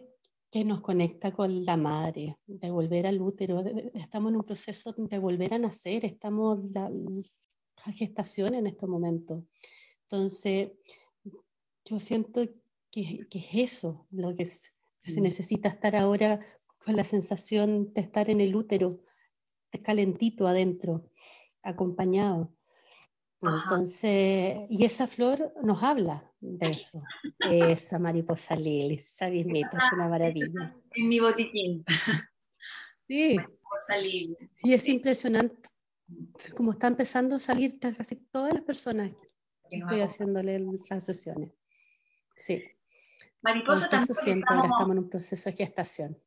que 0.51 0.65
nos 0.65 0.81
conecta 0.81 1.33
con 1.33 1.65
la 1.65 1.77
madre, 1.77 2.37
de 2.47 2.71
volver 2.71 3.07
al 3.07 3.21
útero. 3.21 3.63
Estamos 3.95 4.31
en 4.31 4.37
un 4.37 4.45
proceso 4.45 4.93
de 4.97 5.19
volver 5.19 5.55
a 5.55 5.59
nacer, 5.59 6.05
estamos 6.05 6.59
en 6.59 6.73
la, 6.73 7.93
gestación 7.93 8.55
en 8.55 8.67
este 8.67 8.87
momento. 8.87 9.45
Entonces, 10.03 10.73
yo 11.85 11.99
siento 11.99 12.43
que, 12.91 13.27
es 13.31 13.49
eso 13.55 14.07
lo 14.11 14.35
que 14.35 14.45
se 14.45 15.21
mm. 15.21 15.23
necesita 15.23 15.69
estar 15.69 15.97
ahora 15.97 16.41
con 16.85 16.97
la 16.97 17.05
sensación 17.05 17.93
de 17.93 18.01
estar 18.01 18.29
en 18.29 18.41
el 18.41 18.55
útero, 18.57 19.01
calentito 19.83 20.49
adentro, 20.49 21.11
acompañado. 21.63 22.53
Entonces, 23.43 24.67
y 24.69 24.85
esa 24.85 25.07
flor 25.07 25.55
nos 25.63 25.83
habla 25.83 26.31
de 26.41 26.71
eso, 26.71 27.03
esa 27.39 27.99
mariposa 27.99 28.55
lili, 28.55 28.97
esa 28.97 29.29
mismita, 29.29 29.71
es 29.79 29.93
una 29.95 30.09
maravilla. 30.09 30.77
En 30.93 31.09
mi 31.09 31.21
botiquín. 31.21 31.85
Sí. 33.09 33.35
Mariposa 33.35 33.99
lili. 33.99 34.37
Y 34.63 34.73
es 34.73 34.87
impresionante 34.87 35.69
como 36.57 36.71
está 36.71 36.87
empezando 36.87 37.37
a 37.37 37.39
salir 37.41 37.79
casi 37.81 38.17
todas 38.17 38.55
las 38.55 38.63
personas 38.63 39.13
que 39.69 39.79
estoy 39.79 40.01
haciéndole 40.01 40.61
las 40.61 41.05
sesiones. 41.05 41.51
Sí. 42.37 42.63
Mariposa 43.43 43.89
también. 43.89 44.15
siempre, 44.15 44.55
ahora 44.55 44.69
estamos 44.69 44.93
en 44.93 44.99
un 44.99 45.11
proceso 45.11 45.51
de 45.51 45.57
gestación. 45.57 46.23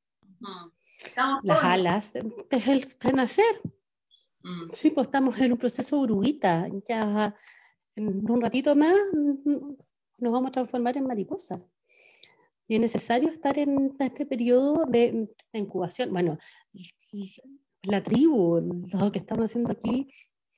Las 1.43 1.63
alas 1.63 2.13
es 2.49 2.67
el 2.67 2.95
renacer. 2.99 3.61
Mm. 4.43 4.71
Sí, 4.71 4.91
pues 4.91 5.07
estamos 5.07 5.39
en 5.39 5.53
un 5.53 5.57
proceso 5.57 5.99
uruguita. 5.99 6.67
Ya 6.87 7.35
en 7.95 8.29
un 8.29 8.41
ratito 8.41 8.75
más 8.75 8.95
nos 10.17 10.31
vamos 10.31 10.49
a 10.49 10.51
transformar 10.51 10.97
en 10.97 11.07
mariposa. 11.07 11.61
Y 12.67 12.75
es 12.75 12.81
necesario 12.81 13.29
estar 13.29 13.57
en 13.57 13.95
este 13.99 14.25
periodo 14.25 14.85
de, 14.87 15.29
incubación. 15.53 16.11
Bueno, 16.11 16.37
la 17.83 18.01
tribu, 18.01 18.61
lo 18.91 19.11
que 19.11 19.19
estamos 19.19 19.45
haciendo 19.45 19.71
aquí 19.71 20.07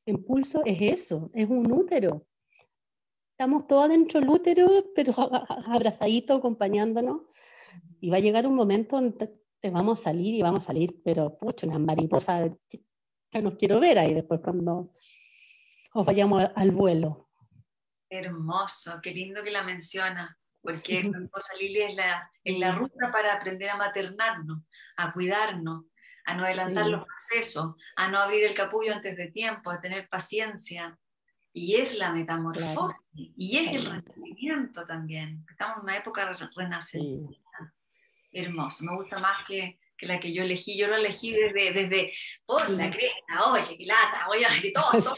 en 0.05 0.23
pulso 0.23 0.61
es 0.65 0.77
eso, 0.81 1.31
es 1.33 1.49
un 1.49 1.71
útero. 1.71 2.27
Estamos 3.31 3.67
todos 3.67 3.89
dentro 3.89 4.19
del 4.19 4.29
útero, 4.29 4.69
pero 4.95 5.13
abrazaditos, 5.67 6.37
acompañándonos. 6.37 7.23
Y 7.99 8.09
va 8.09 8.17
a 8.17 8.21
llegar 8.21 8.45
un 8.45 8.55
momento 8.55 8.95
donde 8.95 9.29
vamos 9.71 9.99
a 9.99 10.03
salir 10.03 10.35
y 10.35 10.41
vamos 10.41 10.59
a 10.59 10.67
salir, 10.67 11.01
pero 11.03 11.35
pucha, 11.35 11.65
una 11.65 11.79
mariposa, 11.79 12.55
ya 13.35 13.41
nos 13.41 13.55
quiero 13.55 13.79
ver 13.79 13.99
ahí 13.99 14.13
después 14.13 14.39
cuando 14.41 14.93
os 15.93 16.05
vayamos 16.05 16.49
al 16.55 16.71
vuelo. 16.71 17.29
Hermoso, 18.09 18.99
qué 19.01 19.11
lindo 19.11 19.43
que 19.43 19.51
la 19.51 19.63
menciona. 19.63 20.37
porque 20.61 21.03
Lili 21.59 21.81
es 21.81 21.95
la, 21.95 22.31
es 22.43 22.59
la 22.59 22.71
ruta 22.71 23.11
para 23.11 23.33
aprender 23.33 23.69
a 23.69 23.77
maternarnos, 23.77 24.63
a 24.97 25.11
cuidarnos, 25.11 25.85
a 26.25 26.35
no 26.35 26.45
adelantar 26.45 26.87
los 26.87 27.05
procesos, 27.05 27.75
a 27.95 28.07
no 28.07 28.19
abrir 28.19 28.45
el 28.45 28.53
capullo 28.53 28.93
antes 28.93 29.17
de 29.17 29.31
tiempo, 29.31 29.69
a 29.69 29.81
tener 29.81 30.07
paciencia. 30.07 30.97
Y 31.53 31.75
es 31.75 31.97
la 31.97 32.11
metamorfosis, 32.11 33.33
y 33.37 33.57
es 33.57 33.71
el 33.73 33.91
renacimiento 33.91 34.85
también. 34.85 35.45
Estamos 35.49 35.77
en 35.77 35.83
una 35.83 35.97
época 35.97 36.35
renacimiento. 36.55 37.37
Hermoso, 38.31 38.83
me 38.83 38.95
gusta 38.95 39.19
más 39.19 39.45
que, 39.45 39.79
que, 39.97 40.05
la 40.05 40.19
que 40.19 40.33
yo 40.33 40.43
elegí. 40.43 40.77
Yo 40.77 40.87
lo 40.87 40.95
elegí 40.95 41.31
desde, 41.31 41.73
desde 41.73 42.13
por 42.45 42.69
la 42.69 42.89
cresta, 42.91 43.51
oye, 43.51 43.77
lata, 43.85 44.27
oye, 44.29 44.45
que 44.61 44.71
todo. 44.71 44.91
todo. 44.99 45.15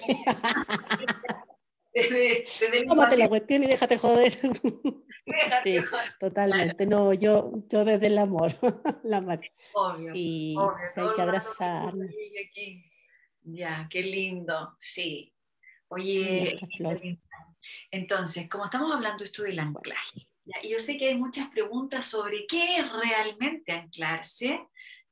Tómate 2.88 3.18
la 3.18 3.28
cuestión 3.28 3.64
y 3.64 3.68
déjate 3.68 3.98
joder. 3.98 4.32
sí, 5.64 5.78
totalmente. 6.20 6.86
No, 6.86 7.14
yo, 7.14 7.52
yo 7.70 7.86
desde 7.86 8.08
el 8.08 8.18
amor. 8.18 8.54
la 9.04 9.20
obvio, 9.74 10.12
sí, 10.14 10.56
hay 10.96 11.08
que 11.16 11.22
abrazar. 11.22 11.94
Ya, 13.44 13.88
qué 13.90 14.04
lindo. 14.04 14.76
Sí. 14.78 15.34
Oye, 15.90 16.58
entonces, 17.92 18.50
como 18.50 18.66
estamos 18.66 18.94
hablando 18.94 19.24
esto 19.24 19.44
del 19.44 19.60
anclaje, 19.60 20.27
y 20.62 20.70
yo 20.70 20.80
sé 20.80 20.98
que 20.98 21.08
hay 21.08 21.16
muchas 21.16 21.50
preguntas 21.50 22.06
sobre 22.06 22.46
qué 22.48 22.78
es 22.78 22.92
realmente 22.92 23.72
anclarse. 23.72 24.60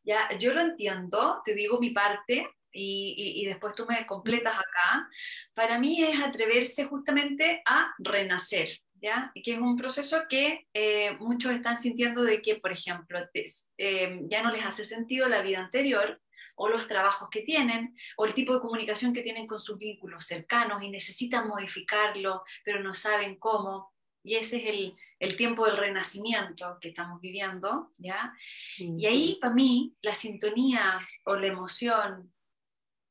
Ya, 0.04 0.30
yo 0.38 0.54
lo 0.54 0.62
entiendo, 0.62 1.42
te 1.44 1.56
digo 1.56 1.80
mi 1.80 1.90
parte, 1.90 2.48
y, 2.76 3.46
después 3.46 3.74
tú 3.74 3.86
me 3.86 4.06
completas 4.06 4.56
acá, 4.56 5.10
para 5.54 5.80
mí 5.80 6.04
es 6.04 6.20
atreverse 6.20 6.86
justamente 6.86 7.62
a 7.66 7.94
renacer, 8.00 8.68
¿ya? 9.02 9.32
Que 9.34 9.54
es 9.54 9.60
un 9.60 9.78
proceso 9.78 10.24
que 10.30 10.68
eh, 10.74 11.16
muchos 11.20 11.54
están 11.54 11.78
sintiendo 11.78 12.24
de 12.24 12.42
que, 12.42 12.56
por 12.56 12.72
ejemplo, 12.72 13.20
eh, 13.78 14.20
ya 14.24 14.44
no 14.44 14.52
les 14.52 14.66
hace 14.66 14.84
sentido 14.84 15.28
la 15.28 15.42
vida 15.42 15.60
anterior 15.60 16.22
o 16.56 16.70
los 16.70 16.88
trabajos 16.88 17.30
que 17.30 17.42
tienen 17.42 17.96
o 18.18 18.26
el 18.26 18.34
tipo 18.34 18.54
de 18.54 18.62
comunicación 18.62 19.14
que 19.14 19.22
tienen 19.22 19.48
con 19.48 19.60
sus 19.60 19.78
vínculos 19.78 20.26
cercanos 20.26 20.82
y 20.84 20.90
necesitan 20.90 21.48
modificarlo, 21.48 22.44
pero 22.64 22.82
no 22.82 22.94
saben 22.94 23.38
cómo. 23.38 23.95
Y 24.26 24.36
ese 24.36 24.58
es 24.58 24.66
el, 24.66 24.96
el 25.20 25.38
tiempo 25.38 25.66
del 25.66 25.78
renacimiento 25.78 26.78
que 26.82 26.90
estamos 26.90 27.22
viviendo, 27.22 27.92
¿ya? 27.98 28.34
Y 28.78 29.06
ahí, 29.06 29.38
para 29.40 29.54
mí, 29.54 29.94
la 30.02 30.16
sintonía 30.16 31.00
o 31.26 31.36
la 31.36 31.48
emoción 31.48 32.34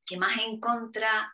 que 0.04 0.16
más 0.16 0.38
en 0.38 0.60
contra 0.60 1.32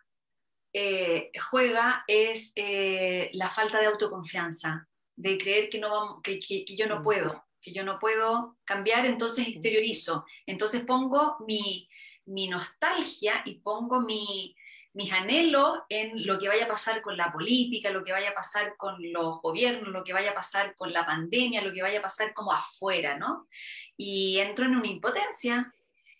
eh, 0.72 1.32
juega 1.50 2.04
es 2.06 2.52
eh, 2.54 3.30
la 3.32 3.50
falta 3.50 3.80
de 3.80 3.86
autoconfianza, 3.86 4.86
de 5.16 5.36
creer 5.36 5.68
que, 5.68 5.80
no 5.80 6.20
que, 6.22 6.38
yo 6.64 6.86
no 6.86 7.02
puedo, 7.02 7.44
que 7.60 7.72
yo 7.72 7.84
no 7.84 7.98
puedo 7.98 8.56
cambiar, 8.64 9.04
entonces 9.04 9.48
exteriorizo, 9.48 10.24
entonces 10.46 10.82
pongo 10.82 11.36
mi, 11.46 11.88
nostalgia 12.26 13.42
y 13.44 13.56
pongo 13.56 14.00
mi, 14.00 14.54
mis 14.92 15.12
anhelos 15.12 15.80
en 15.88 16.26
lo 16.26 16.38
que 16.38 16.48
vaya 16.48 16.64
a 16.64 16.68
pasar 16.68 17.00
con 17.00 17.16
la 17.16 17.32
política, 17.32 17.90
lo 17.90 18.02
que 18.02 18.12
vaya 18.12 18.30
a 18.30 18.34
pasar 18.34 18.76
con 18.76 18.96
los 19.12 19.40
gobiernos, 19.40 19.88
lo 19.88 20.02
que 20.02 20.12
vaya 20.12 20.32
a 20.32 20.34
pasar 20.34 20.74
con 20.74 20.92
la 20.92 21.06
pandemia, 21.06 21.62
lo 21.62 21.72
que 21.72 21.82
vaya 21.82 22.00
a 22.00 22.02
pasar 22.02 22.34
como 22.34 22.52
afuera, 22.52 23.16
¿no? 23.16 23.46
Y 23.96 24.38
entro 24.38 24.66
en 24.66 24.76
una 24.76 24.88
impotencia 24.88 25.72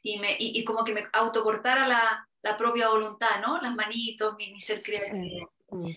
y, 0.03 0.18
me, 0.18 0.37
y 0.39 0.62
como 0.64 0.85
que 0.85 0.95
me 0.95 1.05
autocortara 1.12 1.89
la, 1.89 2.29
la 2.43 2.57
propia 2.57 2.89
voluntad, 2.89 3.41
¿no? 3.41 3.61
Las 3.61 3.75
manitos, 3.75 4.35
mi, 4.37 4.59
ser 4.61 4.81
creativo. 4.83 5.53
Mm. 5.71 5.91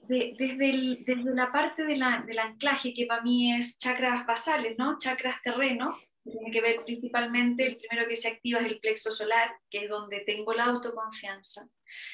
desde, 0.00 0.66
desde, 1.06 1.34
la 1.34 1.50
parte 1.50 1.84
del 1.84 2.02
anclaje, 2.02 2.92
que 2.92 3.06
para 3.06 3.22
mí 3.22 3.54
es 3.54 3.78
chakras 3.78 4.26
basales, 4.26 4.76
¿no? 4.78 4.98
Chakras 4.98 5.40
terreno, 5.42 5.94
tiene 6.30 6.50
que 6.50 6.60
ver 6.60 6.84
principalmente, 6.84 7.66
el 7.66 7.76
primero 7.76 8.08
que 8.08 8.16
se 8.16 8.28
activa 8.28 8.60
es 8.60 8.66
el 8.66 8.80
plexo 8.80 9.12
solar, 9.12 9.50
que 9.70 9.84
es 9.84 9.88
donde 9.88 10.20
tengo 10.20 10.54
la 10.54 10.64
autoconfianza. 10.64 11.68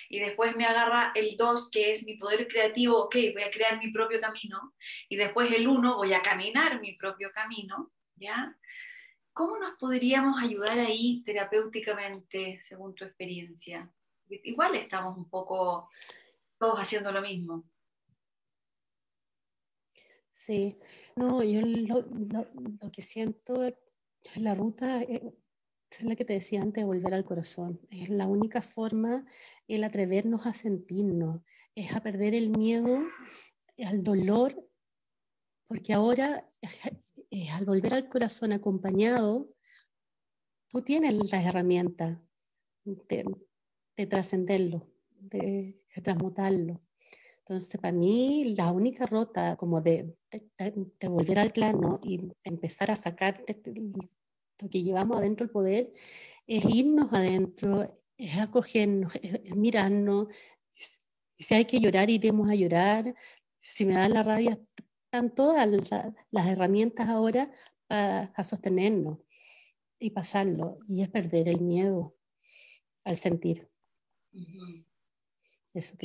Y 0.09 0.19
después 0.19 0.57
me 0.57 0.67
agarra 0.67 1.13
el 1.15 1.37
2, 1.37 1.71
que 1.71 1.91
es 1.91 2.05
mi 2.05 2.17
poder 2.17 2.49
creativo, 2.49 2.99
ok, 3.05 3.15
voy 3.33 3.43
a 3.43 3.51
crear 3.51 3.79
mi 3.79 3.91
propio 3.91 4.21
camino. 4.21 4.75
Y 5.09 5.17
después 5.17 5.51
el 5.53 5.67
1, 5.67 5.97
voy 5.97 6.13
a 6.13 6.23
caminar 6.23 6.81
mi 6.81 6.95
propio 6.95 7.31
camino, 7.33 7.93
¿ya? 8.17 8.57
¿Cómo 9.33 9.59
nos 9.59 9.79
podríamos 9.79 10.43
ayudar 10.43 10.79
ahí 10.79 11.23
terapéuticamente, 11.25 12.59
según 12.63 12.95
tu 12.95 13.05
experiencia? 13.05 13.91
Igual 14.29 14.75
estamos 14.75 15.17
un 15.17 15.31
poco 15.31 15.89
todos 16.59 16.79
haciendo 16.79 17.13
lo 17.13 17.23
mismo. 17.23 17.65
Sí, 20.31 20.79
no, 21.17 21.43
yo 21.43 21.61
lo, 21.61 22.91
que 22.91 23.03
siento 23.03 23.63
la 24.37 24.55
ruta 24.55 25.03
eh, 25.03 25.35
es 25.91 26.05
la 26.05 26.17
que 26.17 26.25
te 26.25 26.35
decía 26.35 26.63
antes, 26.63 26.85
volver 26.85 27.15
al 27.15 27.25
corazón. 27.25 27.81
Es 27.91 28.09
la 28.09 28.27
única 28.27 28.63
forma 28.63 29.27
el 29.67 29.85
atrevernos 29.85 30.47
a 30.47 30.53
sentirnos, 30.53 31.43
es 31.75 31.95
a 31.95 32.03
perder 32.03 32.35
el 32.35 32.51
miedo 32.51 32.99
al 33.85 34.03
dolor, 34.03 34.55
porque 35.67 35.93
ahora 35.93 36.49
eh, 37.31 37.49
al 37.51 37.65
volver 37.65 37.95
al 37.95 38.09
corazón 38.09 38.53
acompañado, 38.53 39.49
tú 40.69 40.83
tienes 40.83 41.15
las 41.15 41.33
herramientas 41.33 42.19
de, 42.85 44.07
trascenderlo, 44.07 44.89
de, 45.21 45.81
transmutarlo. 46.03 46.81
Entonces, 47.51 47.81
para 47.81 47.91
mí, 47.91 48.55
la 48.57 48.71
única 48.71 49.07
rota 49.07 49.57
como 49.57 49.81
de, 49.81 50.17
de, 50.31 51.09
volver 51.09 51.37
al 51.37 51.51
plano 51.51 51.99
y 52.01 52.31
empezar 52.45 52.93
a 52.93 52.95
sacar 52.95 53.45
lo 54.61 54.69
que 54.71 54.85
llevamos 54.85 55.17
adentro 55.17 55.47
el 55.47 55.51
poder, 55.51 55.93
es 56.47 56.65
irnos 56.65 57.13
adentro, 57.13 58.01
es 58.17 58.39
acogernos, 58.39 59.13
es, 59.21 59.57
mirarnos. 59.57 60.29
Si 61.41 61.53
hay 61.53 61.65
que 61.65 61.81
llorar, 61.81 62.09
iremos 62.09 62.49
a 62.49 62.55
llorar. 62.55 63.17
Si 63.61 63.85
me 63.85 63.95
da 63.95 64.09
la 64.09 64.23
rabia, 64.23 64.57
están 65.07 65.35
todas 65.35 65.69
las 66.31 66.47
herramientas 66.47 67.09
ahora 67.09 67.51
para 67.89 68.45
sostenernos 68.45 69.19
y 69.99 70.11
pasarlo, 70.11 70.79
y 70.87 71.03
es 71.03 71.09
perder 71.09 71.49
el 71.49 71.63
miedo 71.63 72.15
al 73.03 73.17
sentir. 73.17 73.69
Eso 75.75 75.97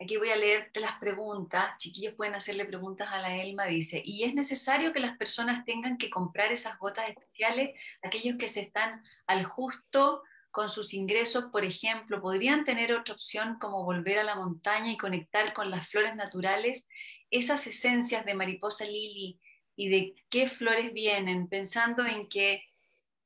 Aquí 0.00 0.16
voy 0.16 0.30
a 0.30 0.36
leerte 0.36 0.78
las 0.78 0.96
preguntas. 1.00 1.76
Chiquillos 1.78 2.14
pueden 2.14 2.36
hacerle 2.36 2.64
preguntas 2.64 3.08
a 3.10 3.18
la 3.18 3.34
Elma. 3.34 3.66
Dice, 3.66 4.00
¿y 4.04 4.22
es 4.22 4.32
necesario 4.32 4.92
que 4.92 5.00
las 5.00 5.18
personas 5.18 5.64
tengan 5.64 5.98
que 5.98 6.08
comprar 6.08 6.52
esas 6.52 6.78
gotas 6.78 7.08
especiales? 7.08 7.76
Aquellos 8.02 8.36
que 8.36 8.48
se 8.48 8.60
están 8.60 9.02
al 9.26 9.44
justo 9.44 10.22
con 10.52 10.68
sus 10.68 10.94
ingresos, 10.94 11.46
por 11.50 11.64
ejemplo, 11.64 12.22
podrían 12.22 12.64
tener 12.64 12.92
otra 12.92 13.14
opción 13.14 13.58
como 13.58 13.84
volver 13.84 14.20
a 14.20 14.24
la 14.24 14.36
montaña 14.36 14.92
y 14.92 14.96
conectar 14.96 15.52
con 15.52 15.68
las 15.68 15.88
flores 15.88 16.14
naturales 16.14 16.86
esas 17.30 17.66
esencias 17.66 18.24
de 18.24 18.34
mariposa 18.34 18.84
lili 18.84 19.40
y 19.74 19.88
de 19.88 20.14
qué 20.30 20.46
flores 20.46 20.92
vienen, 20.92 21.48
pensando 21.48 22.06
en 22.06 22.28
que 22.28 22.64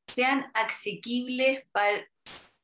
sean 0.07 0.51
asequibles 0.55 1.65
para, 1.71 2.09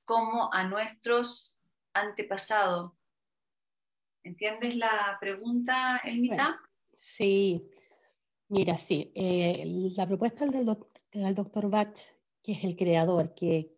como 0.06 0.52
a 0.52 0.64
nuestros 0.64 1.58
antepasados. 1.92 2.97
¿Entiendes 4.28 4.76
la 4.76 5.16
pregunta, 5.18 6.02
Elmita? 6.04 6.60
sí, 6.92 7.66
mira, 8.48 8.76
sí. 8.76 9.10
Eh, 9.14 9.64
la 9.96 10.06
propuesta 10.06 10.44
del, 10.44 10.66
doctor 11.34 11.70
Bach, 11.70 11.98
que 12.42 12.52
es 12.52 12.62
el 12.62 12.76
creador, 12.76 13.34
que, 13.34 13.74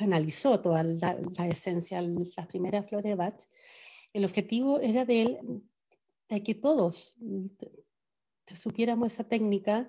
analizó 0.00 0.60
toda 0.60 0.82
la, 0.82 1.16
la, 1.36 1.46
esencia, 1.46 2.02
las 2.02 2.46
primeras 2.48 2.88
flores 2.88 3.10
de 3.10 3.14
Bach, 3.14 3.40
el 4.12 4.24
objetivo 4.24 4.80
era 4.80 5.04
de 5.04 5.22
él, 5.22 5.62
de 6.28 6.42
que 6.42 6.56
todos 6.56 7.16
supiéramos 8.56 9.12
esa 9.12 9.28
técnica 9.28 9.88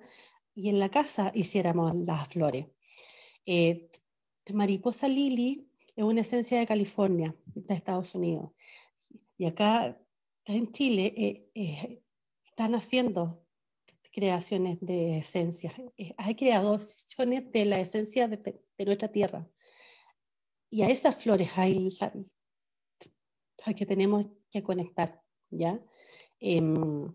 y 0.54 0.68
en 0.68 0.78
la 0.78 0.90
casa 0.90 1.32
hiciéramos 1.34 1.96
las 1.96 2.28
flores. 2.28 2.68
Eh, 3.46 3.90
mariposa 4.52 5.08
lily 5.08 5.69
es 6.00 6.04
una 6.04 6.22
esencia 6.22 6.58
de 6.58 6.66
California, 6.66 7.36
de 7.54 7.74
Estados 7.74 8.14
Unidos. 8.14 8.52
Y 9.36 9.44
acá 9.44 10.00
en 10.46 10.72
Chile 10.72 11.12
eh, 11.14 11.50
eh, 11.54 12.02
están 12.46 12.74
haciendo 12.74 13.44
creaciones 14.10 14.78
de 14.80 15.18
esencias. 15.18 15.74
hay 16.16 16.34
creaciones 16.34 17.52
de 17.52 17.64
la 17.66 17.80
esencia 17.80 18.28
de, 18.28 18.38
de, 18.78 18.84
nuestra 18.86 19.08
tierra. 19.08 19.46
Y 20.70 20.82
a 20.82 20.88
esas 20.88 21.22
flores 21.22 21.50
hay 21.58 21.90
que 23.76 23.84
tenemos 23.86 24.26
que 24.50 24.62
conectar, 24.62 25.22
¿ya? 25.50 25.84
Em, 26.40 27.14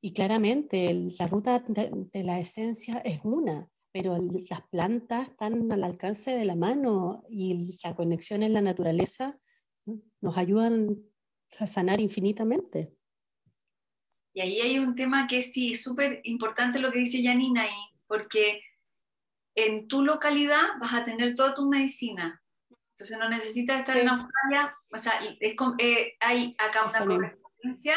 y 0.00 0.12
claramente 0.12 0.92
la 1.18 1.28
ruta 1.28 1.60
de, 1.60 2.24
la 2.24 2.40
esencia 2.40 2.98
es 2.98 3.20
una, 3.22 3.70
pero 3.92 4.18
las 4.50 4.62
plantas 4.70 5.28
están 5.28 5.70
al 5.72 5.84
alcance 5.84 6.30
de 6.30 6.44
la 6.44 6.54
mano 6.54 7.24
y 7.28 7.78
la 7.82 7.94
conexión 7.94 8.42
en 8.42 8.52
la 8.52 8.60
naturaleza 8.60 9.38
nos 10.20 10.36
ayudan 10.36 10.98
a 11.58 11.66
sanar 11.66 12.00
infinitamente. 12.00 12.94
Y 14.34 14.40
ahí 14.40 14.60
hay 14.60 14.78
un 14.78 14.94
tema 14.94 15.26
que 15.26 15.42
sí, 15.42 15.72
es 15.72 15.82
súper 15.82 16.20
importante 16.24 16.78
lo 16.78 16.92
que 16.92 17.00
dice 17.00 17.22
Janina 17.22 17.62
ahí, 17.62 17.90
porque 18.06 18.62
en 19.54 19.88
tu 19.88 20.02
localidad 20.02 20.62
vas 20.80 20.94
a 20.94 21.04
tener 21.04 21.34
toda 21.34 21.54
tu 21.54 21.68
medicina. 21.68 22.40
Entonces 22.92 23.18
no 23.18 23.28
necesitas 23.28 23.80
estar 23.80 23.96
en 23.96 24.08
Australia, 24.08 24.76
o 24.92 24.98
sea, 24.98 25.12
es 25.40 25.54
eh, 25.78 26.16
hay 26.20 26.54
acá 26.58 26.84
una 26.84 27.04
correspondencia 27.04 27.96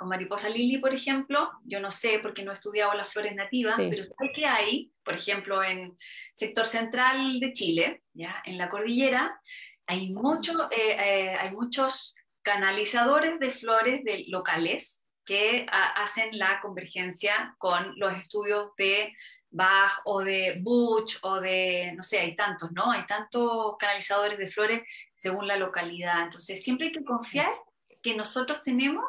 con 0.00 0.08
mariposa 0.08 0.48
lili, 0.48 0.78
por 0.78 0.94
ejemplo, 0.94 1.50
yo 1.62 1.78
no 1.78 1.90
sé 1.90 2.20
porque 2.22 2.42
no 2.42 2.52
he 2.52 2.54
estudiado 2.54 2.94
las 2.94 3.12
flores 3.12 3.34
nativas, 3.34 3.76
pero 3.76 4.04
sé 4.04 4.32
que 4.34 4.46
hay, 4.46 4.90
por 5.04 5.12
ejemplo, 5.12 5.62
en 5.62 5.94
sector 6.32 6.64
central 6.64 7.38
de 7.38 7.52
Chile, 7.52 8.02
¿ya? 8.14 8.42
en 8.46 8.56
la 8.56 8.70
cordillera, 8.70 9.38
hay, 9.86 10.08
mucho, 10.08 10.70
eh, 10.70 10.96
eh, 10.98 11.36
hay 11.38 11.50
muchos 11.50 12.14
canalizadores 12.40 13.38
de 13.40 13.52
flores 13.52 14.02
de, 14.02 14.24
locales 14.28 15.04
que 15.26 15.66
hacen 15.70 16.30
la 16.38 16.62
convergencia 16.62 17.54
con 17.58 17.92
los 17.98 18.16
estudios 18.16 18.70
de 18.78 19.14
Bach 19.50 20.00
o 20.06 20.22
de 20.22 20.60
Butch 20.62 21.18
o 21.20 21.42
de, 21.42 21.92
no 21.94 22.04
sé, 22.04 22.20
hay 22.20 22.34
tantos, 22.34 22.72
¿no? 22.72 22.90
Hay 22.90 23.04
tantos 23.04 23.76
canalizadores 23.78 24.38
de 24.38 24.48
flores 24.48 24.82
según 25.14 25.46
la 25.46 25.58
localidad. 25.58 26.22
Entonces, 26.22 26.64
siempre 26.64 26.86
hay 26.86 26.92
que 26.92 27.04
confiar 27.04 27.52
que 28.00 28.14
nosotros 28.14 28.62
tenemos 28.62 29.04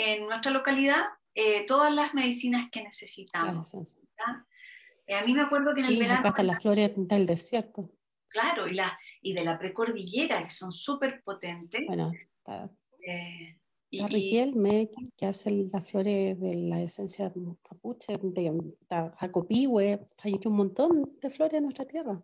en 0.00 0.26
nuestra 0.26 0.50
localidad 0.50 1.02
eh, 1.34 1.64
todas 1.66 1.92
las 1.92 2.14
medicinas 2.14 2.68
que 2.70 2.82
necesitamos. 2.82 3.74
Eh, 5.06 5.14
a 5.14 5.22
mí 5.22 5.32
me 5.32 5.42
acuerdo 5.42 5.72
que 5.74 5.80
en 5.80 5.86
el 5.86 5.98
verano... 5.98 6.20
Acá 6.20 6.28
están 6.28 6.46
las 6.46 6.62
flores 6.62 6.92
del 6.96 7.26
desierto. 7.26 7.90
Claro, 8.28 8.68
y, 8.68 8.74
la, 8.74 8.98
y 9.20 9.32
de 9.32 9.44
la 9.44 9.58
precordillera, 9.58 10.42
que 10.42 10.50
son 10.50 10.72
súper 10.72 11.22
potentes. 11.24 11.84
Bueno, 11.86 12.12
está, 12.38 12.70
eh, 13.06 13.56
y, 13.92 14.06
Riquelme, 14.06 14.88
que 15.16 15.26
hace 15.26 15.50
las 15.50 15.90
flores 15.90 16.38
de 16.40 16.54
la 16.54 16.80
esencia 16.80 17.32
capuche, 17.68 18.18
de 18.22 18.74
Jacopihue, 18.88 20.06
hay 20.22 20.40
un 20.44 20.56
montón 20.56 21.18
de 21.20 21.30
flores 21.30 21.54
en 21.54 21.64
nuestra 21.64 21.84
tierra. 21.86 22.22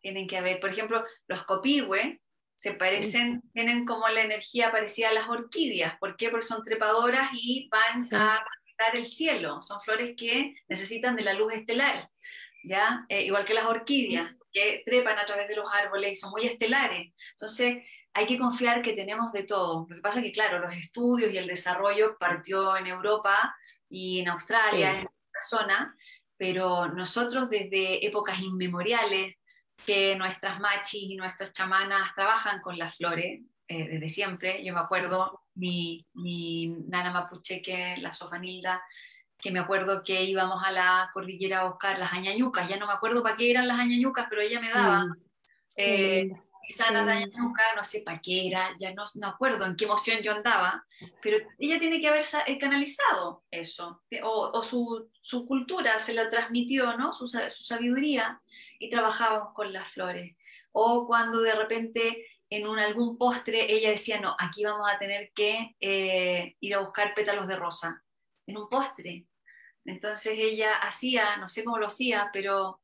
Tienen 0.00 0.26
que 0.26 0.36
haber, 0.36 0.58
por 0.58 0.70
ejemplo, 0.70 1.04
los 1.28 1.44
copihue, 1.44 2.20
se 2.60 2.74
parecen, 2.74 3.40
tienen 3.54 3.86
como 3.86 4.06
la 4.10 4.20
energía 4.20 4.70
parecida 4.70 5.08
a 5.08 5.14
las 5.14 5.30
orquídeas. 5.30 5.98
¿Por 5.98 6.14
qué? 6.14 6.28
Porque 6.28 6.44
son 6.44 6.62
trepadoras 6.62 7.30
y 7.32 7.70
van 7.70 8.02
a 8.12 8.38
conectar 8.38 8.96
el 8.96 9.06
cielo. 9.06 9.62
Son 9.62 9.80
flores 9.80 10.14
que 10.14 10.54
necesitan 10.68 11.16
de 11.16 11.22
la 11.22 11.32
luz 11.32 11.54
estelar, 11.54 12.10
¿ya? 12.62 13.06
Eh, 13.08 13.24
igual 13.24 13.46
que 13.46 13.54
las 13.54 13.64
orquídeas, 13.64 14.34
que 14.52 14.82
trepan 14.84 15.18
a 15.18 15.24
través 15.24 15.48
de 15.48 15.56
los 15.56 15.72
árboles 15.72 16.12
y 16.12 16.16
son 16.16 16.32
muy 16.32 16.44
estelares. 16.44 17.14
Entonces, 17.30 17.82
hay 18.12 18.26
que 18.26 18.36
confiar 18.36 18.82
que 18.82 18.92
tenemos 18.92 19.32
de 19.32 19.44
todo. 19.44 19.86
Lo 19.88 19.96
que 19.96 20.02
pasa 20.02 20.18
es 20.18 20.26
que, 20.26 20.32
claro, 20.32 20.58
los 20.58 20.74
estudios 20.74 21.32
y 21.32 21.38
el 21.38 21.46
desarrollo 21.46 22.18
partió 22.18 22.76
en 22.76 22.88
Europa 22.88 23.56
y 23.88 24.20
en 24.20 24.28
Australia, 24.28 24.90
en 24.90 24.98
esta 24.98 25.40
zona, 25.48 25.96
pero 26.36 26.88
nosotros 26.88 27.48
desde 27.48 28.06
épocas 28.06 28.38
inmemoriales, 28.38 29.36
que 29.86 30.16
nuestras 30.16 30.60
machis 30.60 31.10
y 31.10 31.16
nuestras 31.16 31.52
chamanas 31.52 32.14
trabajan 32.14 32.60
con 32.60 32.78
las 32.78 32.96
flores 32.96 33.40
eh, 33.68 33.88
desde 33.88 34.08
siempre. 34.08 34.64
Yo 34.64 34.74
me 34.74 34.80
acuerdo, 34.80 35.42
mi, 35.54 36.06
mi 36.14 36.68
nana 36.88 37.10
mapuche, 37.10 37.62
que 37.62 37.96
la 37.98 38.12
sofanilda, 38.12 38.82
que 39.38 39.50
me 39.50 39.60
acuerdo 39.60 40.02
que 40.02 40.24
íbamos 40.24 40.62
a 40.64 40.70
la 40.70 41.10
cordillera 41.12 41.60
a 41.60 41.68
buscar 41.68 41.98
las 41.98 42.12
añañucas, 42.12 42.68
ya 42.68 42.76
no 42.76 42.86
me 42.86 42.92
acuerdo 42.92 43.22
para 43.22 43.36
qué 43.36 43.50
eran 43.50 43.68
las 43.68 43.78
añañucas, 43.78 44.26
pero 44.28 44.42
ella 44.42 44.60
me 44.60 44.70
daba. 44.70 45.04
Mm, 45.04 45.14
eh, 45.76 46.30
sana 46.68 47.04
de 47.04 47.12
añañuca, 47.12 47.62
no 47.74 47.84
sé 47.84 48.02
para 48.02 48.20
qué 48.20 48.46
era, 48.46 48.70
ya 48.78 48.92
no 48.92 49.04
me 49.14 49.26
acuerdo 49.26 49.64
en 49.64 49.76
qué 49.76 49.84
emoción 49.84 50.20
yo 50.22 50.32
andaba, 50.32 50.84
pero 51.22 51.38
ella 51.58 51.78
tiene 51.78 52.00
que 52.00 52.08
haber 52.08 52.24
eh, 52.46 52.58
canalizado 52.58 53.44
eso, 53.50 54.02
o, 54.22 54.50
o 54.52 54.62
su, 54.62 55.08
su, 55.22 55.46
cultura 55.46 55.98
se 55.98 56.14
la 56.14 56.28
transmitió, 56.28 56.96
¿no? 56.96 57.12
Su, 57.12 57.26
su 57.26 57.62
sabiduría, 57.62 58.40
y 58.80 58.90
trabajábamos 58.90 59.54
con 59.54 59.72
las 59.72 59.88
flores. 59.92 60.36
O 60.72 61.06
cuando 61.06 61.40
de 61.42 61.54
repente 61.54 62.26
en 62.48 62.66
un, 62.66 62.80
algún 62.80 63.16
postre 63.16 63.72
ella 63.72 63.90
decía, 63.90 64.20
no, 64.20 64.34
aquí 64.38 64.64
vamos 64.64 64.88
a 64.92 64.98
tener 64.98 65.30
que 65.34 65.76
eh, 65.78 66.56
ir 66.58 66.74
a 66.74 66.80
buscar 66.80 67.14
pétalos 67.14 67.46
de 67.46 67.56
rosa, 67.56 68.02
en 68.46 68.56
un 68.56 68.68
postre. 68.68 69.26
Entonces 69.84 70.34
ella 70.36 70.74
hacía, 70.78 71.36
no 71.36 71.48
sé 71.48 71.62
cómo 71.62 71.78
lo 71.78 71.86
hacía, 71.86 72.30
pero 72.32 72.82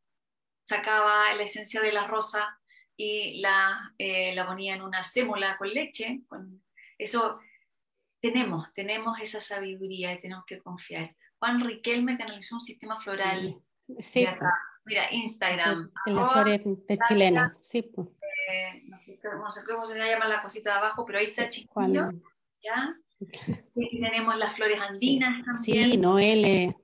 sacaba 0.65 1.33
la 1.35 1.43
esencia 1.43 1.81
de 1.81 1.93
la 1.93 2.07
rosa 2.07 2.61
y 2.97 3.41
la, 3.41 3.95
eh, 3.99 4.35
la 4.35 4.47
ponía 4.47 4.75
en 4.75 4.83
una 4.83 5.03
sémola 5.03 5.57
con 5.57 5.69
leche. 5.69 6.21
Con 6.29 6.63
eso 6.99 7.41
tenemos, 8.21 8.73
tenemos 8.75 9.19
esa 9.21 9.41
sabiduría 9.41 10.13
y 10.13 10.21
tenemos 10.21 10.45
que 10.47 10.61
confiar. 10.61 11.17
Juan 11.39 11.65
Riquelme 11.65 12.19
canalizó 12.19 12.57
un 12.57 12.61
sistema 12.61 12.99
floral. 12.99 13.61
Sí, 13.99 14.27
Mira, 14.87 15.13
Instagram. 15.13 15.91
De, 16.07 16.13
las 16.13 16.33
flores 16.33 16.61
chilenas, 17.09 17.59
sí. 17.61 17.79
Eh, 17.79 18.85
no, 18.87 19.01
sé, 19.01 19.19
cómo 19.67 19.85
se 19.85 19.99
llama 19.99 20.29
la 20.29 20.41
cosita 20.41 20.71
de 20.71 20.79
abajo, 20.79 21.05
pero 21.05 21.19
ahí 21.19 21.25
está 21.25 21.49
chiquillo, 21.49 22.11
¿ya? 22.63 22.97
Y 23.75 24.01
tenemos 24.01 24.37
las 24.37 24.55
flores 24.55 24.79
andinas 24.79 25.45
también. 25.45 25.91
Sí, 25.91 25.97
Noel, 25.97 26.77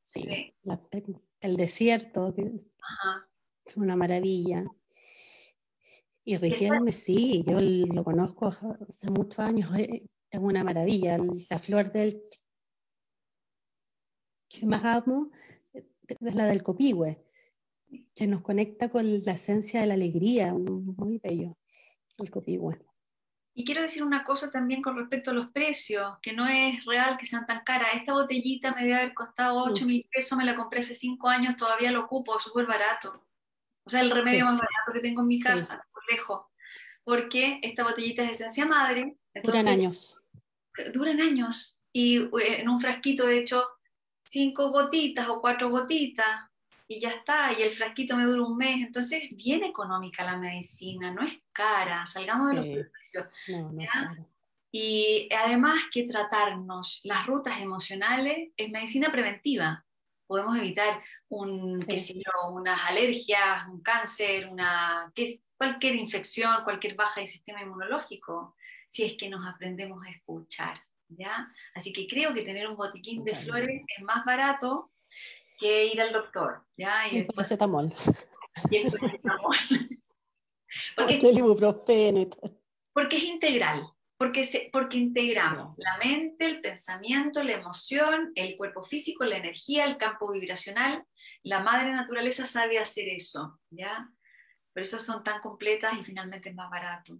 sí, 0.00 0.54
el 1.40 1.56
desierto, 1.56 2.34
es 3.64 3.76
una 3.76 3.96
maravilla. 3.96 4.64
Y 6.24 6.36
Riquelme, 6.36 6.92
sí, 6.92 7.44
yo 7.46 7.58
lo 7.60 8.04
conozco 8.04 8.46
hace 8.46 9.10
muchos 9.10 9.38
años, 9.38 9.70
eh, 9.78 10.04
es 10.30 10.40
una 10.40 10.64
maravilla. 10.64 11.16
La 11.48 11.58
flor 11.58 11.90
del 11.92 12.20
que 14.48 14.66
más 14.66 14.84
amo 14.84 15.30
es 15.72 16.34
la 16.34 16.46
del 16.46 16.62
copihue 16.62 17.27
que 18.14 18.26
nos 18.26 18.42
conecta 18.42 18.90
con 18.90 19.04
la 19.24 19.32
esencia 19.32 19.80
de 19.80 19.86
la 19.86 19.94
alegría, 19.94 20.52
muy 20.54 21.18
bello, 21.18 21.56
el 22.18 22.30
copihue. 22.30 22.78
Y 23.54 23.64
quiero 23.64 23.82
decir 23.82 24.04
una 24.04 24.22
cosa 24.22 24.52
también 24.52 24.82
con 24.82 24.96
respecto 24.96 25.32
a 25.32 25.34
los 25.34 25.48
precios, 25.50 26.16
que 26.22 26.32
no 26.32 26.46
es 26.46 26.84
real 26.84 27.16
que 27.18 27.26
sean 27.26 27.44
tan 27.44 27.64
caras. 27.64 27.88
Esta 27.94 28.12
botellita 28.12 28.72
me 28.72 28.82
debe 28.82 28.94
haber 28.94 29.14
costado 29.14 29.64
8 29.64 29.84
mil 29.84 30.08
pesos, 30.12 30.38
me 30.38 30.44
la 30.44 30.54
compré 30.54 30.78
hace 30.78 30.94
5 30.94 31.28
años, 31.28 31.56
todavía 31.56 31.90
lo 31.90 32.04
ocupo, 32.04 32.36
es 32.36 32.44
súper 32.44 32.66
barato. 32.66 33.26
O 33.82 33.90
sea, 33.90 34.00
el 34.00 34.10
remedio 34.10 34.44
más 34.44 34.60
barato 34.60 34.92
que 34.92 35.00
tengo 35.00 35.22
en 35.22 35.26
mi 35.26 35.40
casa, 35.40 35.84
por 35.92 36.02
lejos. 36.08 36.42
Porque 37.02 37.58
esta 37.62 37.82
botellita 37.82 38.22
es 38.22 38.32
esencia 38.32 38.64
madre. 38.64 39.16
duran 39.42 39.66
años. 39.66 40.16
Duran 40.92 41.20
años. 41.20 41.82
Y 41.92 42.18
eh, 42.18 42.60
en 42.60 42.68
un 42.68 42.80
frasquito 42.80 43.28
he 43.28 43.38
hecho 43.38 43.64
5 44.26 44.70
gotitas 44.70 45.28
o 45.28 45.40
4 45.40 45.68
gotitas 45.68 46.47
y 46.90 46.98
ya 47.00 47.10
está, 47.10 47.52
y 47.52 47.62
el 47.62 47.72
frasquito 47.72 48.16
me 48.16 48.24
dura 48.24 48.42
un 48.42 48.56
mes, 48.56 48.86
entonces 48.86 49.24
bien 49.32 49.62
económica 49.62 50.24
la 50.24 50.38
medicina, 50.38 51.12
no 51.12 51.22
es 51.22 51.38
cara, 51.52 52.06
salgamos 52.06 52.48
de 52.48 52.54
los 52.54 52.68
precios. 52.68 53.26
y 54.72 55.28
además 55.34 55.82
que 55.92 56.04
tratarnos 56.04 57.00
las 57.04 57.26
rutas 57.26 57.60
emocionales 57.60 58.50
es 58.56 58.70
medicina 58.70 59.12
preventiva. 59.12 59.84
Podemos 60.26 60.56
evitar 60.56 61.02
un, 61.28 61.76
unas 62.52 62.80
alergias, 62.86 63.66
un 63.68 63.82
cáncer, 63.82 64.48
una, 64.48 65.12
cualquier 65.56 65.94
infección, 65.94 66.64
cualquier 66.64 66.94
baja 66.94 67.20
del 67.20 67.28
sistema 67.28 67.62
inmunológico, 67.62 68.56
si 68.88 69.04
es 69.04 69.14
que 69.14 69.28
nos 69.28 69.46
aprendemos 69.46 70.04
a 70.06 70.10
escuchar. 70.10 70.80
¿ya? 71.08 71.50
Así 71.74 71.92
que 71.92 72.06
creo 72.06 72.32
que 72.32 72.42
tener 72.42 72.66
un 72.66 72.76
botiquín 72.76 73.24
de 73.24 73.34
flores 73.34 73.82
es 73.96 74.04
más 74.04 74.24
barato 74.24 74.90
que 75.58 75.86
ir 75.86 76.00
al 76.00 76.12
doctor. 76.12 76.64
¿ya? 76.76 77.06
Y, 77.10 77.18
el 77.18 77.26
paracetamol. 77.26 77.92
Y 78.70 78.76
el 78.76 78.92
paracetamol. 78.92 79.56
porque, 80.96 81.16
el 81.16 81.38
ibuprofeno 81.38 82.20
y 82.20 82.26
todo. 82.26 82.60
porque 82.92 83.16
es 83.16 83.24
integral. 83.24 83.82
Porque, 84.16 84.42
se, 84.42 84.68
porque 84.72 84.96
integramos 84.96 85.74
la 85.76 85.96
mente, 85.98 86.44
el 86.44 86.60
pensamiento, 86.60 87.40
la 87.44 87.52
emoción, 87.52 88.32
el 88.34 88.56
cuerpo 88.56 88.82
físico, 88.82 89.24
la 89.24 89.36
energía, 89.36 89.84
el 89.84 89.96
campo 89.96 90.32
vibracional. 90.32 91.04
La 91.44 91.60
madre 91.60 91.92
naturaleza 91.92 92.44
sabe 92.44 92.80
hacer 92.80 93.08
eso, 93.08 93.60
¿ya? 93.70 94.10
Por 94.74 94.82
eso 94.82 94.98
son 94.98 95.22
tan 95.22 95.40
completas 95.40 95.94
y 95.98 96.04
finalmente 96.04 96.48
es 96.48 96.54
más 96.56 96.68
barato. 96.68 97.16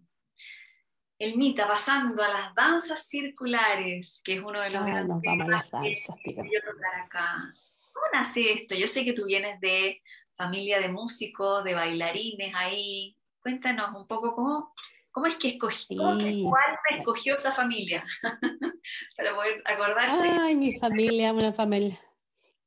El 1.18 1.36
Mita, 1.36 1.66
pasando 1.66 2.22
a 2.22 2.28
las 2.28 2.55
danzas 2.55 3.09
circulares, 3.09 4.20
que 4.24 4.34
es 4.34 4.41
uno 4.41 4.61
de 4.61 4.70
los 4.70 4.82
ah, 4.82 5.03
nos 5.03 5.20
vamos 5.20 5.47
a 5.47 5.51
las 5.51 5.70
danzas, 5.70 6.16
que 6.22 6.32
tocar 6.34 6.95
acá. 7.05 7.53
¿Cómo 7.99 8.12
nace 8.12 8.53
esto? 8.53 8.76
Yo 8.76 8.86
sé 8.86 9.05
que 9.05 9.12
tú 9.12 9.24
vienes 9.24 9.61
de 9.61 10.01
familia 10.36 10.78
de 10.78 10.88
músicos, 10.88 11.64
de 11.64 11.74
bailarines 11.74 12.55
ahí. 12.55 13.16
Cuéntanos 13.42 13.92
un 13.96 14.07
poco 14.07 14.36
cómo, 14.36 14.72
cómo 15.11 15.26
es 15.26 15.34
que 15.34 15.49
escogí, 15.49 15.96
cuál 15.96 16.78
me 16.88 16.99
escogió 16.99 17.36
esa 17.36 17.51
familia 17.51 18.05
para 19.16 19.34
poder 19.34 19.62
acordarse. 19.64 20.28
Ay, 20.40 20.55
mi 20.55 20.78
familia, 20.78 21.32
una 21.32 21.53
familia 21.53 21.99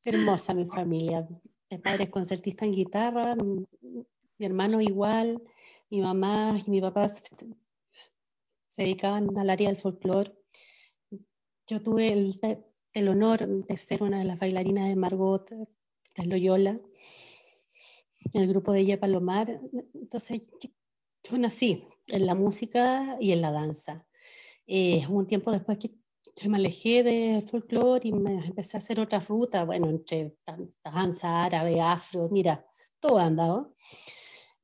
hermosa, 0.03 0.53
mi 0.53 0.65
familia. 0.65 1.25
Mi 1.69 1.77
padre 1.77 2.03
es 2.03 2.09
concertista 2.09 2.65
en 2.65 2.73
guitarra, 2.73 3.35
mi 3.35 4.45
hermano 4.45 4.81
igual, 4.81 5.41
mi 5.89 6.01
mamá 6.01 6.59
y 6.65 6.69
mi 6.69 6.81
papá 6.81 7.07
se, 7.07 7.23
dedicaban 8.75 9.37
al 9.37 9.49
área 9.49 9.69
del 9.69 9.77
folclore. 9.77 10.33
Yo 11.67 11.81
tuve 11.81 12.11
el 12.11 12.35
el 12.93 13.07
honor 13.07 13.47
de 13.47 13.77
ser 13.77 14.03
una 14.03 14.19
de 14.19 14.25
las 14.25 14.39
bailarinas 14.39 14.87
de 14.87 14.95
Margot 14.95 15.49
de 15.49 16.25
Loyola, 16.25 16.79
el 18.33 18.47
grupo 18.47 18.73
de 18.73 18.81
ella 18.81 18.99
Palomar. 18.99 19.61
Entonces, 19.93 20.41
yo 21.23 21.37
nací 21.37 21.87
en 22.07 22.25
la 22.25 22.35
música 22.35 23.17
y 23.19 23.31
en 23.31 23.41
la 23.41 23.51
danza. 23.51 24.05
Eh, 24.67 25.05
un 25.09 25.27
tiempo 25.27 25.51
después 25.51 25.77
que 25.77 25.91
me 26.49 26.57
alejé 26.57 27.03
de 27.03 27.45
folclore 27.49 28.07
y 28.07 28.13
me 28.13 28.45
empecé 28.45 28.77
a 28.77 28.79
hacer 28.79 28.99
otras 28.99 29.27
rutas, 29.27 29.65
bueno, 29.65 29.89
entre 29.89 30.37
danza 30.83 31.45
árabe, 31.45 31.79
afro, 31.81 32.29
mira, 32.29 32.65
todo 32.99 33.19
ha 33.19 33.25
andado. 33.25 33.75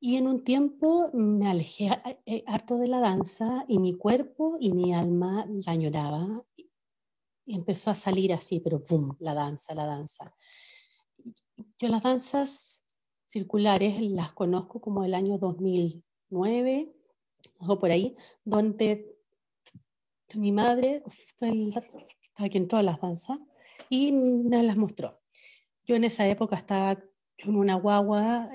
Y 0.00 0.16
en 0.16 0.28
un 0.28 0.44
tiempo 0.44 1.10
me 1.12 1.48
alejé 1.48 1.90
eh, 2.26 2.44
harto 2.46 2.78
de 2.78 2.88
la 2.88 3.00
danza 3.00 3.64
y 3.68 3.78
mi 3.78 3.96
cuerpo 3.96 4.56
y 4.60 4.72
mi 4.72 4.94
alma 4.94 5.46
la 5.48 5.72
añoraba. 5.72 6.44
Empezó 7.48 7.90
a 7.90 7.94
salir 7.94 8.32
así, 8.32 8.60
pero 8.60 8.82
¡pum! 8.82 9.16
La 9.20 9.34
danza, 9.34 9.74
la 9.74 9.86
danza. 9.86 10.34
Yo 11.78 11.88
las 11.88 12.02
danzas 12.02 12.84
circulares 13.26 14.00
las 14.00 14.32
conozco 14.32 14.80
como 14.80 15.04
el 15.04 15.14
año 15.14 15.38
2009 15.38 16.92
o 17.58 17.78
por 17.78 17.90
ahí, 17.90 18.16
donde 18.44 19.18
mi 20.34 20.52
madre 20.52 21.02
fue 21.38 21.52
la 22.38 22.48
que 22.48 22.58
entró 22.58 22.78
a 22.78 22.82
las 22.82 23.00
danzas 23.00 23.38
y 23.88 24.12
me 24.12 24.62
las 24.62 24.76
mostró. 24.76 25.20
Yo 25.86 25.96
en 25.96 26.04
esa 26.04 26.26
época 26.28 26.56
estaba 26.56 27.02
con 27.42 27.56
una 27.56 27.76
guagua, 27.76 28.50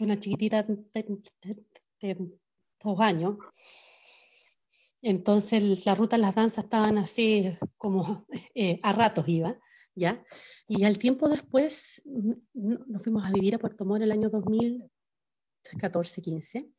una 0.00 0.18
chiquitita 0.18 0.62
de, 0.62 2.38
dos 2.82 3.00
años. 3.00 3.36
Entonces 5.08 5.86
la 5.86 5.94
ruta 5.94 6.16
de 6.16 6.22
las 6.22 6.34
danzas 6.34 6.64
estaban 6.64 6.98
así 6.98 7.56
como 7.76 8.26
eh, 8.56 8.80
a 8.82 8.92
ratos 8.92 9.28
iba, 9.28 9.56
¿ya? 9.94 10.24
Y 10.66 10.82
al 10.82 10.98
tiempo 10.98 11.28
después 11.28 12.02
nos 12.54 13.04
fuimos 13.04 13.24
a 13.24 13.30
vivir 13.30 13.54
a 13.54 13.60
Puerto 13.60 13.84
Montt 13.84 14.02
el 14.02 14.10
año 14.10 14.32
2014-15 14.32 16.72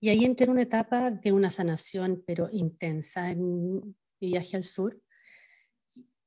y 0.00 0.10
ahí 0.10 0.26
entré 0.26 0.44
en 0.44 0.50
una 0.50 0.60
etapa 0.60 1.10
de 1.10 1.32
una 1.32 1.50
sanación 1.50 2.22
pero 2.26 2.50
intensa 2.52 3.30
en 3.30 3.96
mi 4.20 4.20
viaje 4.20 4.58
al 4.58 4.64
sur 4.64 5.00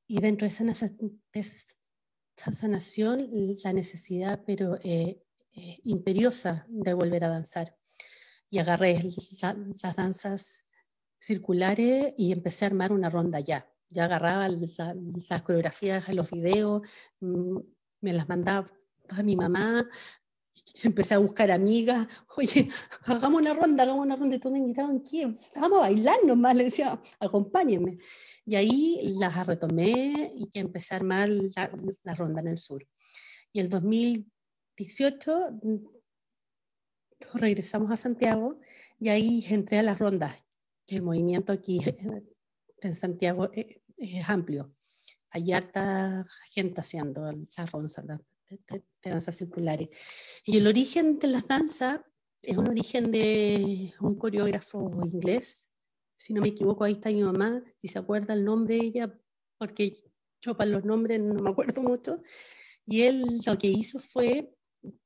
y 0.08 0.20
dentro 0.20 0.48
de 0.48 0.52
esa, 0.52 0.64
sanación 2.36 3.30
la 3.64 3.72
necesidad 3.72 4.42
pero 4.48 4.80
eh, 4.82 5.22
eh, 5.54 5.80
imperiosa 5.84 6.66
de 6.70 6.96
volver 6.96 7.24
a 7.24 7.30
danzar. 7.30 7.78
Y 8.50 8.58
agarré 8.58 9.00
las 9.84 9.96
danzas 9.96 10.65
circulares 11.26 12.14
y 12.18 12.32
empecé 12.32 12.66
a 12.66 12.70
armar 12.70 12.92
una 12.92 13.10
ronda 13.10 13.40
ya. 13.40 13.68
Ya 13.90 14.06
agarraba 14.06 14.48
las 14.50 15.42
coreografías, 15.44 16.08
los 16.14 16.32
videos, 16.32 16.82
mm, 17.20 17.58
me 18.02 18.14
las 18.14 18.28
mandaba 18.28 18.68
a 19.10 19.24
mi 19.24 19.36
mamá, 19.36 19.90
empecé 20.84 21.14
a 21.14 21.20
buscar 21.20 21.52
amigas, 21.52 22.08
oye, 22.38 22.70
hagamos 23.06 23.42
una 23.42 23.54
ronda, 23.54 23.84
hagamos 23.84 24.06
una 24.06 24.16
ronda, 24.16 24.36
y 24.36 24.40
todos 24.40 24.54
me 24.54 24.62
miraban, 24.62 25.02
¿qué? 25.02 25.36
Vamos 25.56 25.80
a 25.80 25.82
bailar 25.82 26.18
nomás, 26.26 26.56
le 26.58 26.66
decía, 26.66 27.02
acompáñenme. 27.20 27.98
Y 28.46 28.56
ahí 28.56 29.16
las 29.20 29.48
retomé 29.48 30.32
y 30.36 30.60
empecé 30.60 30.94
a 30.94 30.98
armar 30.98 31.30
la, 31.30 31.72
la 32.04 32.16
ronda 32.16 32.42
en 32.42 32.50
el 32.50 32.58
sur. 32.60 32.86
Y 33.52 33.60
el 33.60 33.70
2000 33.70 34.30
18 34.78 35.62
regresamos 37.34 37.92
a 37.92 37.96
Santiago 37.96 38.60
y 39.00 39.10
ahí 39.10 39.46
entré 39.50 39.80
a 39.80 39.84
las 39.84 40.00
rondas. 40.00 40.45
El 40.88 41.02
movimiento 41.02 41.52
aquí 41.52 41.80
en 42.82 42.96
Santiago 42.96 43.50
eh, 43.54 43.82
es 43.98 44.30
amplio. 44.30 44.74
Hay 45.32 45.52
harta 45.52 46.26
gente 46.52 46.82
haciendo 46.82 47.22
las 47.24 47.72
rondas 47.72 48.02
de, 48.70 48.84
danzas 49.04 49.36
circulares. 49.36 49.90
Y 50.46 50.58
el 50.58 50.68
origen 50.68 51.20
de 51.20 51.28
las 51.28 51.48
danzas 51.48 52.02
es 52.42 52.58
un 52.58 52.70
origen 52.70 53.12
de 53.12 53.94
un 54.00 54.16
coreógrafo 54.18 54.92
inglés. 55.06 55.70
Si 56.18 56.34
no 56.34 56.42
me 56.42 56.50
equivoco, 56.50 56.84
ahí 56.84 56.94
está 56.94 57.10
mi 57.10 57.24
mamá, 57.24 57.62
si 57.78 57.88
se 57.88 58.00
acuerda 58.00 58.34
el 58.34 58.46
nombre 58.46 58.78
de 58.78 58.86
ella, 58.86 59.20
porque 59.58 59.94
yo 60.42 60.56
para 60.56 60.70
los 60.70 60.86
nombres 60.86 61.20
no 61.20 61.42
me 61.42 61.50
acuerdo 61.50 61.82
mucho. 61.82 62.22
Y 62.86 63.02
él 63.02 63.26
lo 63.46 63.58
que 63.58 63.68
hizo 63.68 64.00
fue 64.00 64.56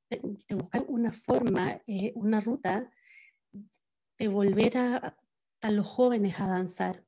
de, 0.10 0.20
buscar 0.54 0.86
una 0.88 1.12
forma, 1.12 1.82
eh, 1.88 2.12
una 2.16 2.42
ruta 2.42 2.92
de 4.18 4.28
volver 4.28 4.78
a, 4.78 5.18
a, 5.62 5.72
los 5.72 5.88
jóvenes 5.88 6.40
a 6.40 6.48
danzar. 6.48 7.06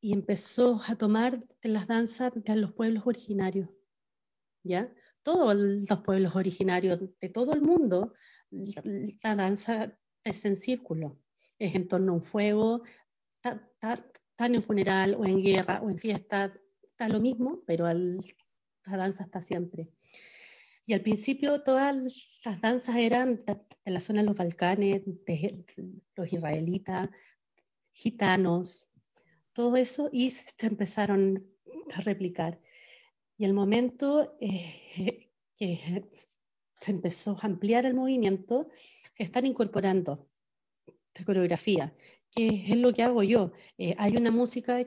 Y 0.00 0.12
empezó 0.12 0.80
a 0.86 0.96
tomar 0.96 1.40
las 1.62 1.86
danzas 1.86 2.32
de 2.34 2.56
los 2.56 2.72
pueblos 2.72 3.06
originarios. 3.06 3.68
¿Ya? 4.62 4.92
Todos 5.22 5.54
los 5.54 6.00
pueblos 6.02 6.36
originarios 6.36 7.00
de 7.20 7.28
todo 7.28 7.54
el 7.54 7.62
mundo, 7.62 8.14
la, 8.50 9.34
danza 9.34 9.96
es 10.24 10.44
en 10.44 10.56
círculo, 10.56 11.20
es 11.58 11.74
en 11.74 11.88
torno 11.88 12.12
a 12.12 12.16
un 12.16 12.24
fuego, 12.24 12.82
tan 13.40 14.54
en 14.54 14.62
funeral 14.62 15.14
o 15.14 15.24
en 15.24 15.42
guerra 15.42 15.80
o 15.82 15.90
en 15.90 15.98
fiesta, 15.98 16.52
está 16.82 17.08
lo 17.08 17.20
mismo, 17.20 17.62
pero 17.66 17.86
la 17.86 18.96
danza 18.96 19.24
está 19.24 19.42
siempre. 19.42 19.90
Y 20.88 20.92
al 20.92 21.00
principio 21.00 21.62
todas 21.62 21.94
las 22.44 22.60
danzas 22.60 22.94
eran 22.94 23.40
de 23.44 23.90
la 23.90 24.00
zona 24.00 24.20
de 24.20 24.26
los 24.26 24.36
Balcanes, 24.36 25.02
de 25.04 25.64
los 26.14 26.32
israelitas, 26.32 27.10
gitanos, 27.92 28.88
todo 29.52 29.76
eso, 29.76 30.08
y 30.12 30.30
se 30.30 30.66
empezaron 30.66 31.44
a 31.92 32.00
replicar. 32.02 32.60
Y 33.36 33.46
el 33.46 33.52
momento 33.52 34.36
eh, 34.40 35.32
que 35.58 36.08
se 36.80 36.92
empezó 36.92 37.36
a 37.40 37.46
ampliar 37.46 37.84
el 37.84 37.94
movimiento, 37.94 38.68
están 39.16 39.44
incorporando 39.44 40.28
esta 41.06 41.24
coreografía, 41.24 41.96
que 42.30 42.46
es 42.68 42.76
lo 42.76 42.92
que 42.92 43.02
hago 43.02 43.24
yo. 43.24 43.50
Eh, 43.76 43.96
hay 43.98 44.16
una 44.16 44.30
música 44.30 44.86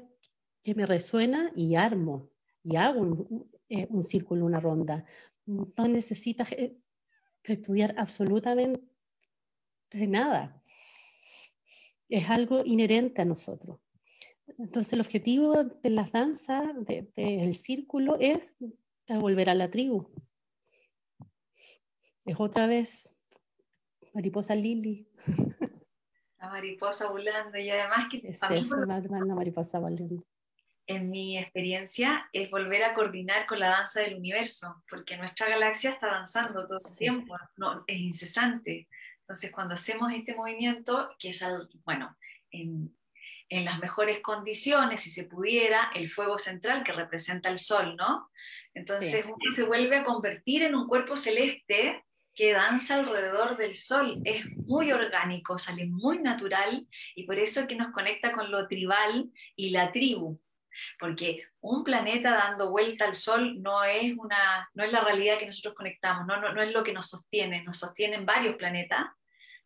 que 0.64 0.76
me 0.76 0.86
resuena 0.86 1.52
y 1.56 1.76
armo, 1.76 2.30
y 2.64 2.78
hago 2.78 3.02
un, 3.02 3.50
eh, 3.70 3.88
un 3.90 4.04
círculo, 4.04 4.46
una 4.46 4.60
ronda, 4.60 5.06
no 5.50 5.88
necesitas 5.88 6.52
eh, 6.52 6.78
estudiar 7.44 7.96
absolutamente 7.98 8.82
nada. 9.92 10.62
Es 12.08 12.30
algo 12.30 12.64
inherente 12.66 13.22
a 13.22 13.26
nosotros. 13.26 13.80
Entonces 14.58 14.94
el 14.94 15.02
objetivo 15.02 15.64
de 15.64 15.90
las 15.90 16.12
danzas, 16.12 16.74
del 17.16 17.56
círculo, 17.56 18.18
es 18.20 18.56
volver 19.08 19.50
a 19.50 19.56
la 19.56 19.70
tribu. 19.70 20.10
Es 22.26 22.40
otra 22.40 22.68
vez 22.68 23.16
mariposa 24.14 24.56
Lili. 24.56 25.08
La 26.40 26.50
mariposa 26.50 27.10
volando 27.10 27.58
y 27.58 27.70
además 27.70 28.08
que 28.10 28.18
es 28.28 28.42
eso, 28.50 28.78
la 28.78 29.36
mariposa 29.36 29.80
volando 29.80 30.24
en 30.90 31.12
mi 31.12 31.38
experiencia, 31.38 32.28
es 32.34 32.50
volver 32.50 32.84
a 32.84 32.96
coordinar 32.96 33.46
con 33.46 33.60
la 33.60 33.70
danza 33.70 34.02
del 34.02 34.16
universo, 34.16 34.84
porque 34.90 35.18
nuestra 35.18 35.48
galaxia 35.48 35.92
está 35.92 36.08
danzando 36.08 36.66
todo 36.66 36.80
el 36.80 36.98
tiempo, 36.98 37.38
no, 37.58 37.84
es 37.86 38.00
incesante. 38.00 38.88
Entonces, 39.20 39.52
cuando 39.52 39.76
hacemos 39.76 40.12
este 40.12 40.34
movimiento, 40.34 41.12
que 41.20 41.30
es, 41.30 41.44
al, 41.44 41.70
bueno, 41.86 42.18
en, 42.50 42.92
en, 43.50 43.66
las 43.66 43.78
mejores 43.78 44.20
condiciones, 44.22 45.02
si 45.02 45.12
se 45.12 45.26
pudiera, 45.26 45.92
el 45.94 46.10
fuego 46.10 46.40
central 46.40 46.84
que 46.84 46.92
representa 46.92 47.50
el 47.50 47.60
sol, 47.60 47.96
¿no? 47.96 48.32
Entonces, 48.74 49.28
uno 49.28 49.52
se 49.52 49.66
vuelve 49.66 49.98
a 49.98 50.04
convertir 50.04 50.64
en 50.64 50.74
un 50.74 50.88
cuerpo 50.88 51.16
celeste 51.16 52.04
que 52.34 52.54
danza 52.54 52.96
alrededor 52.96 53.58
del 53.58 53.76
sol. 53.76 54.20
Es 54.26 54.44
muy 54.66 54.92
orgánico, 54.92 55.60
sale 55.60 55.86
muy 55.86 56.18
natural 56.18 56.88
y 57.14 57.26
por 57.28 57.38
eso 57.38 57.60
es 57.60 57.68
que 57.68 57.76
nos 57.76 57.92
conecta 57.92 58.32
con 58.32 58.50
lo 58.50 58.68
tribal 58.68 59.30
y 59.56 59.70
la 59.70 59.92
tribu 59.92 60.40
porque 61.00 61.44
un 61.62 61.84
planeta 61.84 62.32
dando 62.32 62.70
vuelta 62.70 63.06
al 63.06 63.16
Sol 63.16 63.62
no 63.62 63.84
es, 63.84 64.14
una, 64.18 64.70
no 64.74 64.84
es 64.84 64.92
la 64.92 65.04
realidad 65.04 65.38
que 65.38 65.46
nosotros 65.46 65.76
conectamos, 65.76 66.26
no, 66.26 66.40
no, 66.40 66.62
es 66.62 66.72
lo 66.72 66.84
que 66.84 66.94
nos 66.94 67.08
sostiene, 67.08 67.64
nos 67.64 67.80
sostienen 67.80 68.26
varios 68.26 68.56
planetas, 68.56 69.08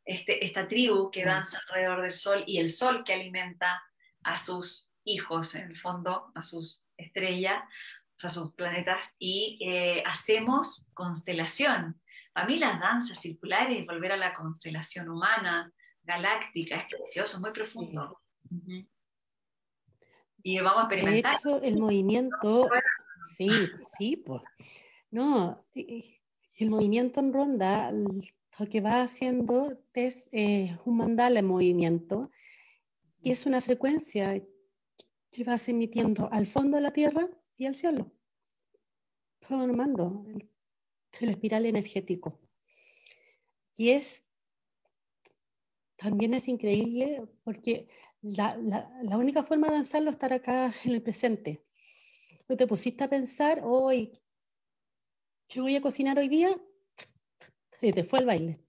este, 0.05 0.43
esta 0.45 0.67
tribu 0.67 1.09
que 1.11 1.23
mm. 1.23 1.27
danza 1.27 1.59
alrededor 1.59 2.01
del 2.01 2.13
Sol 2.13 2.43
y 2.45 2.59
el 2.59 2.69
Sol 2.69 3.03
que 3.03 3.13
alimenta 3.13 3.81
a 4.23 4.37
sus 4.37 4.89
hijos, 5.03 5.55
en 5.55 5.69
el 5.69 5.77
fondo, 5.77 6.31
a 6.35 6.41
sus 6.41 6.81
estrellas, 6.97 7.63
a 8.21 8.29
sus 8.29 8.53
planetas, 8.53 9.05
y 9.19 9.57
eh, 9.61 10.01
hacemos 10.05 10.87
constelación. 10.93 12.01
Para 12.31 12.47
mí 12.47 12.57
las 12.57 12.79
danzas 12.79 13.19
circulares, 13.19 13.85
volver 13.85 14.13
a 14.13 14.17
la 14.17 14.33
constelación 14.33 15.09
humana, 15.09 15.71
galáctica, 16.03 16.77
es 16.77 16.85
precioso, 16.85 17.39
muy 17.39 17.51
profundo 17.51 18.21
y 20.43 20.59
vamos 20.59 20.79
a 20.79 20.81
experimentar. 20.83 21.31
De 21.31 21.37
hecho, 21.37 21.61
el 21.63 21.77
movimiento, 21.77 22.69
sí, 23.21 23.49
sí, 23.97 24.17
pues. 24.17 24.41
No, 25.09 25.65
el 25.73 26.69
movimiento 26.69 27.19
en 27.19 27.33
ronda 27.33 27.91
lo 27.91 28.69
que 28.69 28.81
va 28.81 29.01
haciendo 29.01 29.79
es 29.93 30.29
eh, 30.31 30.77
un 30.85 30.97
mandala 30.97 31.39
en 31.39 31.47
movimiento, 31.47 32.29
y 33.21 33.31
es 33.31 33.45
una 33.45 33.61
frecuencia 33.61 34.43
que 35.31 35.43
vas 35.45 35.69
emitiendo 35.69 36.29
al 36.31 36.45
fondo 36.45 36.77
de 36.77 36.83
la 36.83 36.91
Tierra 36.91 37.29
y 37.55 37.65
al 37.65 37.75
cielo, 37.75 38.11
formando 39.39 40.25
el, 40.27 40.49
el 41.21 41.29
espiral 41.29 41.65
energético. 41.65 42.39
Y 43.75 43.91
es, 43.91 44.25
también 45.95 46.33
es 46.33 46.47
increíble 46.47 47.23
porque 47.43 47.87
la, 48.23 48.57
la, 48.57 49.17
única 49.17 49.43
forma 49.43 49.67
de 49.67 49.73
danzarlo 49.75 50.09
es 50.09 50.15
estar 50.15 50.31
acá 50.31 50.71
en 50.85 50.93
el 50.93 51.01
presente. 51.01 51.65
Tú 52.47 52.55
te 52.55 52.67
pusiste 52.67 53.03
a 53.03 53.09
pensar, 53.09 53.59
hoy, 53.63 54.17
¿qué 55.47 55.59
voy 55.59 55.75
a 55.75 55.81
cocinar 55.81 56.17
hoy 56.17 56.29
día? 56.29 56.49
Y 57.81 57.91
te 57.91 58.03
fue 58.03 58.19
el 58.19 58.25
baile. 58.25 58.59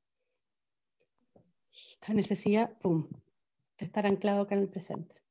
La 2.08 2.14
necesidad, 2.14 2.76
pum, 2.78 3.08
de 3.78 3.86
estar 3.86 4.06
anclado 4.06 4.42
acá 4.42 4.56
en 4.56 4.62
el 4.62 4.68
presente. 4.68 5.22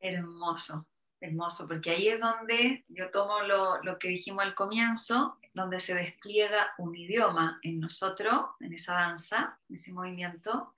Hermoso, 0.00 0.86
hermoso, 1.20 1.68
porque 1.68 1.90
ahí 1.90 2.08
es 2.08 2.20
donde 2.20 2.84
yo 2.88 3.10
tomo 3.12 3.40
lo, 3.42 3.80
lo, 3.84 3.98
que 4.00 4.08
dijimos 4.08 4.44
al 4.44 4.56
comienzo, 4.56 5.38
donde 5.54 5.78
se 5.78 5.94
despliega 5.94 6.72
un 6.78 6.94
idioma 6.96 7.60
en 7.62 7.78
nosotros, 7.78 8.46
en 8.58 8.72
esa 8.72 8.94
danza, 8.94 9.60
en 9.68 9.76
ese 9.76 9.92
movimiento, 9.92 10.74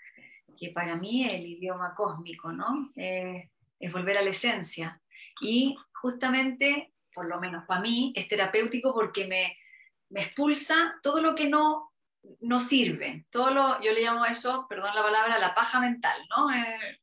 que 0.60 0.70
para 0.70 0.94
mí 0.94 1.24
es 1.24 1.32
el 1.32 1.46
idioma 1.46 1.94
cósmico, 1.94 2.52
¿no? 2.52 2.92
Eh, 2.94 3.50
es 3.78 3.92
volver 3.92 4.18
a 4.18 4.22
la 4.22 4.30
esencia. 4.30 5.00
Y 5.40 5.74
justamente, 5.94 6.92
por 7.14 7.26
lo 7.26 7.40
menos 7.40 7.64
para 7.66 7.80
mí, 7.80 8.12
es 8.14 8.28
terapéutico 8.28 8.92
porque 8.94 9.26
me, 9.26 9.56
me 10.10 10.22
expulsa 10.22 10.98
todo 11.02 11.22
lo 11.22 11.34
que 11.34 11.48
no 11.48 11.90
no 12.40 12.60
sirve. 12.60 13.26
Todo 13.30 13.50
lo, 13.50 13.80
yo 13.80 13.92
le 13.92 14.02
llamo 14.02 14.24
eso, 14.26 14.66
perdón 14.68 14.94
la 14.94 15.02
palabra, 15.02 15.38
la 15.38 15.54
paja 15.54 15.80
mental, 15.80 16.20
¿no? 16.28 16.52
Eh, 16.52 17.00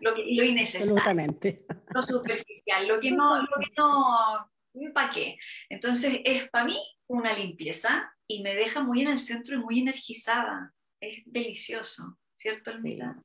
lo, 0.00 0.12
lo, 0.12 0.44
innecesario. 0.44 0.92
Absolutamente. 0.92 1.64
Lo 1.90 2.02
superficial, 2.02 2.88
lo 2.88 3.00
que 3.00 3.10
no, 3.10 3.42
lo 3.42 3.56
que 3.60 3.72
no, 3.76 4.50
¿para 4.92 5.10
qué? 5.10 5.36
Entonces 5.68 6.20
es 6.24 6.48
para 6.50 6.64
mí 6.64 6.78
una 7.06 7.32
limpieza 7.32 8.10
y 8.26 8.42
me 8.42 8.54
deja 8.54 8.82
muy 8.82 9.02
en 9.02 9.08
el 9.08 9.18
centro 9.18 9.54
y 9.54 9.58
muy 9.58 9.80
energizada. 9.80 10.72
Es 11.00 11.22
delicioso, 11.26 12.18
¿cierto, 12.44 12.72
Elmira? 12.72 13.24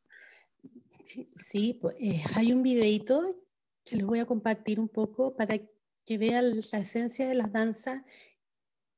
Sí, 1.05 1.29
sí 1.35 1.77
pues, 1.81 1.97
eh, 1.99 2.23
hay 2.35 2.53
un 2.53 2.63
videito 2.63 3.35
que 3.83 3.97
les 3.97 4.05
voy 4.05 4.19
a 4.19 4.25
compartir 4.25 4.79
un 4.79 4.87
poco 4.87 5.35
para 5.35 5.57
que 5.57 6.17
vean 6.17 6.51
la 6.51 6.79
esencia 6.79 7.27
de 7.27 7.35
las 7.35 7.51
danzas 7.51 8.01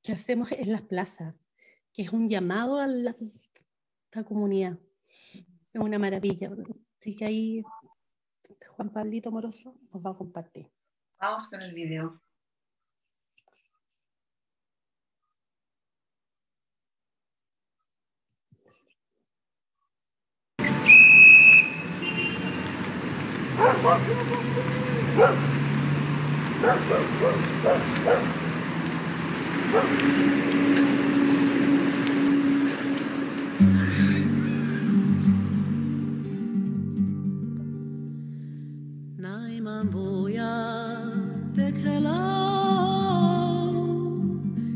que 0.03 0.11
hacemos 0.11 0.51
en 0.51 0.72
las 0.74 0.84
plazas 0.84 1.34
que 1.91 2.03
es 2.03 2.13
un 2.13 2.30
llamado 2.30 2.78
a 2.78 2.88
la, 2.88 3.15
comunidad. 4.26 4.78
Es 5.09 5.82
una 5.82 5.97
maravilla. 5.97 6.51
Así 6.99 7.15
que 7.15 7.26
ahí 7.26 7.63
Juan 8.76 8.93
Pablito 8.93 9.32
Moroso 9.32 9.76
nos 9.91 10.05
va 10.05 10.11
a 10.11 10.17
compartir. 10.17 10.72
Vamos 11.19 11.49
con 11.49 11.61
el 11.61 11.74
video. 11.74 12.22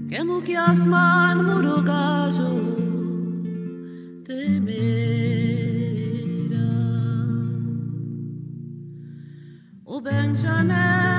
Kemu 0.10 0.38
ki 0.46 0.56
asman 0.58 1.38
murugajo 1.48 2.50
o 10.44 11.14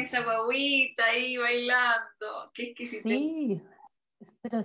esa 0.00 0.22
guaguita 0.22 1.04
ahí 1.04 1.36
bailando. 1.36 2.50
¡Qué 2.54 2.70
exquisitez! 2.70 3.02
Sí, 3.02 3.62
pero 4.40 4.60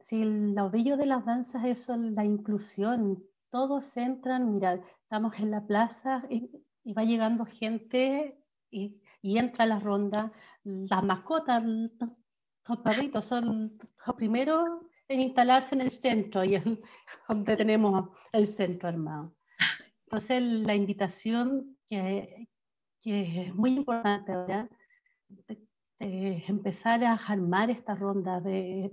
si 0.00 0.24
lo 0.24 0.70
bello 0.70 0.96
de 0.96 1.06
las 1.06 1.24
danzas 1.24 1.64
es 1.64 1.80
eso, 1.80 1.96
la 1.96 2.24
inclusión. 2.24 3.22
Todos 3.50 3.96
entran, 3.96 4.54
mira, 4.54 4.80
estamos 5.02 5.38
en 5.38 5.50
la 5.50 5.66
plaza 5.66 6.24
y, 6.30 6.50
va 6.92 7.04
llegando 7.04 7.44
gente 7.46 8.38
y, 8.70 9.00
y 9.22 9.38
entra 9.38 9.66
la 9.66 9.80
ronda. 9.80 10.32
Las 10.62 11.02
mascotas, 11.02 11.62
los 11.64 12.78
perritos 12.84 13.24
son 13.24 13.78
los 14.06 14.16
primeros 14.16 14.86
en 15.08 15.20
instalarse 15.22 15.74
en 15.74 15.80
el 15.82 15.90
centro, 15.90 16.44
y 16.44 16.56
en- 16.56 16.80
donde 17.28 17.56
tenemos 17.56 18.10
el 18.32 18.46
centro 18.46 18.88
armado. 18.88 19.34
Entonces, 20.06 20.42
la 20.42 20.74
invitación 20.74 21.76
que, 21.86 22.48
que 23.06 23.42
es 23.42 23.54
muy 23.54 23.76
importante 23.76 24.32
ahora 24.32 24.68
de 26.00 26.44
empezar 26.48 27.04
a 27.04 27.14
armar 27.14 27.70
esta 27.70 27.94
ronda, 27.94 28.40
de 28.40 28.90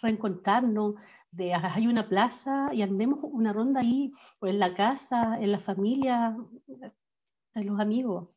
reencontrarnos, 0.00 0.94
de 1.32 1.52
ah, 1.52 1.72
hay 1.74 1.88
una 1.88 2.08
plaza 2.08 2.72
y 2.72 2.82
andemos 2.82 3.18
una 3.22 3.52
ronda 3.52 3.80
ahí, 3.80 4.12
o 4.38 4.46
en 4.46 4.60
la 4.60 4.74
casa, 4.74 5.40
en 5.40 5.50
la 5.50 5.58
familia, 5.58 6.36
de 6.68 7.64
los 7.64 7.80
amigos. 7.80 8.28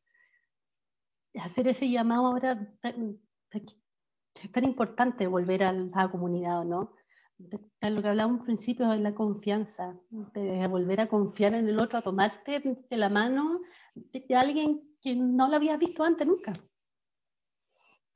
Hacer 1.36 1.68
ese 1.68 1.88
llamado 1.88 2.26
ahora 2.26 2.60
es 2.82 4.52
tan 4.52 4.64
importante 4.64 5.28
volver 5.28 5.66
a 5.66 5.72
la 5.72 6.10
comunidad, 6.10 6.62
¿o 6.62 6.66
¿no? 6.66 6.96
De, 7.40 7.58
de 7.82 7.90
lo 7.90 8.02
que 8.02 8.10
hablábamos 8.10 8.42
al 8.42 8.46
principio 8.46 8.90
de 8.90 9.00
la 9.00 9.16
confianza, 9.16 9.98
de 10.10 10.68
volver 10.68 11.02
a 11.02 11.08
confiar 11.08 11.54
en 11.54 11.68
el 11.68 11.80
otro, 11.80 11.98
a 11.98 12.02
tomarte 12.02 12.60
de 12.60 12.98
la 12.98 13.10
mano 13.10 13.62
de, 13.96 14.36
alguien 14.36 14.82
que 15.02 15.16
no 15.16 15.48
lo 15.48 15.56
habías 15.56 15.80
visto 15.80 16.04
antes 16.04 16.28
nunca. 16.28 16.54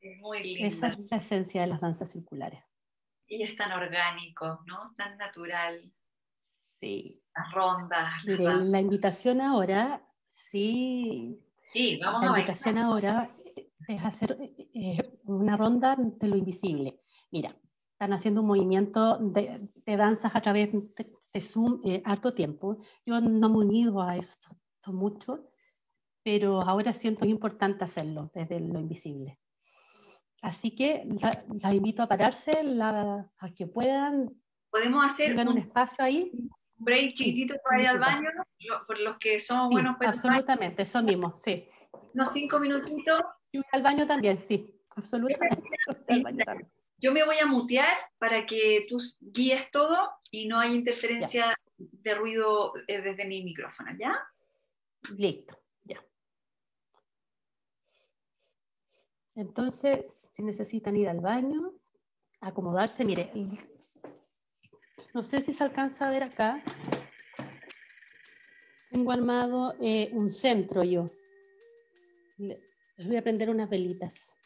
Es 0.01 0.19
muy 0.19 0.43
linda. 0.43 0.67
Esa 0.67 0.87
es 0.89 1.09
la 1.09 1.17
esencia 1.17 1.61
de 1.61 1.67
las 1.67 1.79
danzas 1.79 2.11
circulares. 2.11 2.61
Y 3.25 3.41
es 3.41 3.55
tan 3.55 3.71
orgánico, 3.71 4.59
¿no? 4.67 4.93
Tan 4.97 5.17
natural. 5.17 5.91
Sí. 6.45 7.23
Las 7.33 7.51
rondas. 7.53 8.25
las 8.25 8.65
la 8.65 8.79
invitación 8.79 9.41
ahora, 9.41 10.05
sí, 10.27 11.41
Sí, 11.65 11.99
vamos 12.03 12.21
la 12.21 12.27
a 12.27 12.31
bailar. 12.31 12.49
invitación 12.49 12.77
ahora 12.77 13.35
es 13.87 14.03
hacer 14.03 14.37
eh, 14.73 15.19
una 15.23 15.57
ronda 15.57 15.95
de 15.97 16.27
lo 16.27 16.35
invisible. 16.35 16.99
Mira, 17.31 17.55
están 18.03 18.13
haciendo 18.13 18.41
un 18.41 18.47
movimiento 18.47 19.17
de, 19.17 19.69
de 19.85 19.97
danzas 19.97 20.35
a 20.35 20.41
través 20.41 20.73
de, 20.73 21.09
de 21.33 21.41
Zoom 21.41 21.79
eh, 21.85 22.01
harto 22.03 22.33
tiempo. 22.33 22.79
Yo 23.05 23.21
no 23.21 23.47
me 23.49 23.55
he 23.55 23.65
unido 23.65 24.01
a 24.01 24.17
esto 24.17 24.49
mucho, 24.87 25.49
pero 26.21 26.61
ahora 26.61 26.93
siento 26.93 27.25
importante 27.25 27.85
hacerlo 27.85 28.29
desde 28.33 28.59
lo 28.59 28.77
invisible. 28.81 29.39
Así 30.41 30.75
que 30.75 31.05
la, 31.21 31.45
la 31.61 31.73
invito 31.73 32.03
a 32.03 32.07
pararse, 32.07 32.61
la- 32.65 33.31
a 33.37 33.49
que 33.53 33.67
puedan, 33.67 34.29
Podemos 34.69 35.05
hacer 35.05 35.33
un 35.39 35.47
un 35.47 35.57
espacio 35.59 36.03
ahí. 36.03 36.31
break 36.75 37.13
chiquitito 37.13 37.55
para 37.63 37.81
ir 37.83 37.87
al 37.87 37.99
baño, 37.99 38.29
lo- 38.59 38.85
por 38.85 38.99
los 38.99 39.17
que 39.17 39.39
somos 39.39 39.69
Sí, 39.69 39.75
buenos 39.75 39.95
absolutamente, 40.01 40.81
eso 40.83 41.01
mismo, 41.01 41.33
sí. 41.37 41.69
unos 42.13 42.29
cinco 42.33 42.59
minutitos. 42.59 43.21
Y 43.53 43.61
al 43.71 43.81
baño 43.81 44.05
también, 44.05 44.37
sí, 44.41 44.75
absolutamente. 44.97 45.63
Al 46.09 46.23
baño 46.23 46.43
también. 46.43 46.69
Yo 47.03 47.11
me 47.11 47.25
voy 47.25 47.37
a 47.37 47.45
mutear 47.45 47.97
para 48.17 48.45
que 48.45 48.85
tú 48.87 48.97
guíes 49.19 49.69
todo 49.71 50.09
y 50.31 50.47
no 50.47 50.57
haya 50.57 50.73
interferencia 50.73 51.53
de 51.77 52.15
ruido 52.15 52.71
eh, 52.87 53.01
desde 53.01 53.25
mi 53.25 53.43
micrófono, 53.43 53.91
¿ya? 53.99 54.17
Listo, 55.17 55.59
ya. 55.83 56.01
Entonces, 59.35 60.29
si 60.31 60.43
necesitan 60.43 60.95
ir 60.95 61.09
al 61.09 61.19
baño, 61.19 61.73
acomodarse, 62.39 63.03
mire, 63.03 63.29
no 65.13 65.21
sé 65.21 65.41
si 65.41 65.51
se 65.51 65.61
alcanza 65.61 66.07
a 66.07 66.11
ver 66.11 66.23
acá. 66.23 66.63
Tengo 68.89 69.11
armado 69.11 69.75
eh, 69.81 70.09
un 70.13 70.31
centro 70.31 70.85
yo. 70.85 71.09
Le- 72.37 72.63
Les 72.95 73.07
voy 73.07 73.17
a 73.17 73.23
prender 73.23 73.49
unas 73.49 73.69
velitas. 73.69 74.37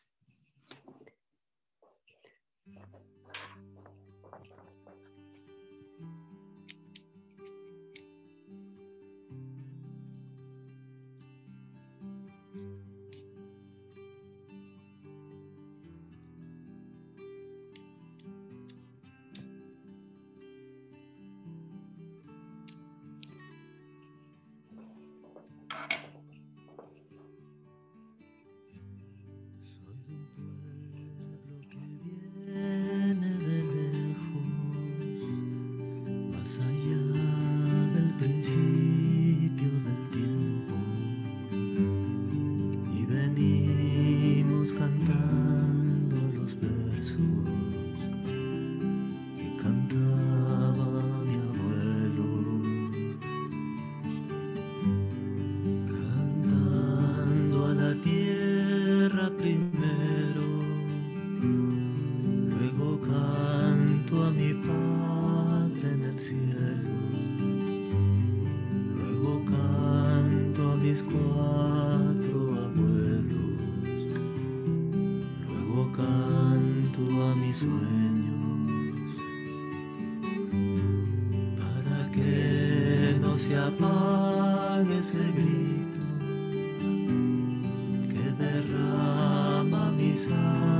Que 88.14 88.28
derrama 88.40 89.92
mi 89.98 90.18
sangre 90.18 90.77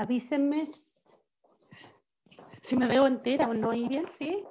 Avísenme 0.00 0.64
si 2.62 2.74
me 2.74 2.86
veo 2.86 3.06
entera 3.06 3.50
o 3.50 3.52
no 3.52 3.68
oí 3.68 3.86
bien, 3.86 4.06
¿sí? 4.14 4.42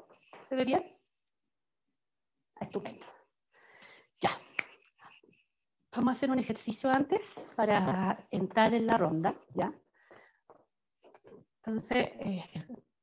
¿Se 0.47 0.55
ve 0.55 0.63
bien? 0.63 0.95
Estupendo. 2.61 3.07
Ya. 4.21 4.29
Vamos 5.95 6.09
a 6.09 6.11
hacer 6.11 6.29
un 6.29 6.37
ejercicio 6.37 6.91
antes 6.91 7.43
para 7.55 8.27
entrar 8.29 8.75
en 8.75 8.85
la 8.85 8.97
ronda, 8.99 9.33
¿ya? 9.55 9.73
Entonces, 11.63 12.09
eh, 12.19 12.45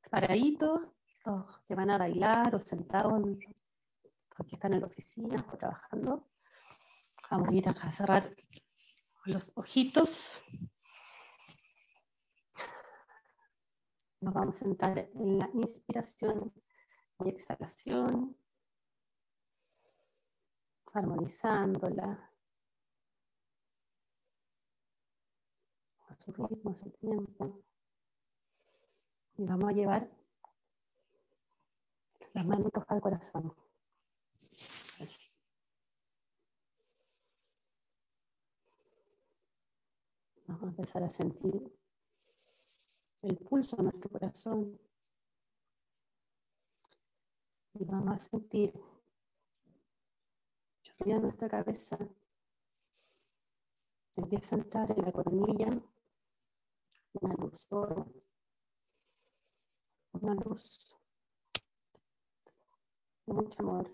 paraditos, 0.09 0.82
los 1.24 1.59
que 1.66 1.74
van 1.74 1.90
a 1.90 1.98
bailar 1.98 2.55
o 2.55 2.60
sentados, 2.60 3.27
los 3.27 4.47
que 4.47 4.55
están 4.55 4.73
en 4.73 4.82
la 4.82 4.86
oficina 4.86 5.44
o 5.52 5.56
trabajando. 5.56 6.28
Vamos 7.28 7.48
a 7.48 7.55
ir 7.55 7.68
a 7.68 7.90
cerrar 7.90 8.36
los 9.24 9.51
ojitos. 9.56 10.31
Nos 14.21 14.35
vamos 14.35 14.57
a 14.57 14.59
centrar 14.59 14.99
en 14.99 15.39
la 15.39 15.51
inspiración 15.55 16.53
y 17.25 17.29
exhalación, 17.29 18.37
armonizándola. 20.93 22.33
a 26.09 26.17
su 26.17 26.33
ritmo, 26.33 26.71
a 26.71 26.77
su 26.77 26.91
tiempo. 26.93 27.63
Y 29.37 29.45
vamos 29.45 29.69
a 29.69 29.73
llevar 29.73 30.11
las 32.33 32.47
manos 32.47 32.71
al 32.89 33.01
corazón. 33.01 33.55
Vamos 40.47 40.63
a 40.63 40.67
empezar 40.67 41.03
a 41.03 41.11
sentir 41.11 41.76
el 43.27 43.39
pulso 43.39 43.77
de 43.77 43.82
nuestro 43.85 44.09
corazón. 44.09 44.78
Y 47.74 47.85
vamos 47.85 48.15
a 48.15 48.16
sentir 48.16 48.73
chorrear 50.82 51.20
nuestra 51.20 51.48
cabeza. 51.48 51.98
Empieza 54.16 54.57
a 54.57 54.59
entrar 54.59 54.90
en 54.93 55.05
la 55.05 55.12
coronilla 55.12 55.82
una 57.20 57.35
luz 57.35 57.66
oro, 57.70 58.07
una 60.12 60.35
luz 60.35 60.97
de 63.27 63.35
mucho 63.35 63.62
amor. 63.62 63.90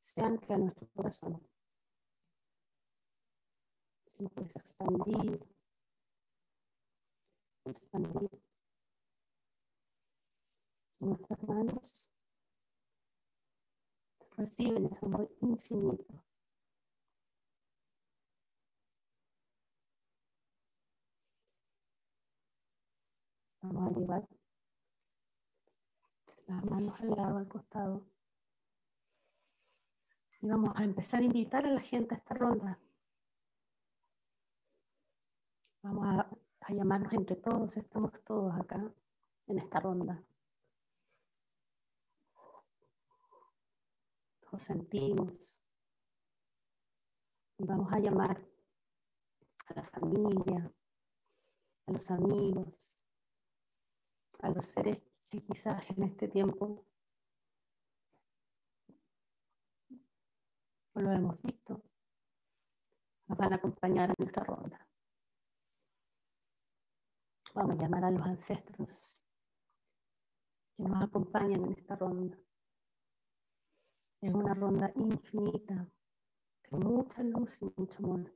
Se 0.00 0.20
ancla 0.20 0.56
en 0.56 0.64
nuestro 0.66 0.88
corazón. 0.94 1.48
Se 4.06 4.22
empieza 4.22 4.60
a 4.60 4.62
expandir, 4.62 5.55
expandir. 7.70 8.30
Nuestras 11.00 11.42
manos 11.42 12.10
reciben 14.36 14.86
ese 14.86 15.04
amor 15.06 15.30
infinito. 15.40 16.26
Vamos 23.62 23.96
a 23.96 23.98
llevar 23.98 24.28
las 26.46 26.64
manos 26.64 27.00
al 27.00 27.10
lado, 27.10 27.38
al 27.38 27.48
costado. 27.48 28.06
Y 30.40 30.48
vamos 30.48 30.72
a 30.76 30.84
empezar 30.84 31.20
a 31.20 31.24
invitar 31.24 31.66
a 31.66 31.70
la 31.72 31.80
gente 31.80 32.14
a 32.14 32.18
esta 32.18 32.34
ronda. 32.34 32.78
Vamos 35.82 36.06
a, 36.06 36.45
a 36.68 36.72
llamarnos 36.72 37.12
entre 37.12 37.36
todos, 37.36 37.76
estamos 37.76 38.10
todos 38.24 38.52
acá 38.58 38.92
en 39.46 39.58
esta 39.58 39.78
ronda. 39.78 40.20
Nos 44.50 44.62
sentimos. 44.62 45.60
Y 47.58 47.64
vamos 47.64 47.92
a 47.92 48.00
llamar 48.00 48.44
a 49.66 49.74
la 49.74 49.84
familia, 49.84 50.72
a 51.86 51.92
los 51.92 52.10
amigos, 52.10 52.98
a 54.40 54.50
los 54.50 54.64
seres 54.64 55.00
que 55.30 55.42
quizás 55.42 55.88
en 55.90 56.02
este 56.02 56.26
tiempo 56.28 56.84
no 60.94 61.02
lo 61.02 61.12
hemos 61.12 61.40
visto, 61.42 61.80
nos 63.28 63.38
van 63.38 63.52
a 63.52 63.56
acompañar 63.56 64.10
a 64.10 64.14
nuestra 64.18 64.42
ronda. 64.42 64.85
Vamos 67.56 67.78
a 67.78 67.82
llamar 67.82 68.04
a 68.04 68.10
los 68.10 68.20
ancestros 68.20 69.24
que 70.76 70.82
nos 70.82 71.02
acompañan 71.02 71.64
en 71.64 71.72
esta 71.72 71.96
ronda. 71.96 72.36
Es 74.20 74.34
una 74.34 74.52
ronda 74.52 74.92
infinita, 74.94 75.88
con 76.68 76.80
mucha 76.80 77.22
luz 77.22 77.58
y 77.62 77.72
mucho 77.74 77.96
amor. 78.04 78.30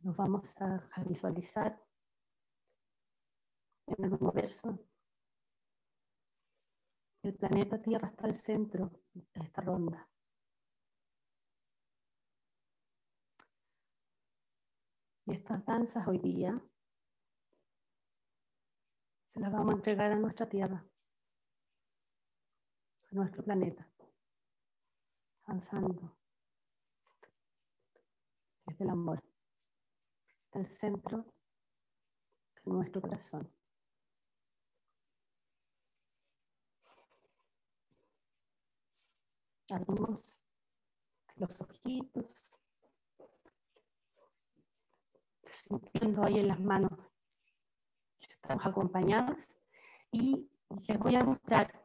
Nos 0.00 0.14
vamos 0.16 0.54
a, 0.60 0.86
a 0.92 1.04
visualizar 1.04 1.82
en 3.86 4.04
el 4.04 4.12
universo. 4.12 4.78
El 7.22 7.34
planeta 7.36 7.80
Tierra 7.80 8.08
está 8.08 8.26
al 8.26 8.34
centro 8.34 8.90
de 9.14 9.40
esta 9.42 9.62
ronda. 9.62 10.06
Y 15.24 15.32
estas 15.32 15.64
danzas 15.64 16.06
hoy 16.06 16.18
día 16.18 16.62
se 19.32 19.40
las 19.40 19.50
vamos 19.50 19.72
a 19.72 19.76
entregar 19.78 20.12
a 20.12 20.16
nuestra 20.16 20.46
Tierra, 20.46 20.84
a 23.10 23.14
nuestro 23.14 23.42
planeta, 23.42 23.88
avanzando 25.44 26.14
desde 28.66 28.84
el 28.84 28.90
amor, 28.90 29.24
del 30.52 30.66
centro 30.66 31.24
de 32.62 32.72
nuestro 32.72 33.00
corazón. 33.00 33.50
Abrimos 39.70 40.38
los 41.36 41.58
ojitos, 41.58 42.60
sintiendo 45.50 46.22
ahí 46.22 46.38
en 46.38 46.48
las 46.48 46.60
manos 46.60 47.11
estamos 48.42 48.66
acompañados 48.66 49.36
y 50.10 50.50
les 50.88 50.98
voy 50.98 51.14
a 51.14 51.24
mostrar 51.24 51.80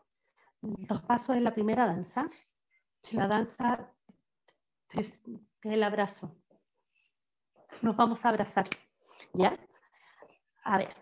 los 0.61 1.01
pasos 1.03 1.35
de 1.35 1.41
la 1.41 1.53
primera 1.53 1.85
danza, 1.85 2.27
la 3.11 3.27
danza 3.27 3.93
del 5.63 5.83
abrazo. 5.83 6.35
Nos 7.83 7.95
vamos 7.95 8.25
a 8.25 8.29
abrazar, 8.29 8.67
¿ya? 9.33 9.57
A 10.63 10.79
ver. 10.79 10.95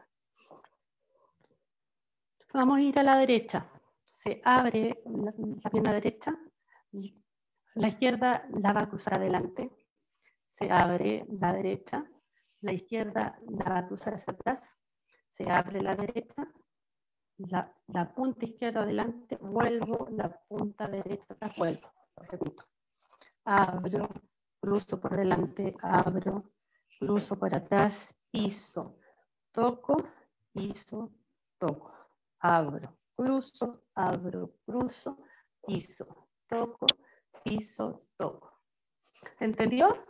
Vamos 2.53 2.77
a 2.77 2.82
ir 2.82 2.99
a 2.99 3.03
la 3.03 3.18
derecha. 3.18 3.69
Se 4.11 4.41
abre 4.44 5.02
la, 5.06 5.34
la 5.64 5.69
pierna 5.69 5.94
derecha, 5.94 6.38
la 7.76 7.88
izquierda 7.88 8.48
la 8.61 8.73
va 8.73 8.82
a 8.82 8.90
cruzar 8.90 9.15
adelante, 9.15 9.72
se 10.49 10.72
abre 10.72 11.26
la 11.30 11.53
derecha, 11.53 12.06
la 12.61 12.73
izquierda 12.73 13.38
la 13.48 13.69
va 13.69 13.77
a 13.80 13.88
cruzar 13.88 14.14
hacia 14.14 14.34
atrás, 14.34 14.77
se 15.38 15.49
abre 15.49 15.82
la 15.82 15.95
derecha, 15.95 16.48
la, 17.38 18.14
punta 18.14 18.45
izquierda 18.45 18.82
adelante, 18.82 19.38
vuelvo, 19.38 20.07
la 20.12 20.30
punta 20.48 20.88
derecha 20.88 21.36
vuelvo, 21.57 21.91
lo 22.16 22.24
repito. 22.24 22.64
Abro, 23.44 24.10
cruzo 24.60 24.99
por 24.99 25.18
delante, 25.18 25.76
abro, 25.82 26.52
cruzo 26.99 27.38
por 27.38 27.53
atrás, 27.53 28.16
piso, 28.32 28.98
toco, 29.52 29.95
piso, 30.53 31.12
toco, 31.60 31.94
abro, 32.40 32.98
cruzo, 33.16 33.84
abro, 33.94 34.56
cruzo, 34.66 35.18
piso, 35.66 36.30
toco, 36.48 36.86
piso, 37.44 38.07
toco. 38.18 38.62
¿Entendió? 39.40 40.06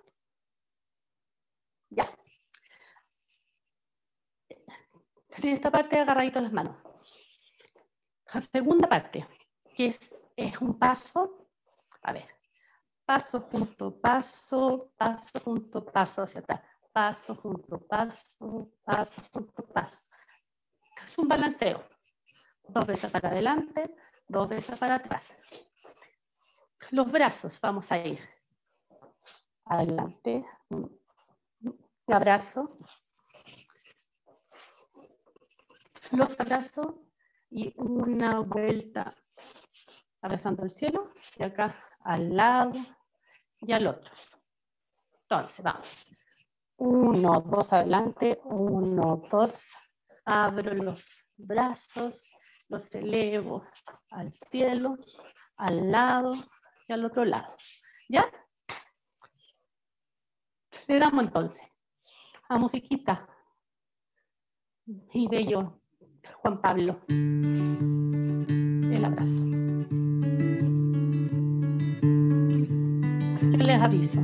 Ya. 1.89 2.09
En 5.37 5.49
esta 5.49 5.71
parte 5.71 5.99
agarradito 5.99 6.39
las 6.41 6.53
manos. 6.53 6.77
La 8.33 8.41
segunda 8.41 8.87
parte, 8.87 9.27
que 9.75 9.87
es, 9.87 10.15
es 10.35 10.59
un 10.61 10.77
paso, 10.79 11.47
a 12.01 12.13
ver, 12.13 12.25
paso 13.05 13.41
junto, 13.41 13.99
paso, 13.99 14.91
paso 14.97 15.39
junto, 15.43 15.85
paso 15.85 16.23
hacia 16.23 16.41
atrás, 16.41 16.61
paso 16.91 17.35
junto, 17.35 17.79
paso, 17.79 18.71
paso 18.83 19.21
junto, 19.31 19.65
paso. 19.67 20.07
Es 21.05 21.17
un 21.17 21.27
balanceo. 21.27 21.83
Dos 22.67 22.85
veces 22.87 23.11
para 23.11 23.29
adelante, 23.29 23.95
dos 24.27 24.49
veces 24.49 24.77
para 24.79 24.95
atrás. 24.95 25.35
Los 26.91 27.11
brazos, 27.11 27.59
vamos 27.61 27.91
a 27.91 27.97
ir. 27.97 28.19
Adelante. 29.65 30.45
Un 30.69 30.99
abrazo. 32.07 32.77
Los 36.11 36.39
abrazo 36.39 37.03
y 37.49 37.73
una 37.77 38.39
vuelta 38.39 39.15
abrazando 40.21 40.63
el 40.63 40.69
cielo 40.69 41.11
y 41.37 41.43
acá 41.43 41.83
al 42.01 42.35
lado 42.35 42.73
y 43.61 43.71
al 43.71 43.87
otro. 43.87 44.11
Entonces, 45.21 45.63
vamos. 45.63 46.05
Uno, 46.77 47.41
dos, 47.41 47.73
adelante. 47.73 48.39
Uno, 48.43 49.23
dos. 49.31 49.71
Abro 50.25 50.73
los 50.73 51.25
brazos, 51.37 52.31
los 52.67 52.93
elevo 52.95 53.63
al 54.09 54.33
cielo, 54.33 54.97
al 55.57 55.91
lado 55.91 56.33
y 56.87 56.93
al 56.93 57.05
otro 57.05 57.25
lado. 57.25 57.55
¿Ya? 58.09 58.25
Le 60.87 60.99
damos 60.99 61.25
entonces 61.25 61.61
a 62.49 62.57
musiquita. 62.57 63.27
Y 65.13 65.27
bello 65.27 65.81
Juan 66.41 66.61
Pablo. 66.61 66.97
El 67.09 69.05
abrazo. 69.05 69.43
Yo 73.51 73.57
les 73.57 73.81
aviso. 73.81 74.21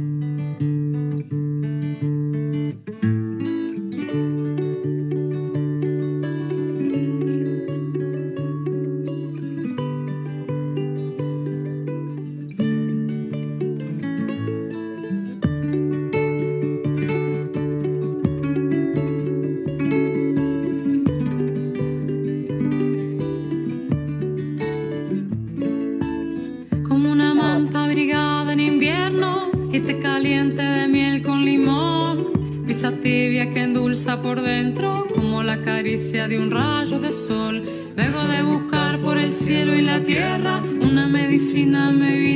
De 36.11 36.37
un 36.37 36.51
rayo 36.51 36.99
de 36.99 37.13
sol. 37.13 37.63
Luego 37.95 38.27
de 38.27 38.43
buscar 38.43 38.99
por 38.99 39.17
el 39.17 39.31
cielo 39.31 39.73
y 39.73 39.81
la 39.81 40.03
tierra, 40.03 40.61
una 40.81 41.07
medicina 41.07 41.89
me 41.89 42.17
vine 42.17 42.30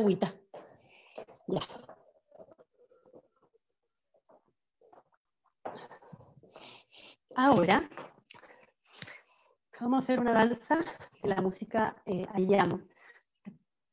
agüita. 0.00 0.32
Ya. 1.46 1.60
Ahora 7.36 7.88
vamos 9.80 10.00
a 10.00 10.04
hacer 10.04 10.20
una 10.20 10.32
danza 10.32 10.78
de 11.22 11.28
la 11.28 11.40
música 11.40 11.96
eh, 12.06 12.26
Ayam, 12.34 12.86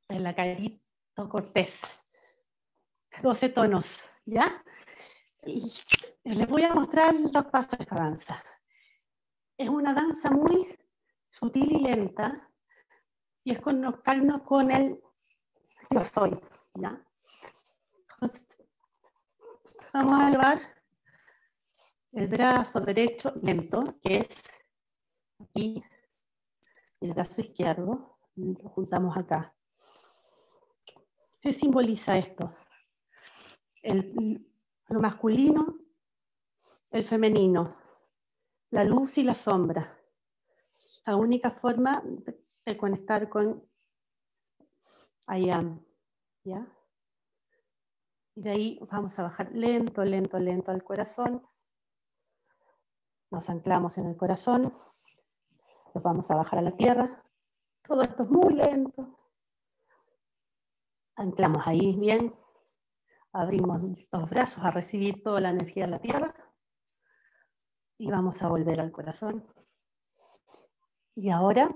de 0.10 0.20
la 0.20 0.36
Carito 0.36 1.30
Cortés. 1.30 1.82
12 3.22 3.50
tonos, 3.50 4.04
¿ya? 4.26 4.64
Les 5.44 6.48
voy 6.48 6.64
a 6.64 6.74
mostrar 6.74 7.14
los 7.16 7.46
pasos 7.46 7.80
de 7.80 7.84
esta 7.84 7.96
danza. 7.96 8.44
Es 9.58 9.70
una 9.70 9.94
danza 9.94 10.30
muy 10.30 10.78
sutil 11.32 11.72
y 11.72 11.80
lenta, 11.80 12.48
y 13.44 13.54
es 13.54 13.60
conectarnos 13.60 14.44
con 14.44 14.70
el 14.72 15.02
yo 15.90 16.06
soy, 16.06 16.40
¿ya? 16.76 17.02
Vamos 19.94 20.20
a 20.22 20.28
elevar 20.30 20.62
el 22.14 22.28
brazo 22.28 22.82
derecho 22.82 23.34
lento, 23.42 23.96
que 24.02 24.18
es 24.20 24.28
aquí, 25.40 25.84
el 27.02 27.14
brazo 27.14 27.42
izquierdo, 27.42 28.18
lo 28.36 28.70
juntamos 28.70 29.16
acá. 29.18 29.54
¿Qué 31.42 31.54
simboliza 31.54 32.18
esto? 32.18 32.54
El- 33.82 34.46
lo 34.90 35.00
masculino, 35.00 35.78
el 36.92 37.04
femenino, 37.06 37.76
la 38.72 38.84
luz 38.84 39.18
y 39.18 39.24
la 39.24 39.36
sombra. 39.36 39.98
La 41.06 41.16
única 41.16 41.52
forma 41.52 42.04
de 42.66 42.78
conectar 42.78 43.30
con 43.30 43.64
I 45.30 45.52
¿ya? 46.44 46.68
Y 48.36 48.42
de 48.42 48.50
ahí 48.52 48.80
vamos 48.92 49.18
a 49.18 49.24
bajar 49.24 49.52
lento, 49.52 50.06
lento, 50.06 50.38
lento 50.38 50.72
al 50.72 50.84
corazón. 50.84 51.46
Nos 53.32 53.50
anclamos 53.50 53.98
en 53.98 54.08
el 54.08 54.16
corazón. 54.16 54.74
Nos 55.94 56.04
vamos 56.04 56.30
a 56.30 56.36
bajar 56.36 56.60
a 56.60 56.62
la 56.62 56.76
tierra. 56.76 57.24
Todo 57.88 58.04
esto 58.04 58.24
es 58.24 58.30
muy 58.30 58.54
lento. 58.54 59.18
Anclamos 61.16 61.66
ahí 61.66 61.96
bien. 62.00 62.34
Abrimos 63.34 63.82
los 64.12 64.30
brazos 64.30 64.64
a 64.64 64.72
recibir 64.72 65.24
toda 65.24 65.42
la 65.42 65.50
energía 65.50 65.86
de 65.86 65.92
la 65.92 66.00
tierra. 66.00 66.36
Y 67.98 68.10
vamos 68.12 68.42
a 68.44 68.50
volver 68.50 68.80
al 68.80 68.92
corazón. 68.92 69.46
Y 71.16 71.32
ahora, 71.32 71.76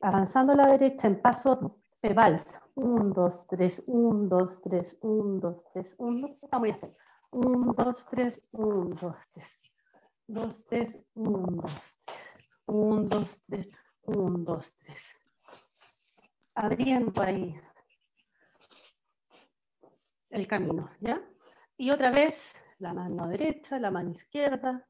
avanzando 0.00 0.52
a 0.52 0.56
la 0.56 0.66
derecha 0.68 1.06
en 1.06 1.20
paso 1.20 1.80
de 2.02 2.14
vals. 2.14 2.58
1, 2.74 3.14
2, 3.14 3.46
3, 3.48 3.84
1, 3.86 4.28
2, 4.28 4.60
3, 4.62 4.98
1, 5.00 5.40
2, 5.40 5.62
3, 5.72 5.96
1, 5.98 6.28
2. 6.28 6.40
Vamos 6.50 6.68
a 6.68 6.72
hacer 6.72 6.96
1, 7.30 7.74
2, 7.76 8.06
3, 8.10 8.42
1, 8.52 8.96
2, 9.00 9.16
3. 9.32 9.60
2, 10.28 10.64
3, 10.66 10.98
1, 11.14 11.46
2, 11.62 11.98
3. 12.04 12.16
1, 12.66 13.02
2, 13.08 13.40
3, 13.46 13.76
1, 14.02 14.38
2, 14.38 14.74
3. 14.78 15.02
Abriendo 16.54 17.22
ahí. 17.22 17.60
el 20.30 20.46
camino, 20.46 20.90
¿ya? 21.00 21.22
Y 21.78 21.90
otra 21.90 22.10
vez, 22.10 22.54
la 22.78 22.92
mano 22.92 23.28
derecha, 23.28 23.78
la 23.78 23.90
mano 23.90 24.10
izquierda, 24.10 24.86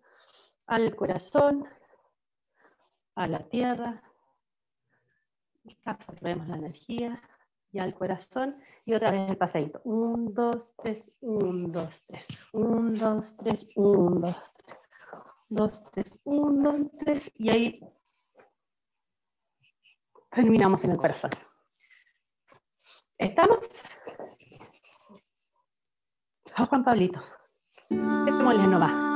al 0.66 0.96
corazón, 0.96 1.68
a 3.14 3.28
la 3.28 3.48
tierra, 3.48 4.02
absorbemos 5.84 6.48
la 6.48 6.56
energía 6.56 7.22
y 7.72 7.78
al 7.78 7.94
corazón 7.94 8.56
y 8.84 8.94
otra 8.94 9.10
vez 9.10 9.30
el 9.30 9.36
paseito. 9.36 9.80
Un, 9.84 10.32
dos, 10.32 10.72
tres, 10.82 11.10
un, 11.20 11.72
dos, 11.72 12.02
tres, 12.06 12.26
un, 12.52 12.94
dos, 12.94 13.36
tres, 13.36 13.68
un, 13.74 14.20
dos, 14.20 14.55
tres, 14.64 14.78
dos, 15.48 15.84
tres, 15.93 16.20
un, 16.24 16.62
dos, 16.62 16.76
tres 16.98 17.32
y 17.34 17.51
ahí 17.51 17.80
terminamos 20.30 20.84
en 20.84 20.93
el 20.93 20.97
corazón. 20.97 21.30
¿Estamos? 23.18 23.82
A 26.55 26.66
Juan 26.66 26.84
Pablito. 26.84 27.20
Este 27.88 28.43
molino 28.43 28.66
no 28.66 28.80
va. 28.80 29.06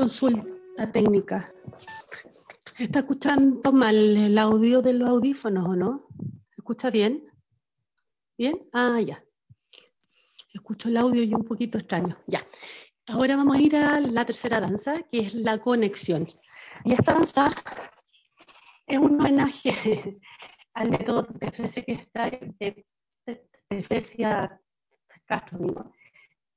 Consulta 0.00 0.90
técnica. 0.92 1.46
¿Está 2.78 3.00
escuchando 3.00 3.70
mal 3.70 3.94
el 3.94 4.38
audio 4.38 4.80
de 4.80 4.94
los 4.94 5.06
audífonos 5.06 5.68
o 5.68 5.76
no? 5.76 6.08
¿Escucha 6.56 6.88
bien? 6.90 7.30
¿Bien? 8.38 8.66
Ah, 8.72 8.98
ya. 9.06 9.22
Escucho 10.54 10.88
el 10.88 10.96
audio 10.96 11.22
y 11.22 11.34
un 11.34 11.44
poquito 11.44 11.76
extraño. 11.76 12.16
Ya. 12.26 12.46
Ahora 13.08 13.36
vamos 13.36 13.56
a 13.56 13.60
ir 13.60 13.76
a 13.76 14.00
la 14.00 14.24
tercera 14.24 14.58
danza, 14.58 15.02
que 15.02 15.18
es 15.18 15.34
la 15.34 15.58
conexión. 15.58 16.26
Y 16.86 16.92
esta 16.92 17.12
danza 17.12 17.50
es 18.86 18.98
un 18.98 19.20
homenaje 19.20 20.18
al 20.74 20.90
método 20.92 21.26
de 21.28 21.52
Fresia 21.52 21.84
que 21.84 21.92
está 21.92 22.30
de, 22.30 22.86
Castro, 25.26 25.92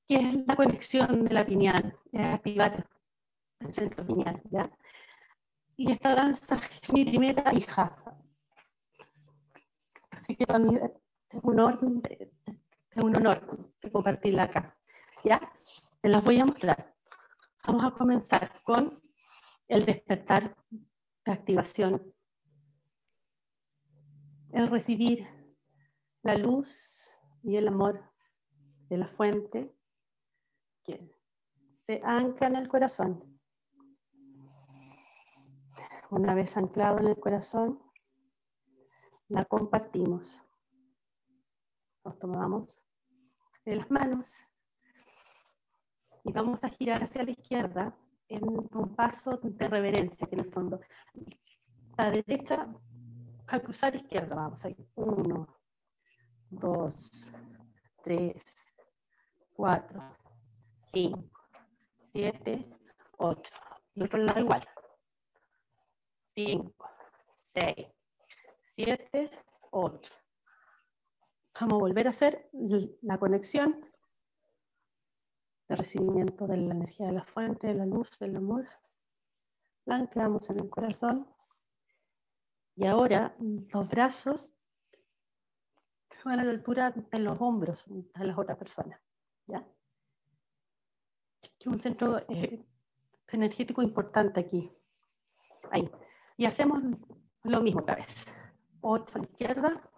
que 0.08 0.16
es 0.16 0.48
la 0.48 0.56
conexión 0.56 1.26
de 1.26 1.34
la 1.34 1.46
pineal, 1.46 1.94
activar 2.14 2.88
el 3.66 3.74
centro 3.74 4.06
pineal, 4.06 4.42
¿ya? 4.52 4.70
Y 5.76 5.92
esta 5.92 6.16
danza 6.16 6.60
es 6.82 6.94
mi 6.94 7.06
primera 7.06 7.54
hija. 7.54 7.96
Así 10.12 10.36
que 10.36 10.46
para 10.46 10.60
mí 10.60 10.78
es 11.30 11.44
un 11.44 11.60
honor, 11.60 11.80
es 12.10 13.04
un 13.04 13.18
honor 13.18 13.72
compartirla 13.92 14.44
acá. 14.44 14.78
¿Ya? 15.24 15.42
Te 16.02 16.10
las 16.10 16.24
voy 16.24 16.40
a 16.40 16.46
mostrar. 16.46 16.94
Vamos 17.66 17.86
a 17.86 17.92
comenzar 17.92 18.62
con 18.64 19.02
el 19.68 19.86
despertar 19.86 20.56
de 21.26 21.32
activación. 21.32 22.14
El 24.52 24.68
recibir 24.68 25.28
la 26.22 26.36
luz 26.36 27.10
y 27.42 27.56
el 27.56 27.68
amor 27.68 28.12
de 28.90 28.98
la 28.98 29.08
fuente 29.08 29.74
que 30.84 31.10
se 31.82 32.02
ancla 32.04 32.48
en 32.48 32.56
el 32.58 32.68
corazón 32.68 33.33
una 36.14 36.36
vez 36.36 36.56
anclado 36.58 37.00
en 37.00 37.08
el 37.08 37.20
corazón, 37.20 37.80
la 39.30 39.46
compartimos. 39.46 40.42
Nos 42.06 42.20
tomamos 42.20 42.78
de 43.66 43.78
las 43.78 43.90
manos 43.90 44.36
y 46.24 46.32
vamos 46.32 46.64
a 46.64 46.70
girar 46.70 47.04
hacia 47.04 47.24
la 47.24 47.32
izquierda 47.32 47.98
en 48.28 48.44
un 48.48 48.96
paso 48.96 49.38
de 49.38 49.68
reverencia, 49.68 50.28
que 50.28 50.36
en 50.36 50.42
el 50.42 50.52
fondo 50.52 50.80
la 51.98 52.12
derecha 52.12 52.68
a 53.48 53.60
cruzar 53.60 53.96
izquierda. 53.96 54.36
Vamos 54.36 54.64
a 54.66 54.70
ir. 54.70 54.88
Uno, 54.96 55.48
dos, 56.50 57.32
tres, 58.04 58.44
cuatro, 59.54 60.02
cinco, 60.82 61.40
siete, 62.02 62.70
ocho. 63.18 63.54
Y 63.96 64.04
otro 64.04 64.20
lado 64.20 64.40
igual. 64.40 64.68
5, 66.36 66.74
6, 67.36 67.88
7, 68.76 69.32
8. 69.72 70.12
Vamos 71.60 71.74
a 71.74 71.78
volver 71.78 72.08
a 72.08 72.10
hacer 72.10 72.50
la 73.02 73.18
conexión 73.18 73.86
de 75.70 75.76
recibimiento 75.76 76.48
de 76.48 76.58
la 76.58 76.74
energía 76.74 77.08
de 77.08 77.14
la 77.14 77.24
fuente, 77.24 77.68
de 77.68 77.76
la 77.76 77.86
luz, 77.86 78.18
del 78.20 78.36
amor. 78.36 78.68
La 79.86 79.96
anclamos 79.96 80.50
en 80.50 80.60
el 80.60 80.70
corazón. 80.70 81.28
Y 82.76 82.88
ahora 82.88 83.36
los 83.40 83.88
brazos 83.88 84.52
van 86.26 86.40
a 86.40 86.44
la 86.44 86.52
altura 86.52 86.92
de 86.92 87.20
los 87.20 87.40
hombros 87.40 87.84
de 87.88 88.26
las 88.26 88.38
otras 88.38 88.58
personas. 88.58 89.00
¿ya? 89.48 89.66
un 91.66 91.80
centro 91.80 92.20
eh, 92.30 92.64
energético 93.32 93.82
importante 93.82 94.40
aquí. 94.40 94.72
Ahí. 95.72 95.90
Y 96.44 96.46
hacemos 96.46 96.84
Lo 97.44 97.62
mismo 97.62 97.80
otra 97.80 97.96
vez. 97.96 98.26
8 98.82 99.14
a 99.16 99.20
la 99.20 99.24
izquierda. 99.24 99.90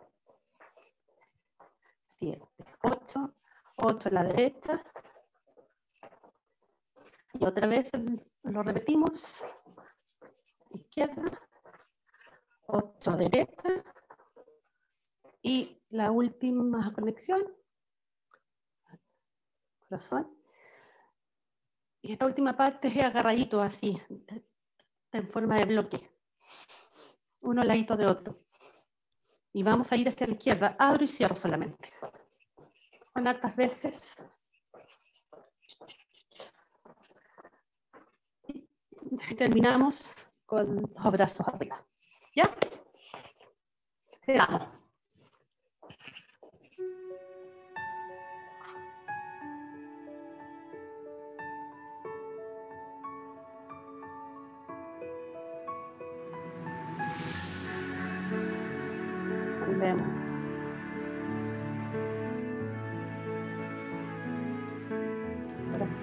7, 2.05 2.47
8, 2.83 3.35
8 3.77 4.09
a 4.09 4.11
la 4.11 4.23
derecha. 4.25 4.83
Y 7.33 7.45
otra 7.45 7.65
vez 7.65 7.89
lo 8.43 8.61
repetimos. 8.61 9.43
Izquierda, 10.69 11.23
8 12.67 13.09
a 13.09 13.17
derecha. 13.17 13.83
Y 15.41 15.81
la 15.89 16.11
última 16.11 16.93
conexión. 16.93 17.41
Corazón. 19.89 20.31
Y 22.03 22.13
esta 22.13 22.27
última 22.27 22.55
parte 22.55 22.89
es 22.89 23.03
agarradito 23.03 23.63
así, 23.63 23.99
en 25.11 25.27
forma 25.27 25.57
de 25.57 25.65
bloque. 25.65 26.14
Uno 27.41 27.61
al 27.61 27.67
ladito 27.67 27.95
de 27.95 28.05
otro. 28.05 28.39
Y 29.53 29.63
vamos 29.63 29.91
a 29.91 29.95
ir 29.95 30.07
hacia 30.07 30.27
la 30.27 30.33
izquierda. 30.33 30.75
Abro 30.79 31.03
y 31.03 31.07
cierro 31.07 31.35
solamente. 31.35 31.93
Con 33.13 33.27
hartas 33.27 33.55
veces. 33.55 34.15
Y 38.47 39.35
terminamos 39.35 40.13
con 40.45 40.81
los 40.81 41.11
brazos 41.11 41.47
arriba. 41.47 41.85
¿Ya? 42.35 42.53
Cerramos. 44.25 44.84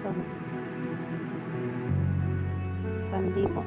Corazón. 0.03 0.25
Expandimos. 3.03 3.65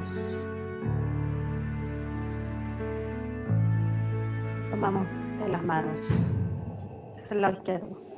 Tomamos 4.70 5.06
de 5.40 5.48
las 5.48 5.64
manos. 5.64 6.00
Es 7.24 7.32
el 7.32 7.40
lado 7.40 7.54
izquierdo. 7.54 8.15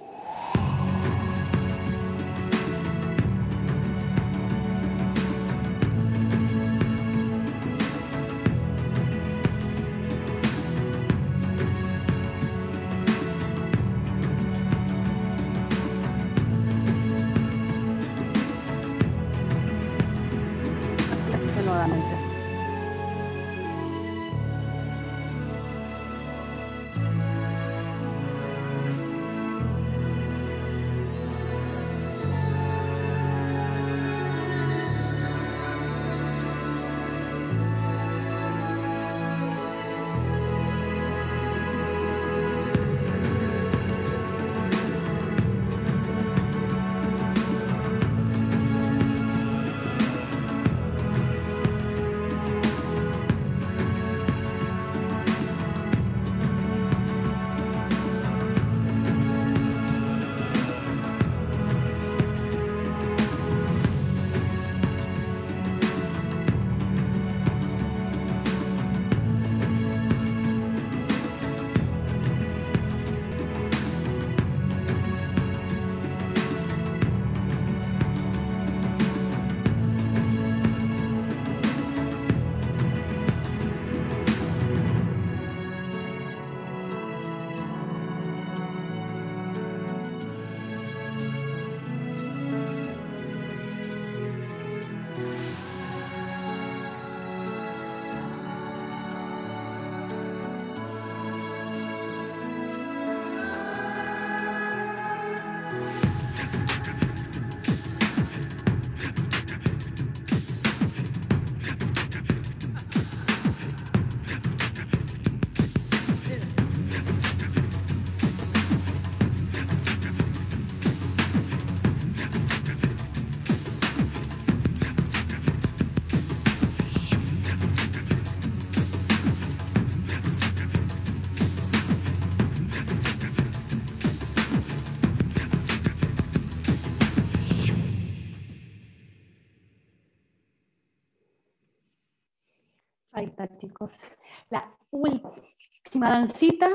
Última 145.98 146.10
dancita. 146.10 146.70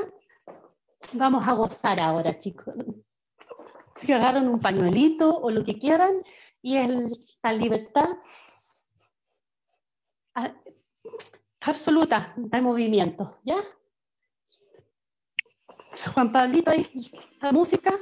Vamos 1.14 1.48
a 1.48 1.52
gozar 1.52 1.98
ahora, 2.00 2.38
chicos. 2.38 2.74
Que 4.00 4.12
agarran 4.12 4.48
un 4.48 4.60
pañuelito 4.60 5.38
o 5.38 5.50
lo 5.50 5.64
que 5.64 5.78
quieran 5.78 6.22
y 6.60 6.76
el, 6.76 7.08
la 7.42 7.52
libertad 7.52 8.08
absoluta 11.60 12.34
de 12.36 12.60
movimiento, 12.60 13.38
¿ya? 13.44 13.56
Juan 16.12 16.30
Pablito, 16.30 16.70
ahí 16.70 16.86
la 17.40 17.52
música 17.52 17.94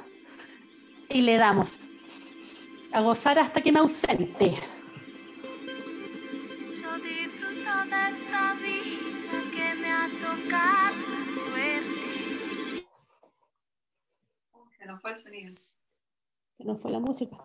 y 1.08 1.22
le 1.22 1.36
damos 1.36 1.78
a 2.92 3.00
gozar 3.00 3.38
hasta 3.38 3.60
que 3.60 3.70
me 3.70 3.78
ausente. 3.78 4.58
Yo 6.82 6.98
disfruto 6.98 7.84
de 7.84 8.08
esta 8.10 8.54
vida 8.54 8.81
ha 10.02 10.08
tocado 10.08 10.94
suerte. 11.50 12.86
Se 14.76 14.86
nos 14.86 15.00
fue 15.00 15.12
el 15.12 15.18
sonido. 15.20 15.54
Se 16.58 16.64
nos 16.64 16.80
fue 16.80 16.90
la 16.90 16.98
música. 16.98 17.36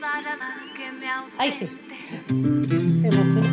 Para 0.00 0.36
que 0.74 0.92
me 0.92 1.06
Ahí 1.38 1.52
sí. 1.52 1.68
Emoción. 3.04 3.44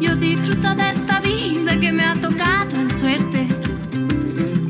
Yo 0.00 0.16
disfruto 0.16 0.74
de 0.74 0.90
esta 0.90 1.20
vida 1.20 1.78
que 1.78 1.92
me 1.92 2.04
ha 2.04 2.14
tocado 2.14 2.80
en 2.80 2.90
suerte. 2.90 3.48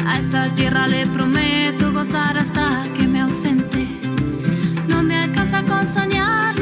A 0.05 0.19
esta 0.19 0.53
tierra 0.57 0.89
le 0.89 1.07
prometo 1.07 1.93
gozar 1.93 2.37
hasta 2.37 2.83
que 2.97 3.07
me 3.07 3.21
ausente. 3.21 3.44
No 5.55 5.63
me 5.63 5.67
alcanza 5.69 6.01
con 6.01 6.11
soñar 6.11 6.54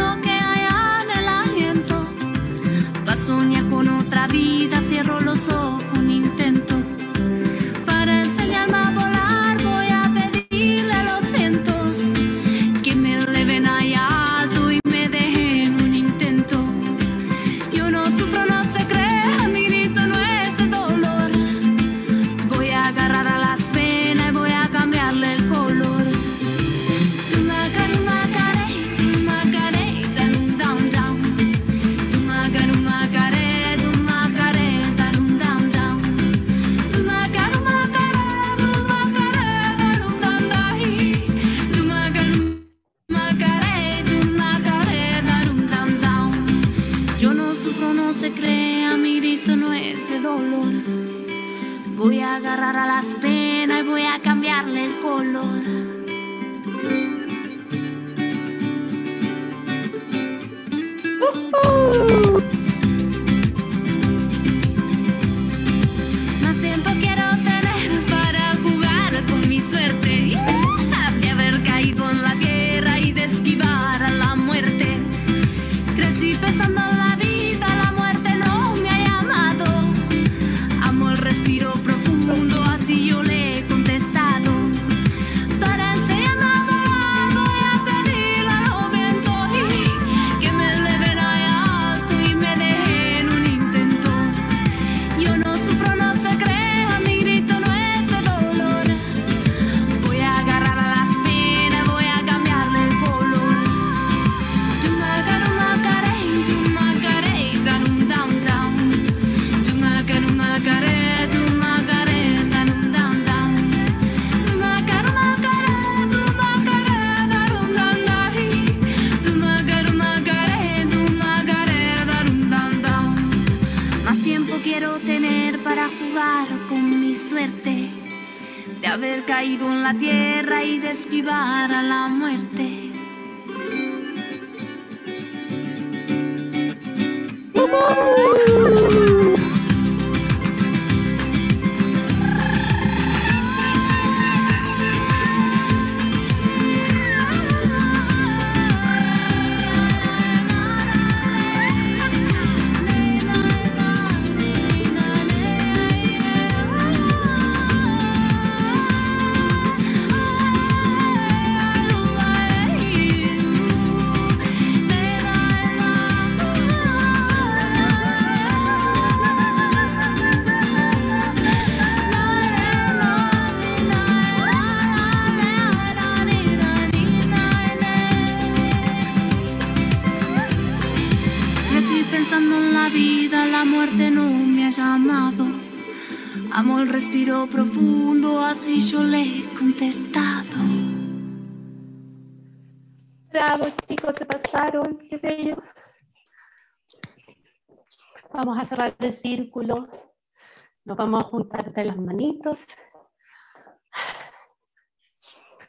manitos. 202.42 202.66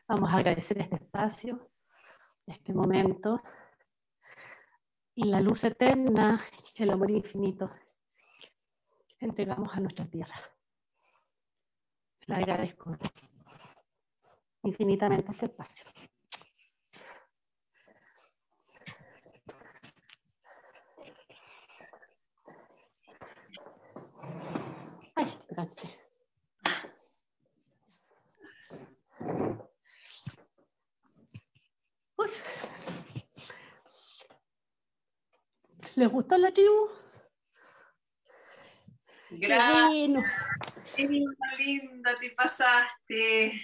Vamos 0.08 0.30
a 0.30 0.38
agradecer 0.38 0.78
este 0.80 0.96
espacio, 0.96 1.70
este 2.46 2.74
momento. 2.74 3.42
Y 5.16 5.26
la 5.26 5.42
luz 5.42 5.64
eterna 5.64 6.44
y 6.76 6.84
el 6.84 6.90
amor 6.90 7.12
infinito 7.12 7.72
que 9.20 9.26
entregamos 9.26 9.76
a 9.76 9.80
nuestra 9.80 10.06
tierra. 10.06 10.36
Le 12.26 12.36
agradezco 12.36 12.98
infinitamente 14.64 15.32
este 15.32 15.46
espacio. 15.46 15.86
Ay, 25.16 25.38
gracias. 25.50 26.03
Uy. 32.18 32.30
¿Les 35.96 36.12
gustó 36.12 36.38
la 36.38 36.52
tribu? 36.52 36.90
Qué 39.30 39.48
Gracias, 39.48 39.88
bueno. 39.88 40.24
linda, 40.98 41.48
linda, 41.58 42.16
te 42.20 42.32
pasaste. 42.32 43.62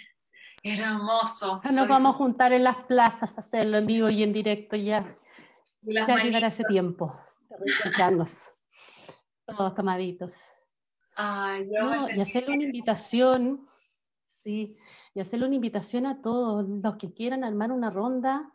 Hermoso. 0.64 1.62
Ya 1.64 1.72
nos 1.72 1.88
vamos 1.88 2.16
a 2.16 2.18
juntar 2.18 2.52
en 2.52 2.64
las 2.66 2.78
plazas 2.84 3.38
a 3.38 3.42
hacerlo 3.42 3.78
en 3.78 3.88
vivo 3.88 4.10
y 4.10 4.24
en 4.24 4.34
directo 4.34 4.76
ya. 4.76 5.16
Las 5.84 6.08
Ya 6.08 6.18
llegará 6.18 6.48
ese 6.48 6.64
tiempo. 6.66 7.18
Todos 9.46 9.76
tomaditos. 9.76 10.36
Ay, 11.16 11.66
No, 11.68 11.96
y 12.16 12.22
hacerle 12.22 12.54
una 12.54 12.64
invitación, 12.64 13.68
sí, 14.28 14.78
y 15.14 15.20
hacerle 15.20 15.48
una 15.48 15.56
invitación 15.56 16.06
a 16.06 16.22
todos 16.22 16.68
los 16.68 16.96
que 16.98 17.14
quieran 17.14 17.44
armar 17.44 17.72
una 17.72 17.90
ronda, 17.90 18.52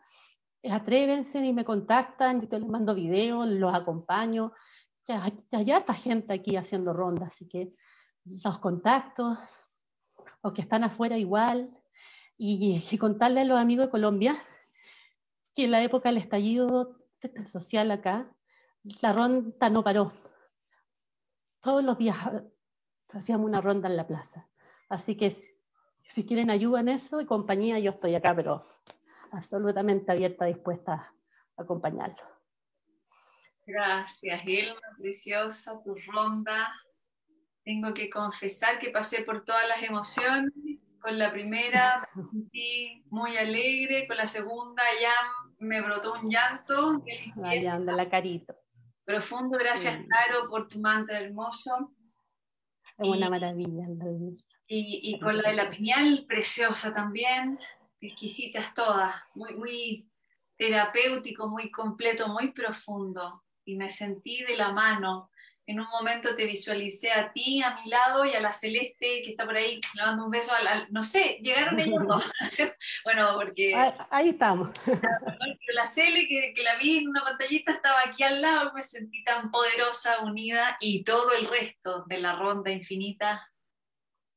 eh, 0.63 0.71
atrévense 0.71 1.39
y 1.45 1.53
me 1.53 1.65
contactan, 1.65 2.41
yo 2.41 2.59
les 2.59 2.67
mando 2.67 2.95
videos, 2.95 3.47
los 3.47 3.73
acompaño. 3.73 4.53
Ya, 5.07 5.31
ya, 5.51 5.61
ya 5.61 5.77
está 5.77 5.93
gente 5.93 6.33
aquí 6.33 6.55
haciendo 6.55 6.93
rondas, 6.93 7.33
así 7.33 7.47
que 7.47 7.73
los 8.43 8.59
contactos, 8.59 9.37
los 10.43 10.53
que 10.53 10.61
están 10.61 10.83
afuera 10.83 11.17
igual, 11.17 11.69
y, 12.37 12.83
y 12.89 12.97
contarle 12.97 13.41
a 13.41 13.45
los 13.45 13.59
amigos 13.59 13.85
de 13.85 13.91
Colombia 13.91 14.37
que 15.55 15.65
en 15.65 15.71
la 15.71 15.81
época 15.81 16.09
del 16.09 16.17
estallido 16.17 16.97
social 17.45 17.91
acá, 17.91 18.29
la 19.01 19.13
ronda 19.13 19.69
no 19.69 19.83
paró. 19.83 20.11
Todos 21.61 21.83
los 21.83 21.97
días 21.97 22.17
hacíamos 23.09 23.47
una 23.47 23.61
ronda 23.61 23.87
en 23.89 23.97
la 23.97 24.05
plaza. 24.05 24.47
Así 24.89 25.15
que 25.15 25.33
si, 26.07 26.25
quieren 26.25 26.49
ayuda 26.49 26.79
en 26.79 26.89
eso 26.89 27.21
y 27.21 27.25
compañía, 27.25 27.79
yo 27.79 27.91
estoy 27.91 28.15
acá, 28.15 28.35
pero 28.35 28.65
absolutamente 29.31 30.11
abierta, 30.11 30.45
dispuesta 30.45 30.93
a 31.57 31.61
acompañarlo. 31.61 32.23
Gracias, 33.65 34.41
Elma, 34.45 34.79
preciosa, 34.99 35.81
tu 35.83 35.95
ronda. 36.11 36.71
Tengo 37.63 37.93
que 37.93 38.09
confesar 38.09 38.77
que 38.79 38.91
pasé 38.91 39.23
por 39.23 39.43
todas 39.43 39.67
las 39.67 39.81
emociones. 39.81 40.53
Con 40.99 41.17
la 41.19 41.31
primera 41.31 42.07
me 42.15 42.23
sentí 42.31 43.03
muy 43.09 43.37
alegre, 43.37 44.07
con 44.07 44.17
la 44.17 44.27
segunda 44.27 44.81
ya 45.01 45.13
me 45.59 45.81
brotó 45.81 46.13
un 46.13 46.29
llanto 46.29 46.97
de 46.99 47.31
Allá 47.43 47.73
anda 47.75 47.93
la 47.93 48.09
carita. 48.09 48.55
profundo. 49.03 49.57
Gracias, 49.57 49.99
Sí. 49.99 50.07
Caro, 50.07 50.49
por 50.49 50.67
tu 50.67 50.79
mantra 50.79 51.19
hermoso. 51.19 51.91
Es 52.97 53.07
una 53.07 53.29
maravilla. 53.29 53.85
bien. 53.87 54.37
Y, 54.67 54.99
y 55.03 55.19
con 55.19 55.37
la 55.37 55.49
de 55.49 55.55
la 55.55 55.69
piñal, 55.69 56.25
preciosa 56.27 56.93
también, 56.93 57.59
exquisitas 58.01 58.73
todas, 58.73 59.15
muy, 59.35 59.53
muy 59.53 60.09
terapéutico, 60.57 61.47
muy 61.47 61.69
completo, 61.71 62.27
muy 62.29 62.51
profundo. 62.51 63.43
Y 63.63 63.75
me 63.75 63.89
sentí 63.89 64.43
de 64.43 64.55
la 64.57 64.71
mano. 64.71 65.29
En 65.67 65.79
un 65.79 65.87
momento 65.87 66.35
te 66.35 66.45
visualicé 66.45 67.11
a 67.11 67.31
ti, 67.33 67.61
a 67.63 67.75
mi 67.81 67.89
lado, 67.89 68.23
y 68.25 68.33
a 68.35 68.39
la 68.39 68.51
Celeste, 68.51 69.23
que 69.23 69.31
está 69.31 69.45
por 69.45 69.55
ahí, 69.55 69.81
le 69.95 70.01
mando 70.03 70.25
un 70.25 70.29
beso 70.31 70.51
al, 70.53 70.67
al- 70.67 70.87
no 70.91 71.01
sé, 71.01 71.39
llegaron 71.41 71.79
ellos 71.79 72.03
dos. 72.07 72.23
bueno, 73.03 73.29
porque 73.35 73.73
Ahí, 73.73 73.91
ahí 74.11 74.29
estamos. 74.29 74.69
la 75.73 75.87
Cele, 75.87 76.27
que, 76.27 76.53
que 76.55 76.63
la 76.63 76.75
vi 76.77 76.99
en 76.99 77.09
una 77.09 77.23
pantallita, 77.23 77.71
estaba 77.71 78.01
aquí 78.05 78.23
al 78.23 78.41
lado, 78.41 78.69
y 78.71 78.75
me 78.75 78.83
sentí 78.83 79.23
tan 79.23 79.49
poderosa, 79.51 80.19
unida, 80.21 80.77
y 80.79 81.03
todo 81.03 81.31
el 81.33 81.47
resto 81.47 82.03
de 82.07 82.19
la 82.19 82.35
ronda 82.35 82.69
infinita, 82.71 83.51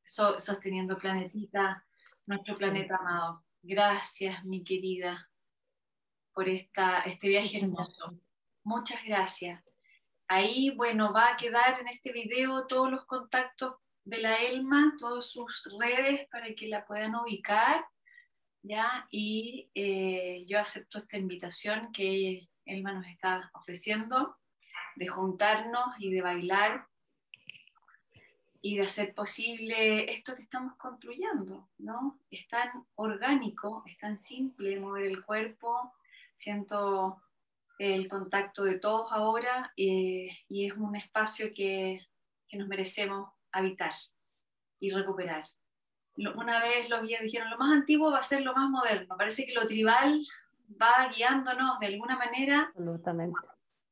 so- 0.09 0.41
sosteniendo 0.41 0.97
planetita, 0.97 1.85
nuestro 2.27 2.57
planeta 2.57 2.97
amado. 2.97 3.45
Gracias, 3.63 4.45
mi 4.45 4.65
querida, 4.65 5.31
por 6.33 6.49
esta, 6.49 7.01
este 7.01 7.29
viaje 7.29 7.59
hermoso. 7.59 8.19
Muchas 8.65 9.05
gracias. 9.05 9.63
Ahí, 10.29 10.71
bueno, 10.71 11.13
va 11.13 11.33
a 11.33 11.37
quedar 11.37 11.81
en 11.81 11.89
este 11.89 12.13
video 12.13 12.67
todos 12.67 12.91
los 12.91 13.05
contactos 13.07 13.75
de 14.05 14.19
la 14.19 14.37
Elma, 14.37 14.95
todas 14.99 15.31
sus 15.31 15.69
redes 15.79 16.29
para 16.31 16.55
que 16.55 16.69
la 16.69 16.87
puedan 16.87 17.15
ubicar. 17.15 17.85
¿ya? 18.63 19.07
Y 19.11 19.71
eh, 19.75 20.45
yo 20.47 20.61
acepto 20.61 20.99
esta 20.99 21.19
invitación 21.19 21.93
que 21.93 22.49
Elma 22.65 22.93
nos 22.93 23.07
está 23.07 23.51
ofreciendo 23.55 24.37
de 24.97 25.09
juntarnos 25.09 25.95
y 25.99 26.11
de 26.11 26.23
bailar 26.23 26.87
y 28.61 28.77
de 28.77 28.83
hacer 28.83 29.15
posible 29.15 30.11
esto 30.11 30.35
que 30.35 30.43
estamos 30.43 30.77
construyendo, 30.77 31.69
¿no? 31.79 32.21
Es 32.31 32.49
tan 32.49 32.69
orgánico, 32.97 33.83
es 33.87 33.99
tan 33.99 34.19
simple 34.19 34.81
mover 34.81 35.07
el 35.07 35.25
cuerpo, 35.25 35.95
siento 36.37 37.23
el 37.79 38.09
contacto 38.09 38.65
de 38.65 38.79
todos 38.79 39.13
ahora 39.13 39.73
eh, 39.77 40.31
y 40.49 40.67
es 40.67 40.73
un 40.77 40.97
espacio 40.97 41.53
que, 41.55 42.01
que 42.49 42.57
nos 42.57 42.67
merecemos 42.69 43.31
habitar 43.53 43.93
y 44.81 44.91
recuperar 44.91 45.45
una 46.35 46.61
vez 46.61 46.89
los 46.89 47.03
guías 47.03 47.23
dijeron, 47.23 47.51
lo 47.51 47.59
más 47.59 47.71
antiguo 47.71 48.11
va 48.11 48.19
a 48.19 48.23
ser 48.23 48.43
lo 48.43 48.55
más 48.55 48.69
moderno. 48.69 49.17
Parece 49.17 49.47
que 49.47 49.55
lo 49.55 49.67
tribal 49.67 50.25
va 50.81 51.09
guiándonos 51.15 51.79
de 51.79 51.87
alguna 51.87 52.17
manera. 52.17 52.73
Absolutamente. 52.75 53.39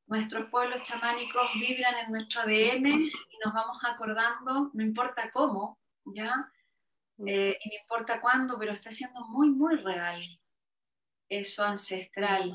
Nuestros 0.06 0.48
pueblos 0.50 0.84
chamánicos 0.84 1.50
vibran 1.54 1.94
en 2.04 2.12
nuestro 2.12 2.42
ADN 2.42 2.86
y 2.86 3.10
nos 3.44 3.52
vamos 3.52 3.78
acordando, 3.82 4.70
no 4.72 4.82
importa 4.82 5.30
cómo, 5.32 5.78
¿ya? 6.04 6.50
Eh, 7.26 7.58
y 7.64 7.68
no 7.68 7.74
importa 7.80 8.20
cuándo, 8.20 8.58
pero 8.58 8.72
está 8.72 8.92
siendo 8.92 9.20
muy, 9.26 9.50
muy 9.50 9.76
real. 9.76 10.20
Eso 11.28 11.64
ancestral, 11.64 12.54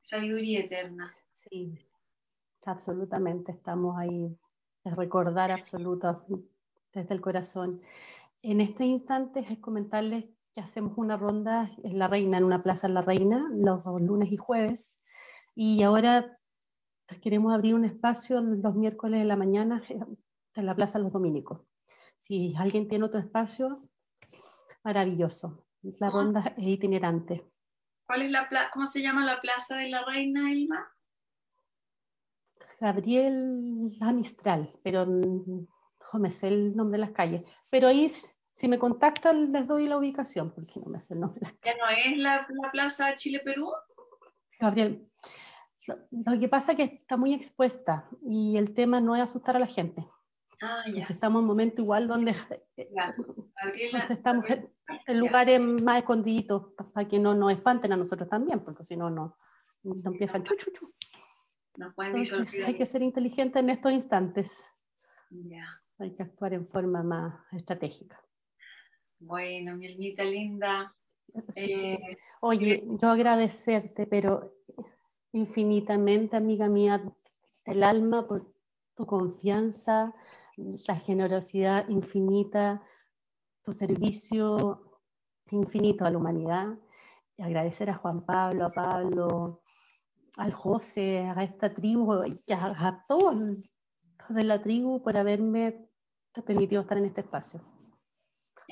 sabiduría 0.00 0.60
eterna. 0.60 1.14
Sí, 1.32 1.78
absolutamente. 2.64 3.52
Estamos 3.52 3.96
ahí, 3.98 4.36
de 4.84 4.94
recordar 4.94 5.52
absoluto 5.52 6.26
desde 6.92 7.14
el 7.14 7.20
corazón. 7.20 7.80
en 8.42 8.60
este 8.60 8.84
instante 8.84 9.46
es 9.48 9.58
comentarles 9.58 10.24
que 10.54 10.60
hacemos 10.60 10.94
una 10.96 11.16
ronda 11.16 11.70
en 11.84 11.98
La 11.98 12.08
Reina, 12.08 12.38
en 12.38 12.44
una 12.44 12.62
plaza 12.62 12.86
en 12.86 12.94
La 12.94 13.02
Reina, 13.02 13.48
los 13.54 13.84
lunes 14.00 14.30
y 14.32 14.36
jueves. 14.36 14.98
Y 15.54 15.82
ahora 15.82 16.38
queremos 17.20 17.52
abrir 17.52 17.74
un 17.74 17.84
espacio 17.84 18.40
los 18.40 18.74
miércoles 18.74 19.20
de 19.20 19.26
la 19.26 19.36
mañana 19.36 19.82
en 19.88 20.66
la 20.66 20.74
Plaza 20.74 20.98
Los 20.98 21.12
Dominicos. 21.12 21.60
Si 22.18 22.54
alguien 22.56 22.88
tiene 22.88 23.04
otro 23.04 23.20
espacio, 23.20 23.88
maravilloso. 24.84 25.66
La 26.00 26.10
ronda 26.10 26.54
es 26.56 26.66
itinerante. 26.66 27.44
¿Cuál 28.06 28.22
es 28.22 28.30
la 28.30 28.48
pla- 28.48 28.70
¿Cómo 28.72 28.86
se 28.86 29.02
llama 29.02 29.24
la 29.24 29.40
Plaza 29.40 29.76
de 29.76 29.88
la 29.88 30.04
Reina, 30.04 30.50
Elma? 30.52 30.88
Gabriel 32.80 33.90
La 34.00 34.12
Mistral, 34.12 34.72
pero 34.82 35.06
mm, 35.06 35.66
no 36.12 36.18
me 36.20 36.30
sé 36.30 36.48
el 36.48 36.76
nombre 36.76 36.98
de 37.00 37.06
las 37.06 37.14
calles. 37.14 37.42
Pero 37.70 37.88
ahí, 37.88 38.08
si 38.54 38.68
me 38.68 38.78
contactan, 38.78 39.52
les 39.52 39.66
doy 39.66 39.86
la 39.88 39.98
ubicación, 39.98 40.52
porque 40.52 40.80
no 40.80 40.86
me 40.86 41.02
sé 41.02 41.14
el 41.14 41.20
nombre 41.20 41.40
de 41.40 41.46
las 41.46 41.60
¿Ya 41.62 41.76
no 41.76 41.88
es 42.12 42.18
la, 42.18 42.46
la 42.62 42.70
Plaza 42.70 43.14
Chile-Perú? 43.14 43.70
Gabriel, 44.58 45.08
lo, 45.86 46.38
que 46.40 46.48
pasa 46.48 46.72
es 46.72 46.76
que 46.78 46.84
está 46.84 47.16
muy 47.16 47.34
expuesta 47.34 48.08
y 48.24 48.56
el 48.56 48.74
tema 48.74 49.00
no 49.00 49.16
es 49.16 49.22
asustar 49.22 49.56
a 49.56 49.58
la 49.60 49.66
gente, 49.66 50.06
Ah, 50.64 50.84
ya. 50.94 51.06
estamos 51.06 51.40
en 51.40 51.42
un 51.42 51.46
momento 51.48 51.82
igual 51.82 52.06
donde 52.06 52.36
eh, 52.76 52.88
ya. 52.94 53.14
Gabriela, 53.62 54.04
estamos 54.08 54.48
en, 54.48 54.70
en 55.06 55.18
lugares 55.18 55.60
más 55.60 55.98
escondiditos 55.98 56.72
pa- 56.76 56.88
para 56.92 57.08
que 57.08 57.18
no 57.18 57.34
nos 57.34 57.52
espanten 57.52 57.92
a 57.92 57.96
nosotros 57.96 58.28
también, 58.28 58.60
porque 58.60 58.84
si 58.84 58.96
no, 58.96 59.10
no, 59.10 59.36
no 59.82 60.10
empiezan 60.10 60.44
chu, 60.44 60.54
chu, 60.56 60.70
chu. 60.70 60.92
pueden 61.96 62.16
Entonces 62.16 62.64
hay 62.64 62.76
que 62.76 62.86
ser 62.86 63.02
inteligente 63.02 63.58
en 63.58 63.70
estos 63.70 63.90
instantes, 63.92 64.72
Ya. 65.30 65.66
hay 65.98 66.14
que 66.14 66.22
actuar 66.22 66.52
en 66.54 66.68
forma 66.68 67.02
más 67.02 67.34
estratégica. 67.52 68.22
Bueno, 69.18 69.76
mi 69.76 69.88
linda. 69.96 70.94
eh, 71.56 72.16
Oye, 72.40 72.84
yo 73.00 73.08
agradecerte, 73.08 74.06
pero 74.06 74.54
infinitamente, 75.32 76.36
amiga 76.36 76.68
mía, 76.68 77.02
del 77.64 77.82
alma, 77.82 78.26
por 78.26 78.52
tu 78.94 79.06
confianza, 79.06 80.14
la 80.56 80.96
generosidad 80.96 81.88
infinita, 81.88 82.82
tu 83.64 83.72
servicio 83.72 85.00
infinito 85.50 86.04
a 86.04 86.10
la 86.10 86.18
humanidad. 86.18 86.78
Y 87.36 87.42
agradecer 87.42 87.90
a 87.90 87.96
Juan 87.96 88.24
Pablo, 88.24 88.66
a 88.66 88.72
Pablo, 88.72 89.62
al 90.36 90.52
José, 90.52 91.18
a 91.18 91.42
esta 91.42 91.72
tribu, 91.72 92.24
y 92.24 92.52
a, 92.52 92.88
a 92.88 93.04
todos 93.08 93.34
de 94.28 94.44
la 94.44 94.62
tribu 94.62 95.02
por 95.02 95.16
haberme 95.16 95.88
permitido 96.46 96.82
estar 96.82 96.98
en 96.98 97.06
este 97.06 97.22
espacio. 97.22 97.60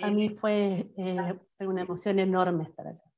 A 0.02 0.08
eh, 0.08 0.10
mí 0.10 0.30
fue 0.30 0.92
eh, 0.96 1.40
una 1.60 1.82
emoción 1.82 2.18
enorme 2.18 2.64
estar 2.64 2.86
acá. 2.88 3.09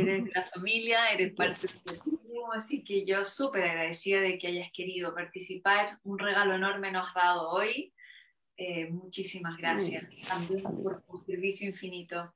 Eres 0.00 0.24
de 0.24 0.30
la 0.34 0.44
familia, 0.54 1.10
eres 1.12 1.32
parte 1.34 1.66
del 1.66 1.98
colectivo, 1.98 2.52
así 2.52 2.84
que 2.84 3.04
yo 3.04 3.24
súper 3.24 3.64
agradecida 3.64 4.20
de 4.20 4.38
que 4.38 4.48
hayas 4.48 4.70
querido 4.72 5.14
participar. 5.14 5.98
Un 6.04 6.18
regalo 6.18 6.54
enorme 6.54 6.90
nos 6.92 7.08
has 7.08 7.14
dado 7.14 7.50
hoy. 7.50 7.92
Eh, 8.58 8.88
muchísimas 8.90 9.56
gracias 9.58 10.04
también 10.26 10.62
por 10.62 11.02
tu 11.04 11.18
servicio 11.20 11.66
infinito. 11.68 12.32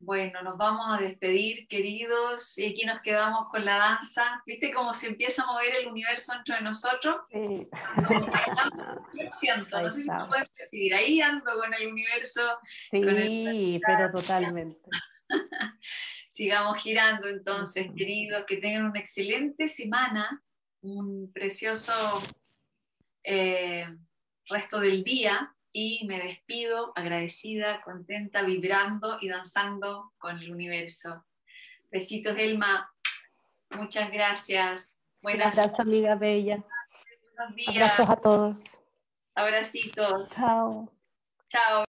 Bueno, 0.00 0.40
nos 0.42 0.56
vamos 0.56 0.86
a 0.96 1.02
despedir, 1.02 1.66
queridos, 1.66 2.56
y 2.56 2.66
aquí 2.66 2.86
nos 2.86 3.00
quedamos 3.00 3.48
con 3.50 3.64
la 3.64 3.78
danza. 3.78 4.40
¿Viste 4.46 4.72
cómo 4.72 4.94
se 4.94 5.08
empieza 5.08 5.42
a 5.42 5.46
mover 5.46 5.74
el 5.74 5.88
universo 5.88 6.32
dentro 6.34 6.54
de 6.54 6.60
nosotros? 6.62 7.16
Sí. 7.32 7.66
Lo 9.14 9.32
siento, 9.32 9.82
no 9.82 9.90
sé 9.90 10.02
si 10.02 10.08
está. 10.08 10.28
puedes 10.28 10.48
percibir. 10.50 10.94
Ahí 10.94 11.20
ando 11.20 11.50
con 11.60 11.74
el 11.74 11.88
universo 11.88 12.40
Sí, 12.90 12.98
el- 12.98 13.80
pero 13.84 14.10
totalmente. 14.12 14.78
Sigamos 16.38 16.80
girando 16.80 17.26
entonces, 17.26 17.90
queridos, 17.96 18.44
que 18.44 18.58
tengan 18.58 18.84
una 18.84 19.00
excelente 19.00 19.66
semana, 19.66 20.40
un 20.82 21.32
precioso 21.32 21.92
eh, 23.24 23.84
resto 24.48 24.78
del 24.78 25.02
día 25.02 25.52
y 25.72 26.06
me 26.06 26.20
despido 26.20 26.92
agradecida, 26.94 27.80
contenta, 27.80 28.44
vibrando 28.44 29.18
y 29.20 29.28
danzando 29.28 30.12
con 30.16 30.38
el 30.38 30.52
universo. 30.52 31.24
Besitos, 31.90 32.36
Elma. 32.38 32.88
Muchas 33.70 34.12
gracias. 34.12 35.00
Buenas 35.20 35.58
abrazo, 35.58 35.82
amiga 35.82 36.14
bella. 36.14 36.64
buenos 37.36 37.56
días. 37.56 37.98
Abrazos 37.98 38.10
a 38.10 38.16
todos. 38.16 38.80
Abracitos. 39.34 40.30
Chao. 40.30 40.88
Chao. 41.48 41.87